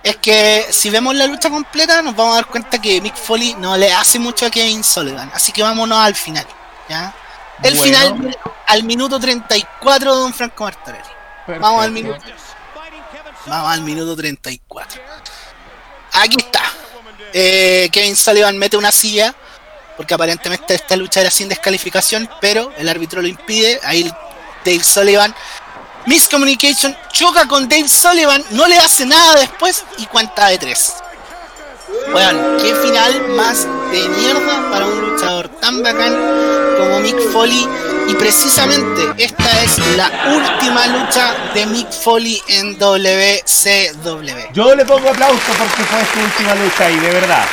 [0.02, 3.54] es que si vemos la lucha completa nos vamos a dar cuenta que Mick Foley
[3.54, 5.30] no le hace mucho a Kevin Sullivan.
[5.34, 6.46] Así que vámonos al final.
[6.88, 7.14] ¿ya?
[7.62, 7.98] El Bueno.
[7.98, 11.04] final al minuto 34 de Don Franco Martorelli.
[11.46, 12.20] Vamos al minuto.
[13.46, 15.02] Vamos al minuto 34.
[16.12, 16.62] Aquí está.
[17.32, 19.34] Eh, Kevin Sullivan mete una silla.
[19.96, 22.28] Porque aparentemente esta lucha era sin descalificación.
[22.40, 23.80] Pero el árbitro lo impide.
[23.84, 24.10] Ahí
[24.64, 25.34] Dave Sullivan.
[26.06, 28.44] Miscommunication choca con Dave Sullivan.
[28.50, 29.84] No le hace nada después.
[29.98, 30.94] Y cuenta de tres.
[32.12, 36.12] Bueno, qué final más de mierda para un luchador tan bacán
[36.78, 37.68] como Mick Foley.
[38.06, 44.52] Y precisamente esta es la última lucha de Mick Foley en WCW.
[44.52, 47.44] Yo le pongo aplauso porque fue su última lucha y de verdad.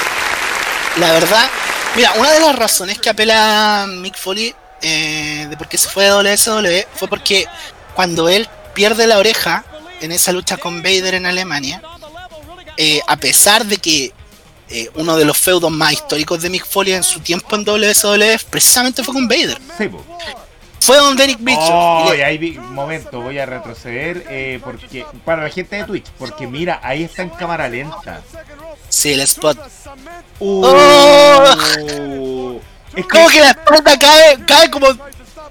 [0.98, 1.50] La verdad,
[1.96, 6.06] mira, una de las razones que apela Mick Foley eh, de por qué se fue
[6.06, 7.48] de WCW fue porque
[7.94, 9.64] cuando él pierde la oreja
[10.02, 11.82] en esa lucha con Vader en Alemania,
[12.78, 14.12] eh, a pesar de que
[14.72, 18.38] eh, uno de los feudos más históricos de Mick Foley en su tiempo en WCW
[18.49, 19.60] precisamente fue con Vader.
[20.80, 21.69] Fue con Derek Bischoff.
[21.69, 26.48] Oh, ahí un momento, voy a retroceder eh, porque para la gente de Twitch, porque
[26.48, 28.22] mira, ahí está en cámara lenta.
[28.89, 29.57] Sí, el spot.
[30.39, 32.60] Uh, oh.
[32.95, 34.88] Es como que la espalda cae, cae como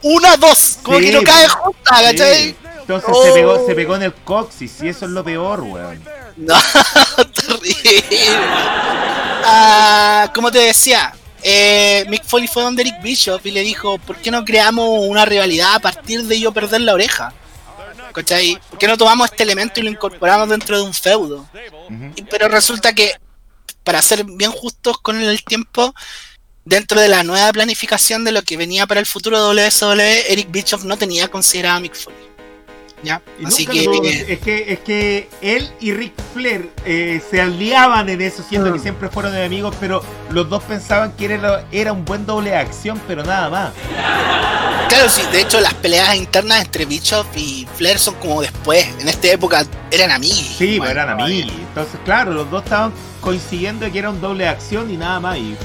[0.02, 2.56] una, dos, como que no cae justa, ¿cachai?
[2.97, 6.03] Entonces se, pegó, se pegó en el coxis y eso es lo peor, weón.
[6.37, 6.55] No,
[7.35, 8.05] terrible.
[9.45, 11.12] Ah, como te decía,
[11.43, 15.25] eh, Mick Foley fue donde Eric Bishop y le dijo, ¿por qué no creamos una
[15.25, 17.33] rivalidad a partir de yo perder la oreja?
[18.12, 18.59] ¿Cachai?
[18.69, 21.49] ¿Por qué no tomamos este elemento y lo incorporamos dentro de un feudo?
[22.31, 23.12] pero resulta que,
[23.85, 25.95] para ser bien justos con el tiempo,
[26.65, 30.51] dentro de la nueva planificación de lo que venía para el futuro de WWE, Eric
[30.51, 32.30] Bischoff no tenía considerado a Mick Foley.
[33.02, 33.22] ¿Ya?
[33.44, 33.81] Así que,
[34.28, 38.78] es que es que él y Rick Flair eh, se aliaban en eso, siendo que
[38.78, 38.82] mm.
[38.82, 43.01] siempre fueron enemigos, pero los dos pensaban que era, era un buen doble de acción,
[43.09, 43.72] pero nada más.
[44.90, 49.09] Claro, sí, de hecho las peleas internas entre Bischoff y Flair son como después, en
[49.09, 50.55] esta época eran amigos.
[50.59, 51.52] Sí, pues eran amigos.
[51.56, 55.20] Entonces, claro, los dos estaban coincidiendo de que era un doble de acción y nada
[55.20, 55.39] más.
[55.39, 55.56] Y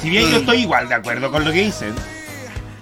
[0.00, 0.40] si bien yo mm.
[0.40, 1.94] estoy igual de acuerdo con lo que dicen,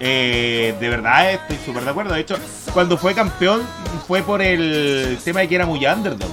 [0.02, 2.14] eh, de verdad estoy súper de acuerdo.
[2.14, 2.36] De hecho,
[2.72, 3.62] cuando fue campeón
[4.08, 6.30] fue por el tema de que era muy underdog.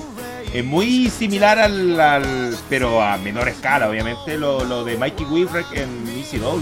[0.53, 6.61] Es muy similar al, pero a menor escala, obviamente, lo, de Mikey Whipwreck en ECW.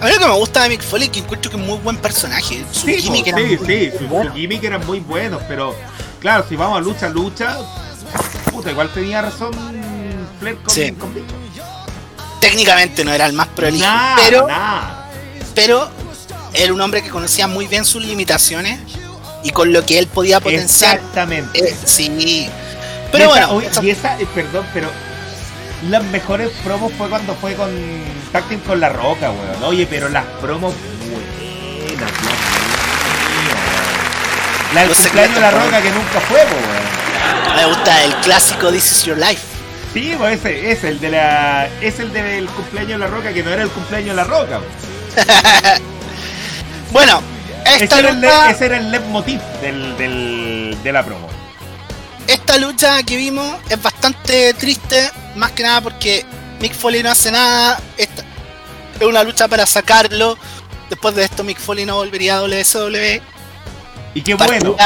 [0.00, 1.78] A mí lo que me gusta de Mick Foley es que encuentro que es muy
[1.78, 2.64] buen personaje.
[2.70, 5.74] Su sí, gimmick era sí, sí, su, gimmick era muy bueno, pero
[6.20, 7.56] claro, si vamos a lucha, lucha,
[8.52, 9.52] puta, igual tenía razón
[10.38, 10.94] Flair con, sí.
[12.40, 13.86] Técnicamente no era el más prolijo,
[14.28, 14.46] pero
[15.56, 15.88] pero
[16.52, 18.78] era un hombre que conocía muy bien sus limitaciones
[19.42, 20.96] y con lo que él podía potenciar.
[20.96, 21.58] Exactamente.
[21.58, 22.48] Eh, sí.
[23.10, 23.62] Pero bueno.
[23.82, 24.88] y esa, eh, perdón, pero
[25.88, 27.70] las mejores promos fue cuando fue con
[28.32, 29.64] Tacting con la Roca, weón.
[29.64, 30.74] Oye, pero las promos
[31.08, 32.10] buenas,
[34.74, 37.56] La del cumpleaños de la Roca que nunca fue, weón.
[37.56, 39.42] Me gusta el clásico This is Your Life.
[39.94, 41.68] Sí, pues ese es el de la.
[41.80, 44.58] Es el del cumpleaños de la Roca que no era el cumpleaños de la Roca,
[44.58, 44.95] weón.
[46.92, 47.22] bueno,
[47.64, 51.28] esta ese, lucha, era el, leitmotiv del, de la promo.
[52.26, 56.24] Esta lucha que vimos es bastante triste, más que nada porque
[56.60, 57.80] Mick Foley no hace nada.
[57.96, 58.22] Esta
[58.98, 60.36] es una lucha para sacarlo.
[60.90, 63.20] Después de esto, Mick Foley no volvería a WSW.
[64.14, 64.76] Y qué bueno.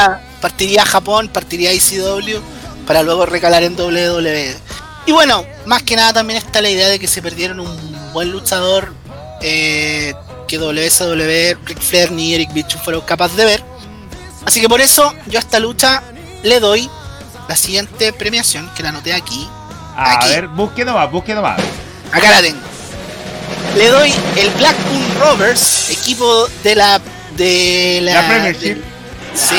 [0.41, 2.41] Partiría a Japón, partiría a ECW
[2.87, 4.55] para luego recalar en WWE.
[5.05, 8.31] Y bueno, más que nada también está la idea de que se perdieron un buen
[8.31, 8.93] luchador
[9.41, 10.13] eh,
[10.47, 13.63] que WSW, Rick Flair ni Eric Bichu fueron capaces de ver.
[14.45, 16.03] Así que por eso yo a esta lucha
[16.43, 16.89] le doy
[17.47, 19.47] la siguiente premiación, que la anoté aquí.
[19.95, 21.59] A ver, busque nomás, busque nomás.
[22.11, 22.59] Acá la tengo.
[23.75, 26.99] Le doy el Blackpool Rovers, equipo de la
[27.37, 28.83] de la, Premiership.
[29.33, 29.55] sí,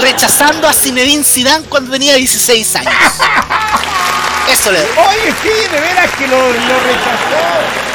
[0.00, 2.92] rechazando a Zinedine Zidane cuando tenía 16 años.
[4.52, 4.88] Eso le doy.
[4.96, 7.87] Oye, sí, de veras que lo, lo rechazó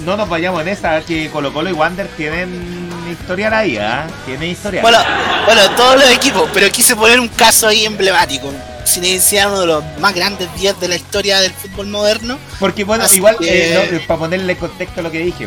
[0.00, 4.06] no, nos vayamos en esa, que Colo Colo y Wander tienen historial ahí, ¿ah?
[4.26, 4.82] Tienen historial.
[4.82, 4.98] Bueno,
[5.46, 8.52] bueno, todos los equipos, pero quise poner un caso ahí emblemático.
[8.84, 12.38] Sin iniciar uno de los más grandes días de la historia del fútbol moderno.
[12.58, 15.46] Porque, bueno, igual, eh, para ponerle contexto a lo que dije,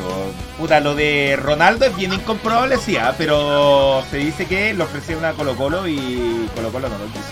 [0.59, 3.15] puta, lo de Ronaldo es bien incomprobable, sí, ¿ah?
[3.17, 7.25] pero se dice que lo ofrecieron a Colo Colo y Colo Colo no lo quiso.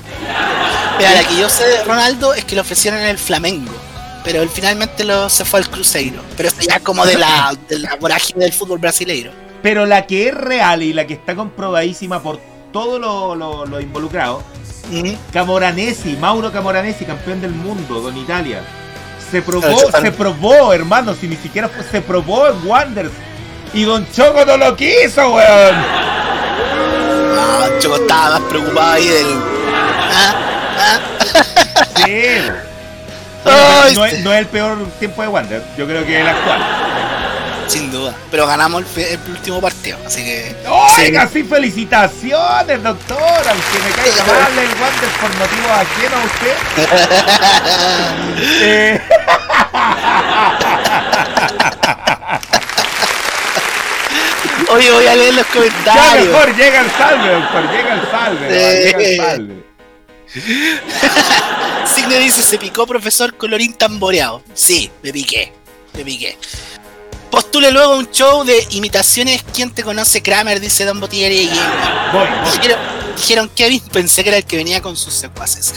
[0.98, 3.72] Mira, la que yo sé de Ronaldo es que lo ofrecieron en el Flamengo
[4.23, 6.21] pero él finalmente lo, se fue al Cruzeiro.
[6.35, 9.31] Pero esto ya como de la, de la vorágine del fútbol brasileiro.
[9.61, 12.39] Pero la que es real y la que está comprobadísima por
[12.71, 14.43] todo lo, lo, involucrado,
[15.33, 18.61] Camoranesi, Mauro Camoranesi, campeón del mundo con Italia.
[19.31, 23.13] Se probó, se probó, hermano, si ni siquiera se probó en Wanderers.
[23.73, 25.75] Y Don Choco no lo quiso, weón.
[27.37, 29.27] Ah, Choco estaba más preocupado ahí del.
[30.11, 30.33] ¿Ah?
[30.79, 30.99] ¿Ah?
[32.03, 32.68] Sí,
[33.45, 36.61] no, es, el peor tiempo de Wander, yo creo que es el actual.
[37.68, 38.16] Sin duda.
[38.32, 40.56] Pero ganamos el, el último partido, así que.
[40.68, 43.20] Oiga, sí, felicitaciones, doctor.
[43.20, 46.56] Aunque me caiga mal el Wander por motivos ajenos a usted.
[48.64, 48.99] eh...
[54.72, 56.26] Oye, voy a leer los comentarios.
[56.26, 57.72] Ya mejor llega el salve, doctor.
[57.72, 58.49] Llega el salve.
[58.49, 59.68] Llega el salve.
[61.93, 64.43] Signe dice, se picó profesor colorín tamboreado.
[64.53, 65.53] Sí, me piqué.
[65.93, 66.38] Me piqué.
[67.31, 69.43] Postule luego un show de imitaciones.
[69.53, 70.60] ¿Quién te conoce, Kramer?
[70.60, 71.47] Dice Don Botillería y.
[71.47, 72.51] Voy, voy.
[72.51, 72.80] Dijeron,
[73.15, 75.73] dijeron Kevin, pensé que era el que venía con sus secuaces.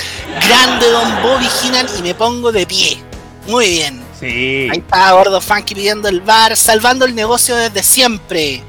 [0.47, 2.99] Grande Don Bo original y me pongo de pie.
[3.47, 4.03] Muy bien.
[4.19, 4.69] Sí.
[4.71, 8.63] Ahí está Gordo Funky pidiendo el bar, salvando el negocio desde siempre.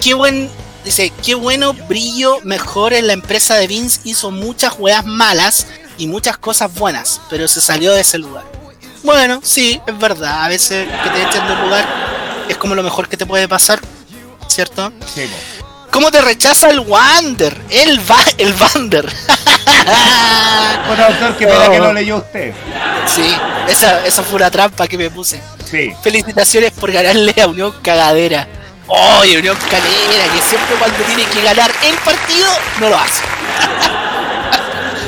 [0.00, 0.50] Qué buen,
[0.84, 5.66] dice, qué bueno brillo mejor en la empresa de Vince hizo muchas weas malas
[5.98, 8.44] y muchas cosas buenas, pero se salió de ese lugar.
[9.02, 11.86] Bueno, sí, es verdad, a veces que te echen de un lugar
[12.48, 13.80] es como lo mejor que te puede pasar,
[14.48, 14.92] ¿cierto?
[15.12, 15.28] Sí.
[15.90, 17.60] ¿Cómo te rechaza el Wander?
[17.68, 19.12] El, va el Wander.
[20.86, 22.52] Bueno, doctor, qué pena que no leyó usted.
[23.06, 23.34] sí,
[23.68, 25.40] esa, esa fue una trampa que me puse.
[25.70, 25.92] Sí.
[26.02, 28.46] Felicitaciones por ganarle a Unión Cagadera.
[28.94, 32.48] Oye, Unión Cagadera, que siempre cuando tiene que ganar el partido,
[32.78, 33.22] no lo hace.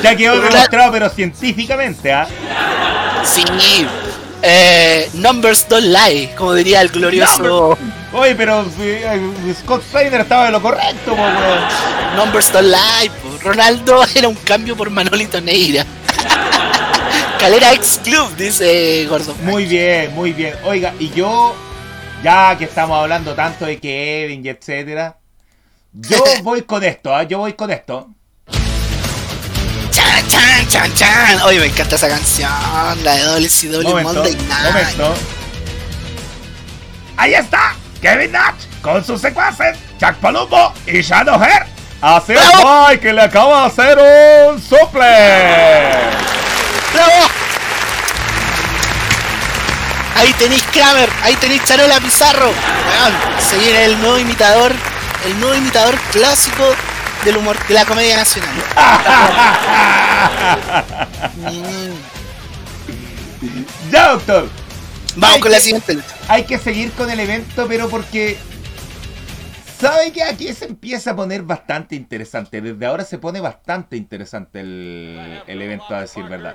[0.03, 2.27] Ya quedó demostrado, pero científicamente, ¿ah?
[3.25, 3.45] Sí.
[4.43, 7.79] Eh, numbers don't lie, como diría el glorioso
[8.13, 11.23] Oye, pero eh, Scott Steiner estaba de lo correcto, po.
[12.17, 13.11] Numbers don't lie.
[13.11, 13.39] po.
[13.43, 15.85] Ronaldo era un cambio por Manolito Neira.
[17.39, 19.35] Calera ex club, dice Gordo.
[19.43, 20.55] Muy bien, muy bien.
[20.65, 21.55] Oiga, y yo,
[22.25, 25.19] ya que estamos hablando tanto de Kevin y etcétera,
[25.93, 27.23] yo voy con esto, ¿ah?
[27.25, 28.09] Yo voy con esto.
[29.91, 31.43] Chan, chan, chan, chan.
[31.43, 32.51] Oye, me encanta esa canción,
[33.05, 34.73] la de WCW Momento, Monday Night.
[34.73, 35.15] momento.
[37.19, 41.67] Ahí está, Kevin Nash con sus secuaces, Jack Palumbo y Shadow Hair.
[42.01, 42.87] Así es, ¡Bravo!
[42.89, 43.99] Mike, que le acaba de hacer
[44.51, 45.07] un suple.
[46.93, 47.44] ¡Bravo!
[50.17, 52.47] Ahí tenéis Kramer, ahí tenéis Charola Pizarro.
[52.47, 54.73] Weón, se viene el nuevo imitador,
[55.27, 56.65] el nuevo imitador clásico
[57.25, 58.55] del humor de la comedia nacional.
[63.91, 64.49] Ya, doctor.
[65.17, 65.99] Vamos con la que- siguiente.
[66.29, 68.37] hay que seguir con el evento, pero porque.
[69.81, 72.61] ¿Sabe que aquí se empieza a poner bastante interesante?
[72.61, 76.55] Desde ahora se pone bastante interesante el, el evento, a decir verdad.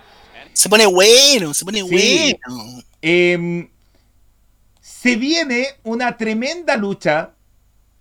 [0.54, 2.36] Se pone bueno, se pone Sí.
[2.48, 2.82] bueno.
[3.02, 3.70] Em,
[4.82, 7.32] se viene una tremenda lucha.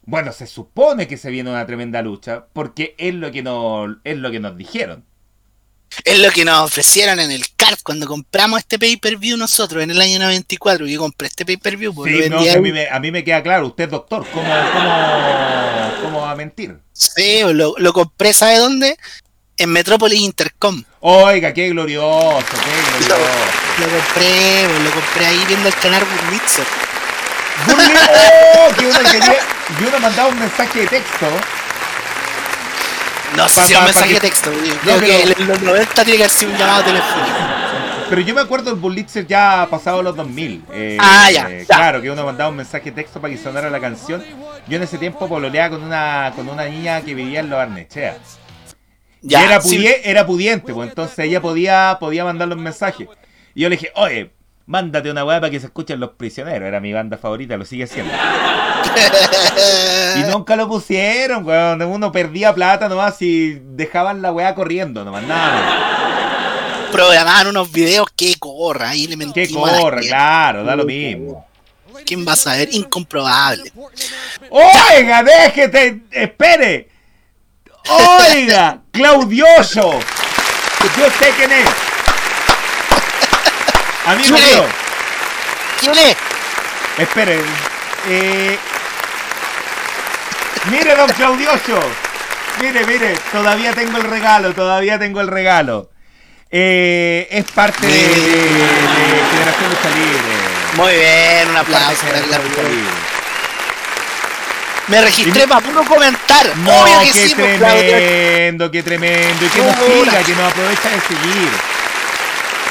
[0.03, 4.17] Bueno, se supone que se viene una tremenda lucha, porque es lo que nos, es
[4.17, 5.05] lo que nos dijeron.
[6.05, 10.01] Es lo que nos ofrecieron en el CART cuando compramos este pay-per-view nosotros en el
[10.01, 10.87] año 94.
[10.87, 11.95] Yo compré este pay-per-view.
[11.95, 14.47] pues, Sí, no, a, mí me, a mí me queda claro, usted es doctor, ¿cómo,
[14.73, 16.79] cómo, cómo va a mentir?
[16.93, 18.97] Sí, lo, lo compré, ¿sabe dónde?
[19.59, 20.83] En Metrópolis Intercom.
[21.01, 23.31] Oiga, qué glorioso, qué glorioso.
[23.81, 26.65] Lo compré, lo compré ahí viendo el canal Burlitzer.
[27.69, 28.75] ¡Oh!
[28.79, 29.37] que uno quería,
[29.81, 31.27] y uno mandaba un mensaje de texto.
[33.37, 34.51] No sé si un mensaje de texto.
[34.51, 37.37] No, Creo que en los 90 tiene que haber sido un llamado telefónico.
[38.09, 40.63] Pero yo me acuerdo el Bullitzer ya pasado los 2000.
[40.73, 41.77] eh, Ah, ya, eh, ya.
[41.77, 44.25] Claro, que uno mandaba un mensaje de texto para que sonara la canción.
[44.69, 48.17] Yo en ese tiempo pololeaba con una, con una niña que vivía en Los Arnechea.
[49.23, 49.87] Y era, sí.
[50.05, 53.09] era pudiente, pues entonces ella podía, podía mandar los mensajes.
[53.55, 54.31] Y yo le dije, oye,
[54.67, 56.69] mándate una weá para que se escuchen los prisioneros.
[56.69, 58.13] Era mi banda favorita, lo sigue siendo.
[60.17, 61.83] Y nunca lo pusieron, weón.
[61.83, 66.89] Uno perdía plata nomás y dejaban la weá corriendo nomás, nada.
[66.93, 68.91] Programaban unos videos que corra.
[68.91, 70.09] Ahí le Que mentimos a la corre, gente.
[70.09, 71.47] claro, da lo mismo.
[72.07, 72.69] ¿Quién va a saber?
[72.73, 73.73] Incomprobable.
[74.51, 76.89] Oiga, déjete, espere.
[77.89, 79.99] Oiga, Claudioso.
[80.97, 81.69] Yo sé quién es.
[84.07, 84.65] Amigo mío,
[85.81, 86.17] ¿Quién es?
[86.99, 87.41] espere.
[88.09, 88.59] Eh,
[90.71, 91.81] mire, don Claudioso.
[92.61, 95.91] Mire, mire, todavía tengo el regalo, todavía tengo el regalo.
[96.51, 100.39] Eh, es parte de, de- de Lucha Libre.
[100.77, 103.18] Muy bien, un aplauso para Claudio.
[104.89, 106.57] Me registré para puro comentar.
[106.59, 109.45] No, Obvio que qué sí, pues, tremendo, qué tremendo.
[109.45, 111.51] Y que nos siga, que nos aprovecha de seguir.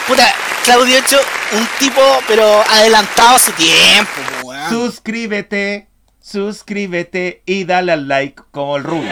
[0.07, 0.33] Puta,
[0.63, 1.19] Claudio hecho
[1.51, 4.11] un tipo, pero adelantado a su tiempo,
[4.41, 4.69] po, weón.
[4.69, 5.87] Suscríbete,
[6.19, 9.11] suscríbete y dale al like como el Rubio.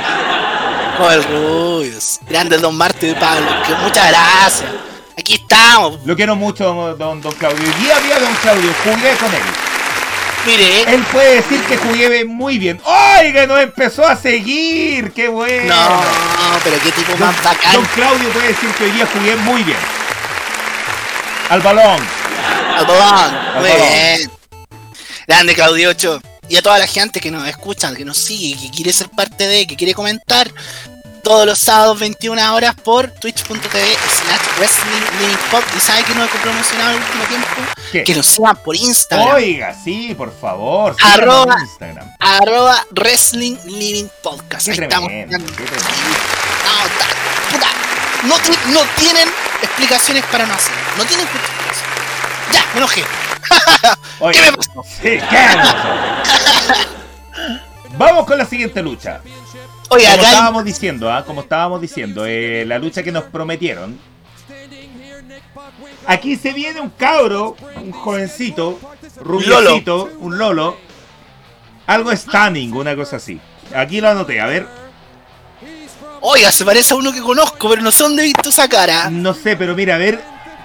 [0.98, 2.20] Con el Rubius.
[2.28, 3.48] Grande Don Martín de Pablo.
[3.68, 4.70] Que muchas gracias.
[5.18, 6.06] Aquí estamos.
[6.06, 7.62] Lo quiero mucho, don, don Claudio.
[7.62, 9.65] Y día a día, don Claudio, jugué con él.
[10.46, 10.94] Mire.
[10.94, 12.80] Él puede decir que jugué muy bien.
[12.84, 13.48] ¡Oiga!
[13.48, 15.12] Nos empezó a seguir.
[15.12, 15.76] ¡Qué bueno!
[15.76, 17.74] No, pero qué tipo más bacán.
[17.74, 19.78] Don Claudio puede decir que hoy día jugué muy bien.
[21.50, 22.00] Al balón.
[22.78, 23.62] Al balón.
[23.62, 24.32] Muy bien.
[25.28, 26.22] Grande Claudio 8.
[26.50, 29.48] Y a toda la gente que nos escucha, que nos sigue, que quiere ser parte
[29.48, 30.52] de, que quiere comentar,
[31.26, 36.28] todos los sábados 21 horas por twitch.tv slash wrestling pop y sabe que no he
[36.28, 37.48] promocionado el último tiempo
[37.92, 38.04] ¿Qué?
[38.04, 40.96] que nos sigan por Instagram Oiga, sí, por favor.
[41.02, 42.16] Arroba- Instagram.
[42.20, 45.38] arroba wrestling living podcast Ahí estamos tremendo.
[45.40, 45.46] No,
[47.00, 47.68] ta- puta,
[48.24, 49.28] no, ti- no tienen
[49.64, 51.90] explicaciones para no hacerlo no tienen justificación
[52.54, 53.04] ya me enojé
[54.20, 54.84] Oiga, ¿Qué me pasó?
[54.84, 55.88] Sí, ¿qué me pasó?
[57.98, 59.22] Vamos con la siguiente lucha.
[59.90, 61.24] Oye Como acá estábamos diciendo, ¿ah?
[61.26, 63.98] como estábamos diciendo, eh, la lucha que nos prometieron.
[66.08, 68.80] Aquí se viene un cabro, un jovencito,
[69.22, 70.78] rubiecito, un lolo.
[71.88, 73.40] Algo stunning, una cosa así.
[73.76, 74.68] Aquí lo anoté, a ver.
[76.22, 79.10] oiga se parece a uno que conozco pero no sé dónde he visto esa cara
[79.10, 80.20] No sé, pero mira, a ver.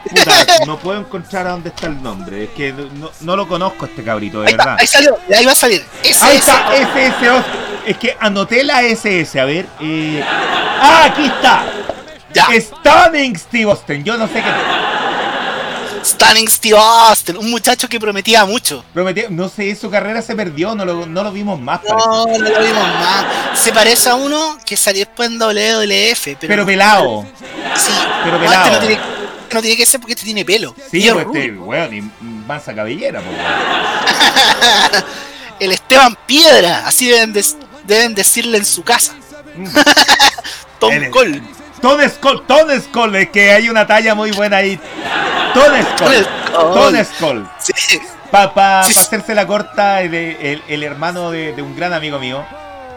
[0.08, 2.44] Puta, no puedo encontrar a dónde está el nombre.
[2.44, 4.76] Es que no, no lo conozco este cabrito, de ahí, está, verdad.
[4.80, 6.50] ahí salió ahí va a salir ese Ahí ese.
[6.50, 7.30] está, SS.
[7.30, 7.44] Os-
[7.86, 9.66] Es que anoté la SS, a ver.
[9.80, 11.64] eh, Ah, aquí está.
[12.32, 14.04] ya Stunning Steve Austin.
[14.04, 14.50] Yo no sé qué.
[16.04, 18.82] Stunning Steve Austin, un muchacho que prometía mucho.
[18.94, 21.80] Prometí, no sé, su carrera se perdió, no lo, no lo vimos más.
[21.80, 22.06] parece.
[22.06, 23.26] No, no lo vimos más.
[23.58, 27.26] Se parece a uno que salió después en WWF, pero, Pero pelado.
[27.76, 27.92] sí,
[28.24, 28.64] pero pelado.
[28.64, 29.00] este no tiene,
[29.52, 30.74] no tiene que ser porque este tiene pelo.
[30.90, 32.00] Sí, Y es pues este, weón, y
[32.46, 33.36] mansa cabellera, pues.
[35.60, 37.58] El Esteban Piedra, así deben, des-
[37.90, 39.12] deben decirle en su casa.
[40.78, 41.42] Tom Él es- Cole.
[42.10, 44.78] Skull, Tone Skull, es que hay una talla muy buena ahí.
[45.54, 46.26] Tone Skull.
[46.52, 47.48] Tone Skull.
[47.58, 47.72] Sí.
[48.30, 48.94] Para pa, Sí.
[48.94, 52.44] pa hacerse la corta, el, el- el hermano de, de un gran amigo mío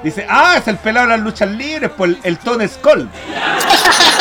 [0.04, 3.10] dice: Ah, es el pelado de las luchas libres, pues el, el Tone Skull.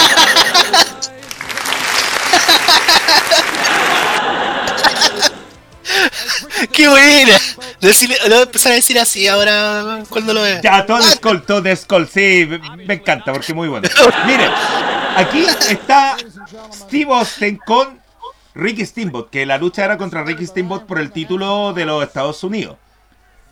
[6.71, 7.39] Qué buena.
[7.81, 10.61] Decirle, lo voy a empezar a decir así ahora cuando lo vea.
[10.61, 12.49] Ya, Tone Skull, Tone Skull, sí,
[12.87, 13.89] me, encanta porque es muy bueno.
[14.27, 14.49] Mire,
[15.17, 16.17] aquí está
[16.73, 18.01] Steve Austin con
[18.55, 22.43] Ricky Steamboat, que la lucha era contra Ricky Steamboat por el título de los Estados
[22.45, 22.77] Unidos.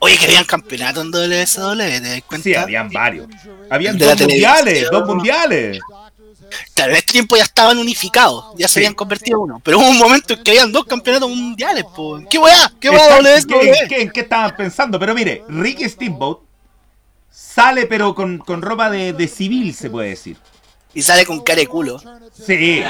[0.02, 2.44] Oye, que habían campeonato en WSW, ¿te das cuenta?
[2.44, 3.26] Sí, habían varios.
[3.68, 5.78] Habían De dos mundiales, dos mundiales.
[6.74, 9.60] Claro, en este tiempo ya estaban unificados, ya se habían convertido en uno.
[9.64, 12.20] Pero hubo un momento en que habían dos campeonatos mundiales, po.
[12.28, 12.72] ¿Qué weá?
[12.80, 13.18] ¿Qué weá
[13.88, 14.98] qué, en qué estaban pensando?
[14.98, 16.38] Pero mire, Ricky Steamboat
[17.30, 20.36] sale pero con, con ropa de, de civil, se puede decir.
[20.92, 22.00] Y sale con cara de culo.
[22.32, 22.82] Sí,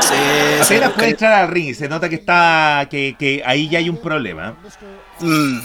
[0.00, 0.14] Sí,
[0.62, 3.96] apenas puede entrar al ring se nota que está que, que ahí ya hay un
[3.96, 4.56] problema.
[5.20, 5.58] Mm.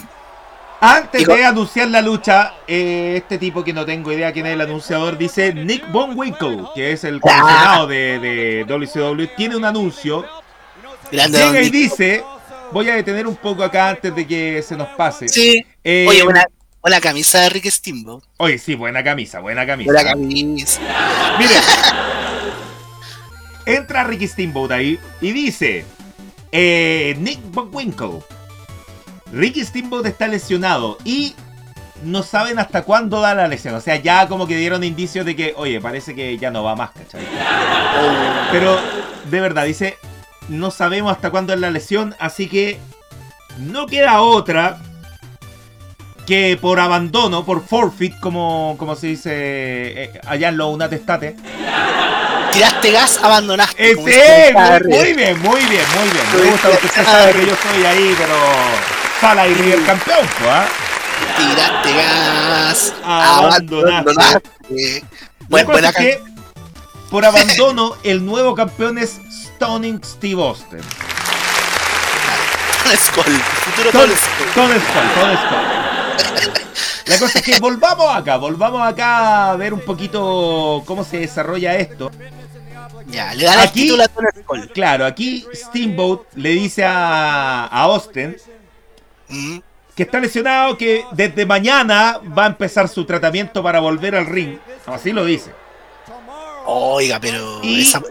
[0.84, 4.62] Antes de anunciar la lucha, eh, este tipo que no tengo idea quién es el
[4.62, 10.26] anunciador dice Nick Von Winkle, que es el comisionado de, de WCW, tiene un anuncio.
[11.12, 12.24] Grande Llega y dice,
[12.72, 15.28] voy a detener un poco acá antes de que se nos pase.
[15.28, 15.64] Sí.
[15.84, 16.44] Eh, Oye, buena,
[16.80, 18.24] buena camisa de Rick Steamboat.
[18.38, 19.92] Oye, sí, buena camisa, buena camisa.
[19.92, 20.80] Buena camisa.
[21.38, 21.54] Mire,
[23.66, 25.84] entra Ricky Steamboat ahí y dice:
[26.50, 28.18] eh, Nick Bockwinkel.
[29.32, 31.34] Ricky Steamboat está lesionado y
[32.04, 33.74] no saben hasta cuándo da la lesión.
[33.74, 36.76] O sea, ya como que dieron indicios de que, oye, parece que ya no va
[36.76, 37.26] más, ¿cachai?
[38.50, 38.78] Pero
[39.30, 39.96] de verdad, dice:
[40.48, 42.78] No sabemos hasta cuándo es la lesión, así que
[43.58, 44.78] no queda otra
[46.26, 51.36] que por abandono, por forfeit, como, como se dice eh, allá en los Unatestate.
[52.52, 53.92] Tiraste gas, abandonaste.
[53.92, 54.54] Ese,
[54.84, 56.44] muy, bien, muy bien, muy bien.
[56.44, 57.12] Me gusta porque usted bien.
[57.12, 58.34] sabe que yo soy ahí, pero
[59.22, 60.66] Sala y River campeón, ¿ah?
[61.38, 64.10] Tiraste gas, Abandonaste.
[64.10, 65.04] abandonaste.
[65.48, 66.20] Bueno, cosa buena es que,
[67.08, 70.80] por abandono, el nuevo campeón es Stunning Steve Austin.
[72.96, 73.22] Skull.
[73.24, 74.16] Futuro Skull.
[74.16, 74.82] Skull, todo es
[75.38, 75.62] Skull.
[77.06, 81.76] La cosa es que volvamos acá, volvamos acá a ver un poquito cómo se desarrolla
[81.76, 82.10] esto.
[83.06, 84.06] Ya, le dan el Aquí- título a
[84.42, 84.68] Skull.
[84.72, 88.36] Claro, aquí Steamboat le dice a, a Austin
[89.32, 89.58] Mm.
[89.96, 94.56] que está lesionado, que desde mañana va a empezar su tratamiento para volver al ring.
[94.86, 95.50] Así lo dice.
[96.66, 98.02] Oiga, pero Y- esa-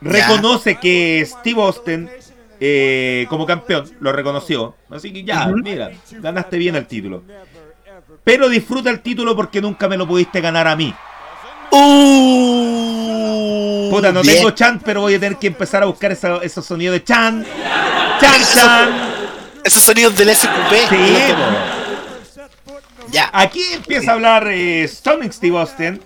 [0.00, 2.10] Reconoce que Steve Austin,
[2.58, 4.74] eh, como campeón, lo reconoció.
[4.90, 7.22] Así que ya, mira, ganaste bien el título.
[8.24, 10.92] Pero disfruta el título porque nunca me lo pudiste ganar a mí.
[12.62, 14.36] Uh, Puta, no bien.
[14.36, 17.44] tengo chan, pero voy a tener que empezar a buscar esa- esos sonidos de chan.
[18.20, 18.90] Chan, chan.
[19.64, 20.72] Esos sonidos del SQP.
[20.88, 20.96] Sí,
[23.10, 23.30] ya.
[23.32, 26.00] Aquí empieza a hablar eh, Sonic Steve Austin.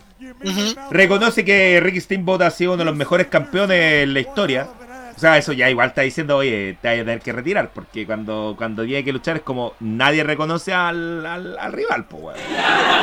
[0.91, 4.69] Reconoce que Ricky Steamboat ha sido uno de los mejores campeones en la historia.
[5.17, 7.71] O sea, eso ya igual está diciendo, oye, te vas a tener que retirar.
[7.73, 12.39] Porque cuando, cuando tiene que luchar es como nadie reconoce al, al, rival, pues, weón.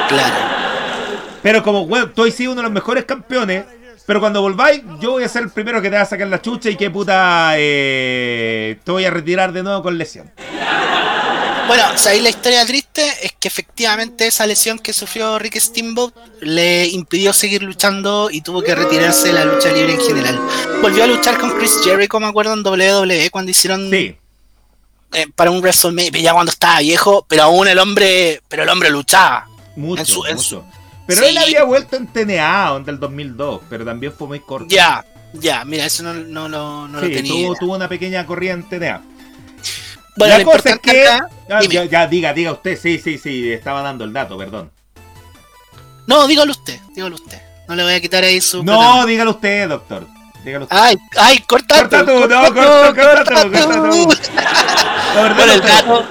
[0.09, 0.35] Claro.
[1.41, 3.65] Pero como, weón, tú has sido uno de los mejores campeones.
[4.05, 6.41] Pero cuando volváis, yo voy a ser el primero que te va a sacar la
[6.41, 10.31] chucha y que puta eh, te voy a retirar de nuevo con lesión.
[11.67, 16.88] Bueno, ahí la historia triste es que efectivamente esa lesión que sufrió Rick Steamboat le
[16.88, 20.41] impidió seguir luchando y tuvo que retirarse de la lucha libre en general.
[20.81, 24.17] Volvió a luchar con Chris Jericho, me acuerdo, en WWE cuando hicieron sí.
[25.13, 28.89] Eh, para un WrestleMania, ya cuando estaba viejo, pero aún el hombre, pero el hombre
[28.89, 29.47] luchaba.
[29.75, 30.65] Mucho, mucho.
[31.05, 34.67] Pero él había vuelto en TNA en el 2002, pero también fue muy corto.
[34.69, 37.31] Ya, ya, mira, eso no, no, no, no lo tenía.
[37.31, 39.01] Tuvo, tuvo una pequeña corrida en TNA.
[40.15, 41.07] Bueno, la cosa es que.
[41.07, 42.80] Ah, ya, diga, diga usted.
[42.80, 44.71] Sí, sí, sí, estaba dando el dato, perdón.
[46.05, 47.41] No, dígalo usted, dígalo usted.
[47.67, 48.63] No le voy a quitar ahí su.
[48.63, 50.07] No, dígalo usted, doctor.
[50.43, 50.77] Dígalo usted.
[50.77, 52.11] Ay, ay, corta, corta tú.
[52.11, 54.07] no, corta, corta, tú, corta tú.
[55.15, 56.05] Bueno, el dato,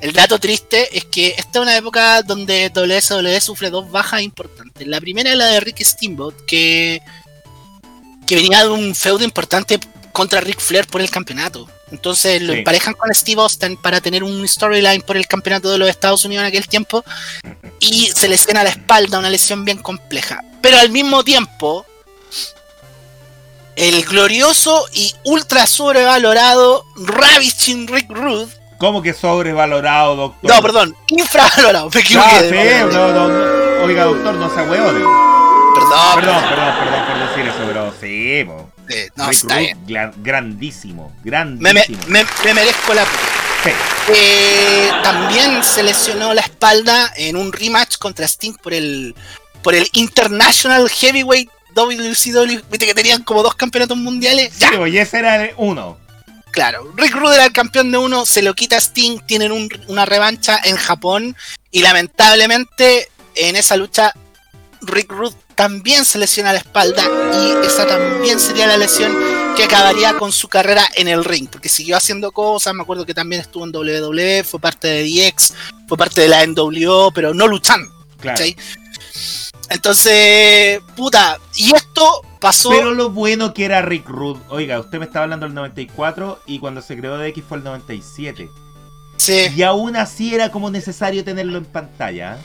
[0.00, 4.86] el dato triste es que esta es una época donde WSW sufre dos bajas importantes.
[4.86, 7.02] La primera es la de Rick Steamboat, que,
[8.26, 9.78] que venía de un feudo importante
[10.12, 11.68] contra Rick Flair por el campeonato.
[11.90, 15.88] Entonces lo emparejan con Steve Austin para tener un storyline por el campeonato de los
[15.88, 17.04] Estados Unidos en aquel tiempo
[17.80, 20.44] y se le escena la espalda, una lesión bien compleja.
[20.62, 21.84] Pero al mismo tiempo,
[23.76, 28.59] el glorioso y ultra sobrevalorado Ravishing Rick Rude.
[28.80, 30.50] ¿Cómo que sobrevalorado, doctor?
[30.50, 32.86] No, perdón, infravalorado, me equivoqué.
[32.90, 35.00] no, no, oiga, doctor, no se hueone.
[35.74, 38.70] Perdón, perdón, perdón, perdón, por decir eso, pero sí, po
[39.16, 39.56] no, está
[40.16, 41.98] grandísimo, grandísimo.
[42.08, 42.24] Me,
[42.54, 43.04] merezco la
[44.08, 49.14] eh, también se lesionó la espalda en un rematch contra Sting por el
[49.62, 52.62] por el International Heavyweight WCW.
[52.70, 54.52] Viste que tenían como dos campeonatos mundiales.
[54.54, 55.98] Sí, y ese era el uno.
[56.52, 60.60] Claro, Rick Rude era el campeón de uno, se lo quita Sting, tienen una revancha
[60.64, 61.36] en Japón
[61.70, 64.12] y lamentablemente en esa lucha
[64.82, 67.04] Rick Rude también se lesiona la espalda
[67.34, 69.16] y esa también sería la lesión
[69.56, 73.14] que acabaría con su carrera en el ring, porque siguió haciendo cosas, me acuerdo que
[73.14, 75.52] también estuvo en WWE, fue parte de DX,
[75.86, 77.92] fue parte de la NWO, pero no luchando.
[79.68, 82.70] Entonces, puta, y esto pasó...
[82.70, 86.58] Pero lo bueno que era Rick Rude, oiga, usted me estaba hablando del 94 y
[86.58, 88.50] cuando se creó DX fue el 97.
[89.16, 89.48] Sí.
[89.54, 92.38] Y aún así era como necesario tenerlo en pantalla.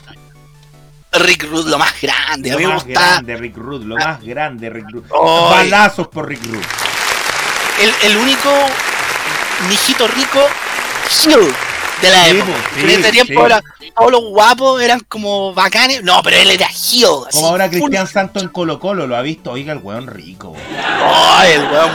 [1.12, 2.50] Rick Rude lo más grande.
[2.50, 5.08] Lo más grande, Rick Rude, lo más grande, Rick Rude.
[5.10, 6.66] Balazos por Rick Rude.
[7.80, 8.50] El, el único
[9.68, 10.40] mijito rico
[11.24, 11.52] heel
[12.00, 12.52] de la época.
[12.78, 13.46] en ese tiempo
[13.96, 16.02] todos los guapos eran como bacanes.
[16.02, 17.24] No, pero él era heel.
[17.32, 19.52] Como ahora Cristian Santos en Colo Colo, lo ha visto.
[19.52, 20.54] Oiga, el weón rico.
[21.02, 21.90] Ay, el weón.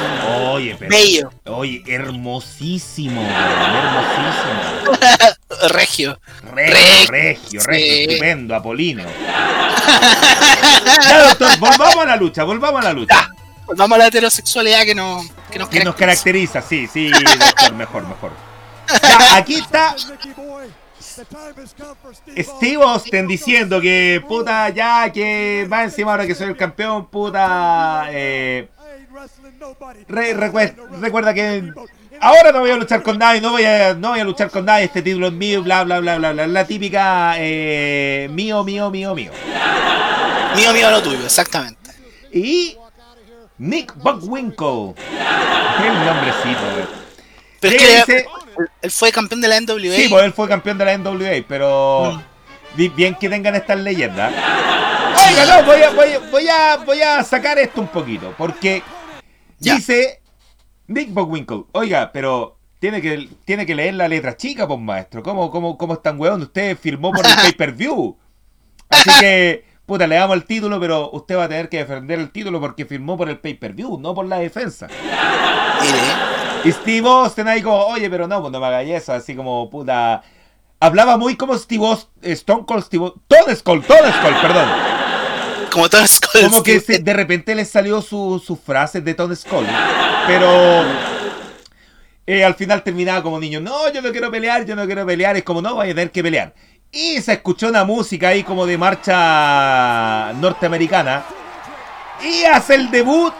[0.51, 1.31] Oye, pero, bello.
[1.45, 4.61] Oye, hermosísimo, hermosísimo.
[5.69, 6.19] regio.
[6.53, 9.03] Regio, regio, regio, estupendo, Apolino.
[11.07, 13.29] ya, doctor, volvamos a la lucha, volvamos a la lucha.
[13.65, 16.61] volvamos a la heterosexualidad que, no, que nos, que nos caracteriza.
[16.61, 18.50] Sí, sí, doctor, mejor, mejor.
[19.01, 19.95] Ya, aquí está
[22.37, 28.07] Steve Austin diciendo que puta ya que va encima ahora que soy el campeón, puta
[28.09, 28.69] eh,
[30.07, 31.71] recuerda que
[32.21, 34.65] ahora no voy a luchar con nadie, no voy a, no voy a luchar con
[34.65, 36.47] nadie, este título es mío, bla bla bla bla bla.
[36.47, 39.31] La típica eh, mío, mío, mío, mío.
[40.55, 41.91] Mío, mío, lo tuyo, exactamente.
[42.31, 42.77] Y
[43.57, 44.93] Nick Buckwinkle.
[44.95, 46.61] Qué nombrecito,
[47.59, 48.25] Pero es que
[48.81, 49.95] él fue campeón de la NWA.
[49.95, 52.21] Sí, pues él fue campeón de la NWA, pero
[52.75, 52.95] mm.
[52.95, 54.31] bien que tengan estas leyendas.
[54.31, 55.89] Oiga, no, voy a,
[56.31, 58.81] voy, a, voy a sacar esto un poquito, porque
[59.59, 60.21] dice
[60.87, 65.21] Nick Bockwinkel, oiga, pero tiene que, tiene que leer la letra chica, pues maestro.
[65.21, 66.41] ¿Cómo, cómo, cómo están, weón?
[66.41, 68.17] Usted firmó por el pay-per-view.
[68.89, 72.31] Así que, puta, le damos el título, pero usted va a tener que defender el
[72.31, 74.87] título porque firmó por el pay-per-view, no por la defensa.
[76.63, 79.69] Y Steve Austin ahí como, oye, pero no, pues no me hagas eso, así como,
[79.69, 80.23] puta...
[80.79, 84.69] Hablaba muy como Steve Austin, Stone Cold Steve Tony Skull, Tony Skull, perdón.
[85.71, 86.41] Como Tony Skull.
[86.49, 89.65] Como que de repente le salió su, su frase de Tony Skull.
[90.25, 90.83] Pero
[92.25, 95.35] eh, al final terminaba como niño, no, yo no quiero pelear, yo no quiero pelear,
[95.37, 96.53] es como, no, voy a tener que pelear.
[96.91, 101.23] Y se escuchó una música ahí como de marcha norteamericana.
[102.23, 103.33] Y hace el debut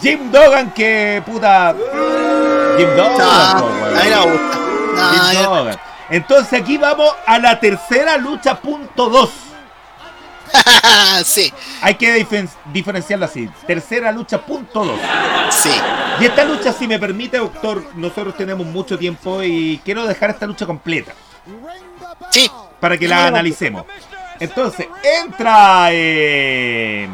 [0.00, 1.74] Jim Dogan que, puta,
[2.76, 3.18] Jim Duggan,
[3.56, 3.96] No, po, weón.
[3.98, 4.58] a mí no me gusta.
[4.94, 5.80] No, Jim yo- Duggan.
[6.10, 9.30] Entonces aquí vamos a la tercera lucha punto dos.
[11.24, 11.52] sí,
[11.82, 13.48] Hay que difen- diferenciarlo así.
[13.66, 15.00] Tercera lucha punto dos.
[15.50, 15.70] sí.
[16.20, 20.46] Y esta lucha, si me permite, doctor, nosotros tenemos mucho tiempo y quiero dejar esta
[20.46, 21.12] lucha completa
[22.30, 22.50] Sí,
[22.80, 23.84] para que la analicemos.
[24.38, 24.86] Entonces,
[25.24, 27.08] entra eh,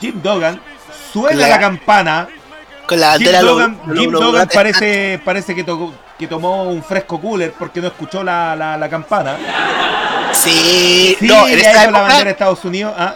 [0.00, 0.60] Jim Duggan,
[1.12, 2.28] suena La- la campana.
[2.86, 5.64] con la Jim bandera lo- Duggan, lo- Jim lo- Duggan lo- parece, parece que,
[6.18, 9.36] que tomó un fresco cooler porque no escuchó la, la, la campana.
[10.32, 12.94] Sí, Sí, no, en esa, hizo la bandera de época, Estados Unidos.
[12.96, 13.14] Ah,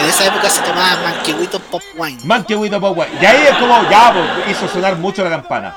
[0.00, 2.18] en esa época se tomaba manquehuito pop wine.
[2.24, 3.10] Manquehuito Pop Wine.
[3.20, 5.74] Y ahí es como, ya, pues, hizo sonar mucho la campana.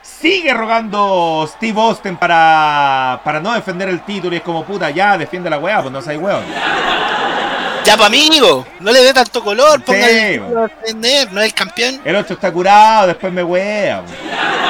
[0.00, 5.18] Sigue rogando Steve Austin para, para no defender el título y es como, puta, ya,
[5.18, 6.44] defiende la weá, pues no seas weón.
[7.84, 10.40] Ya pa' amigo, no le dé tanto color, ponga Sí, el
[11.32, 12.00] no es el campeón.
[12.04, 14.04] El 8 está curado, después me pues.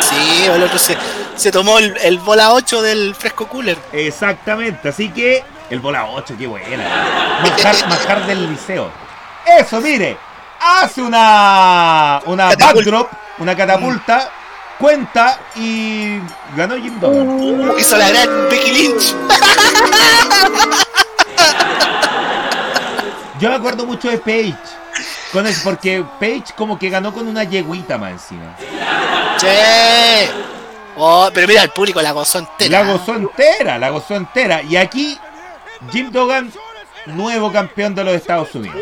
[0.01, 0.97] Sí, el otro se,
[1.37, 3.77] se tomó el, el bola 8 del fresco cooler.
[3.93, 7.39] Exactamente, así que el bola 8, qué buena.
[7.43, 8.91] Manjar, manjar del liceo.
[9.59, 10.17] Eso, mire,
[10.61, 12.75] hace una, una Catapulta.
[12.75, 13.09] backdrop,
[13.39, 14.31] una catapulta,
[14.79, 16.19] cuenta y
[16.57, 17.03] ganó Jim.
[17.03, 19.15] Uh, hizo la gran Becky Lynch.
[23.43, 24.55] Yo me acuerdo mucho de Paige.
[25.33, 28.55] Con porque Paige como que ganó con una yeguita más encima.
[29.37, 30.29] Che.
[30.97, 32.85] Oh, pero mira, el público la gozó entera.
[32.85, 34.63] La gozó entera, la gozó entera.
[34.63, 35.19] Y aquí,
[35.91, 36.53] Jim Duggan,
[37.07, 38.77] nuevo campeón de los Estados Unidos.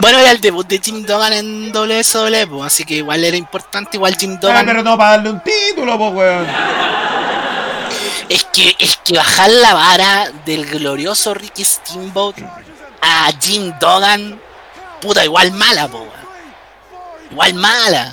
[0.00, 3.98] Bueno, era el debut de Jim Duggan en WSW, pues, así que igual era importante,
[3.98, 4.64] igual Jim Ah, Duggan.
[4.66, 6.46] pero no para darle un título, pues, weón.
[8.28, 12.36] Es que, es que bajar la vara del glorioso Ricky Steamboat
[13.00, 14.38] a Jim Duggan,
[15.00, 16.06] puta, igual mala, po.
[17.30, 18.12] Igual mala.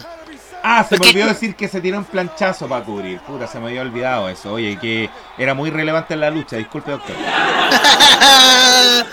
[0.64, 3.20] Ah, se me Porque- olvidó decir que se tiró un planchazo para cubrir.
[3.20, 4.54] Puta, se me había olvidado eso.
[4.54, 6.56] Oye, que era muy relevante en la lucha.
[6.56, 7.16] Disculpe, doctor.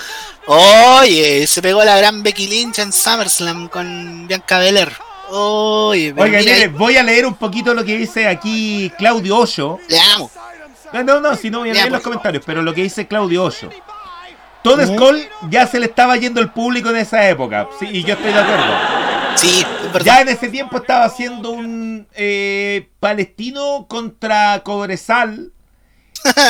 [0.46, 4.92] Oye, se pegó la gran Becky Lynch en SummerSlam con Bianca Belair.
[5.30, 9.78] Oye, Oiga, mire, voy a leer un poquito lo que dice aquí Claudio Hoyo.
[9.88, 10.30] le amo.
[10.92, 12.82] No, no, no, si no voy a Ya, leer por los comentarios, pero lo que
[12.82, 13.70] dice Claudio Hoyo.
[14.62, 14.94] Todd ¿Mm?
[14.94, 15.20] Skull
[15.50, 17.68] ya se le estaba yendo el público en esa época.
[17.80, 18.64] Sí, y yo estoy de acuerdo.
[19.36, 19.64] Sí,
[19.94, 20.04] es.
[20.04, 25.52] Ya en ese tiempo estaba haciendo un eh, palestino contra Cobresal.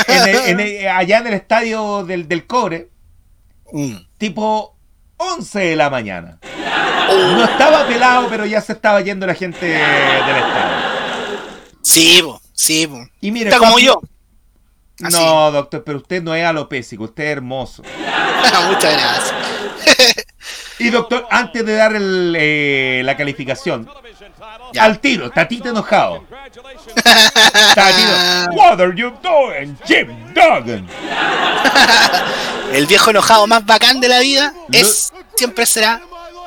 [0.09, 2.90] en el- en el- allá en el estadio del, del Cobre.
[3.73, 3.94] Mm.
[4.19, 4.77] Tipo
[5.16, 6.39] 11 de la mañana.
[7.09, 9.78] Oh, No estaba pelado, pero ya se estaba yendo la gente del
[10.36, 10.77] estadio.
[11.82, 12.98] sí, po, sí, po.
[13.20, 14.01] Y mire, Está como papi- yo.
[15.03, 15.16] Así.
[15.16, 17.83] No, doctor, pero usted no es alopésico, usted es hermoso.
[18.69, 19.35] Muchas gracias.
[20.79, 23.89] Y doctor, antes de dar el, eh, la calificación,
[24.73, 24.85] Ya.
[24.85, 26.24] al tiro, tatito enojado.
[28.53, 30.89] What are you doing, Jim Duggan?
[32.73, 36.01] El viejo enojado más bacán de la vida es siempre será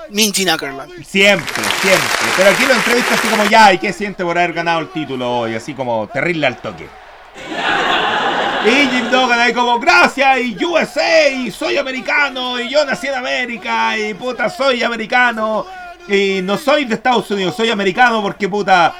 [0.10, 0.90] Minji Ackerman.
[1.06, 2.07] Siempre, siempre.
[2.36, 5.40] Pero aquí lo entrevista así como ya, ¿y qué siente por haber ganado el título
[5.40, 5.56] hoy?
[5.56, 6.88] Así como terrible al toque.
[8.65, 13.15] Y Jim Duggan ahí como, gracias, y USA, y soy americano, y yo nací en
[13.15, 15.67] América, y puta, soy americano,
[16.07, 18.95] y no soy de Estados Unidos, soy americano porque puta,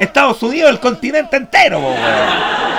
[0.00, 1.94] Estados Unidos, el continente entero, po.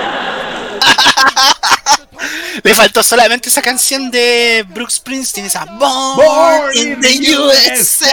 [2.62, 8.10] Le faltó solamente esa canción de Brooks Springsteen, esa Born, Born in the USA.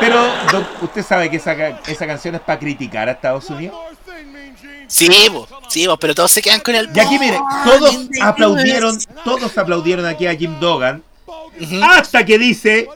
[0.00, 1.52] Pero, doc, ¿usted sabe que esa,
[1.86, 3.76] esa canción es para criticar a Estados Unidos?
[4.88, 8.98] Sí, po, sí, pero todos se quedan con el Y aquí, mire, Born todos aplaudieron,
[9.24, 11.02] todos aplaudieron aquí a Jim Duggan,
[11.60, 11.84] Ujú.
[11.84, 12.88] hasta que dice,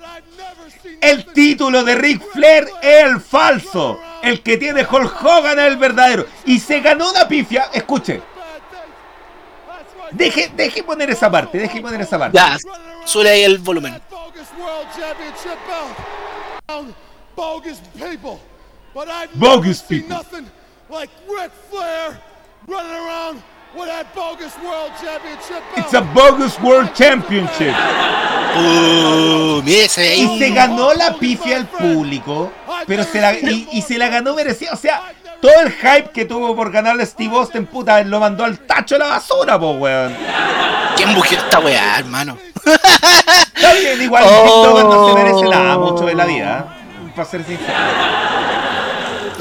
[1.00, 5.76] el título de Ric Flair es el falso, el que tiene Hulk Hogan es el
[5.76, 8.20] verdadero, y se ganó una pifia, escuche,
[10.10, 12.36] deje, deje poner esa parte, deje poner esa parte.
[12.36, 12.56] Ya,
[13.04, 14.00] sube ahí el volumen.
[19.34, 20.16] Bogus people.
[20.94, 22.16] Like Ric Flair
[22.68, 23.42] running around
[23.76, 25.78] with that bogus world championship belt.
[25.78, 27.74] It's a bogus world championship.
[28.54, 30.22] Uh, mire, ahí.
[30.22, 32.52] Y se ganó la pifia al público,
[32.86, 34.70] pero se la, y, y se la ganó merecida.
[34.72, 35.12] O sea,
[35.42, 38.94] todo el hype que tuvo por ganarle a Steve Austin, puta, lo mandó al tacho
[38.94, 40.14] de la basura, po, weón.
[40.96, 42.38] ¿Quién bugió esta weá, hermano?
[42.64, 44.80] Está bien, igual Oh.
[44.80, 47.12] No se merece nada mucho de la vida, ¿eh?
[47.16, 47.74] para ser sincero.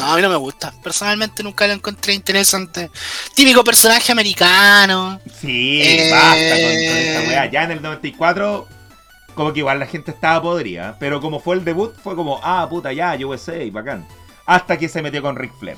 [0.04, 0.74] No, a mí no me gusta.
[0.84, 2.90] Personalmente nunca lo encontré interesante.
[3.36, 5.20] Típico personaje americano.
[5.42, 6.10] Sí, Eh.
[6.12, 7.46] basta con, esta weá.
[7.52, 8.68] Ya en el 94
[9.36, 12.68] como que igual la gente estaba podrida, pero como fue el debut, fue como, ah,
[12.70, 14.08] puta, ya, USA, bacán.
[14.46, 15.78] Hasta que se metió con Rick Flair.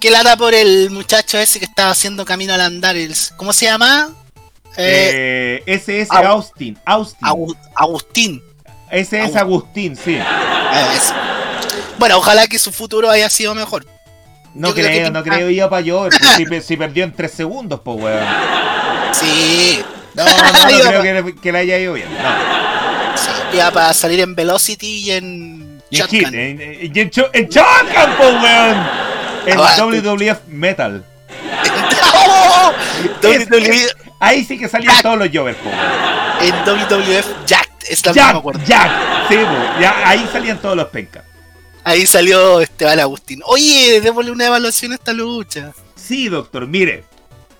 [0.00, 2.94] Qué lata por el muchacho ese que estaba haciendo camino al andar.
[2.96, 4.10] el- ¿Cómo se llama?
[4.76, 7.26] Eh, Eh, ese es Agu- Austin, Austin.
[7.26, 8.42] Agu- Agustín.
[8.90, 10.14] ese es Agu- Agustín, sí.
[10.16, 10.24] Eh,
[10.94, 11.14] eso.
[11.98, 13.86] Bueno, ojalá que su futuro haya sido mejor.
[14.54, 16.08] No Yo creo no creo, iba para yo.
[16.36, 18.24] Si, pe- si perdió en 3 segundos, pues, weón.
[19.12, 19.82] Sí,
[20.14, 22.08] No, no, no Iba creo que le, que le haya ido bien.
[22.22, 23.16] No.
[23.16, 26.06] sí, ya para salir en Velocity y en Y en.
[26.08, 28.76] Hit, en, en, en, Cho- en Shotgun, pues, weón.
[29.46, 29.58] En.
[29.58, 31.04] WWF Metal.
[33.22, 33.86] WWE
[34.20, 36.54] Ahí sí que salían todos los Jovers, pues, weón.
[36.54, 38.42] en WWF Jacked, es la Jack.
[38.64, 38.90] Jack,
[39.28, 41.24] sí, pues, ya, ahí salían todos los pencas.
[41.84, 43.40] Ahí salió Esteban Agustín.
[43.46, 45.72] Oye, démosle una evaluación a esta lucha.
[45.96, 47.04] Sí, doctor, mire,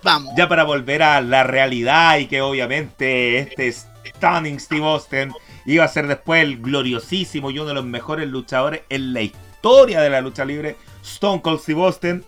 [0.03, 0.33] Vamos.
[0.35, 5.31] ya para volver a la realidad y que obviamente este Stunning Steve Austin
[5.65, 10.01] iba a ser después el gloriosísimo y uno de los mejores luchadores en la historia
[10.01, 12.25] de la lucha libre, Stone Cold Steve Austin.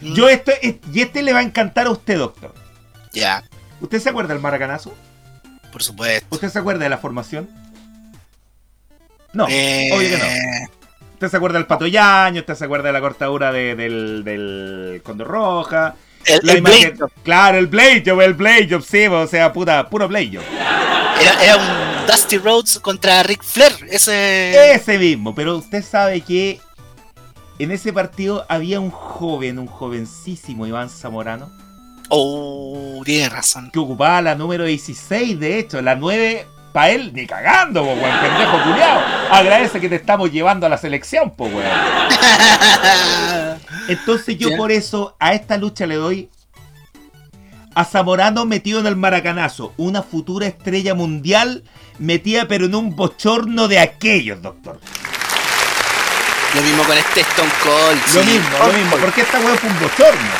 [0.00, 2.54] Mm, Yo esto, y este le va a encantar a usted, doctor.
[3.12, 3.42] Ya,
[3.80, 4.94] ¿Usted se acuerda del maracanazo?
[5.72, 6.26] por supuesto.
[6.30, 7.48] ¿Usted se acuerda de la formación?
[9.32, 10.24] No, Eh, obvio que no.
[11.22, 12.40] ¿Usted se acuerda del patoyaño?
[12.40, 15.94] ¿Usted se acuerda de la cortadura de- del, del Condor Roja?
[16.26, 19.88] El, La el Blade Claro, el Blade Job, el Blade Job, sí, o sea, puta,
[19.88, 20.42] puro Blade Job.
[21.20, 23.72] era, era un Dusty Rhodes contra Ric Flair.
[23.88, 24.74] Ese.
[24.74, 26.58] Ese mismo, pero usted sabe que
[27.60, 31.52] en ese partido había un joven, un jovencísimo Iván Zamorano,
[32.08, 33.70] Oh, tiene razón.
[33.72, 38.20] que ocupaba la número 16, de hecho, la 9 para él, ni cagando, po, weón,
[38.20, 39.00] pendejo culiao.
[39.30, 41.64] Agradece que te estamos llevando a la selección, po, weón.
[43.88, 46.30] Entonces yo por eso a esta lucha le doy
[47.74, 51.64] a Zamorano metido en el maracanazo, una futura estrella mundial
[51.98, 54.78] metida pero en un bochorno de aquellos, doctor.
[56.54, 58.00] lo mismo con este Stone Cold.
[58.14, 58.30] Lo sí.
[58.30, 60.30] mismo, lo mismo, porque esta weón fue un bochorno.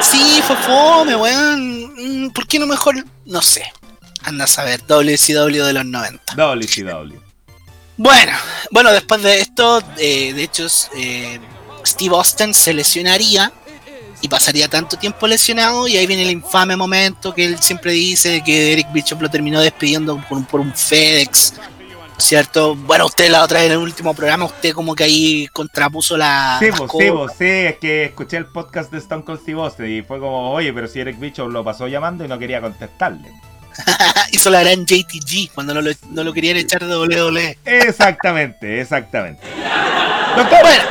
[0.00, 2.26] Sí, fue fome, weón.
[2.26, 2.96] Mm, ¿Por qué no mejor?
[3.24, 3.72] No sé.
[4.24, 6.34] Anda a saber, WCW de los 90.
[6.34, 7.20] WCW.
[7.96, 8.32] Bueno,
[8.70, 11.38] bueno, después de esto, eh, de hecho, eh,
[11.86, 13.52] Steve Austin se lesionaría
[14.20, 18.42] y pasaría tanto tiempo lesionado y ahí viene el infame momento que él siempre dice
[18.42, 21.54] que Eric Bishop lo terminó despidiendo por un, por un FedEx,
[22.16, 22.74] ¿cierto?
[22.74, 26.56] Bueno, usted la otra vez en el último programa, usted como que ahí contrapuso la...
[26.58, 29.60] Sí, las pues, sí, pues, sí, es que escuché el podcast de Stone Cold Steve
[29.60, 32.60] Austin y fue como, oye, pero si Eric Bishop lo pasó llamando y no quería
[32.60, 33.30] contestarle.
[34.32, 37.58] Hizo la gran JTG cuando no lo, no lo querían echar de WWE.
[37.64, 39.42] Exactamente, exactamente.
[40.36, 40.82] Doctor, Bueno,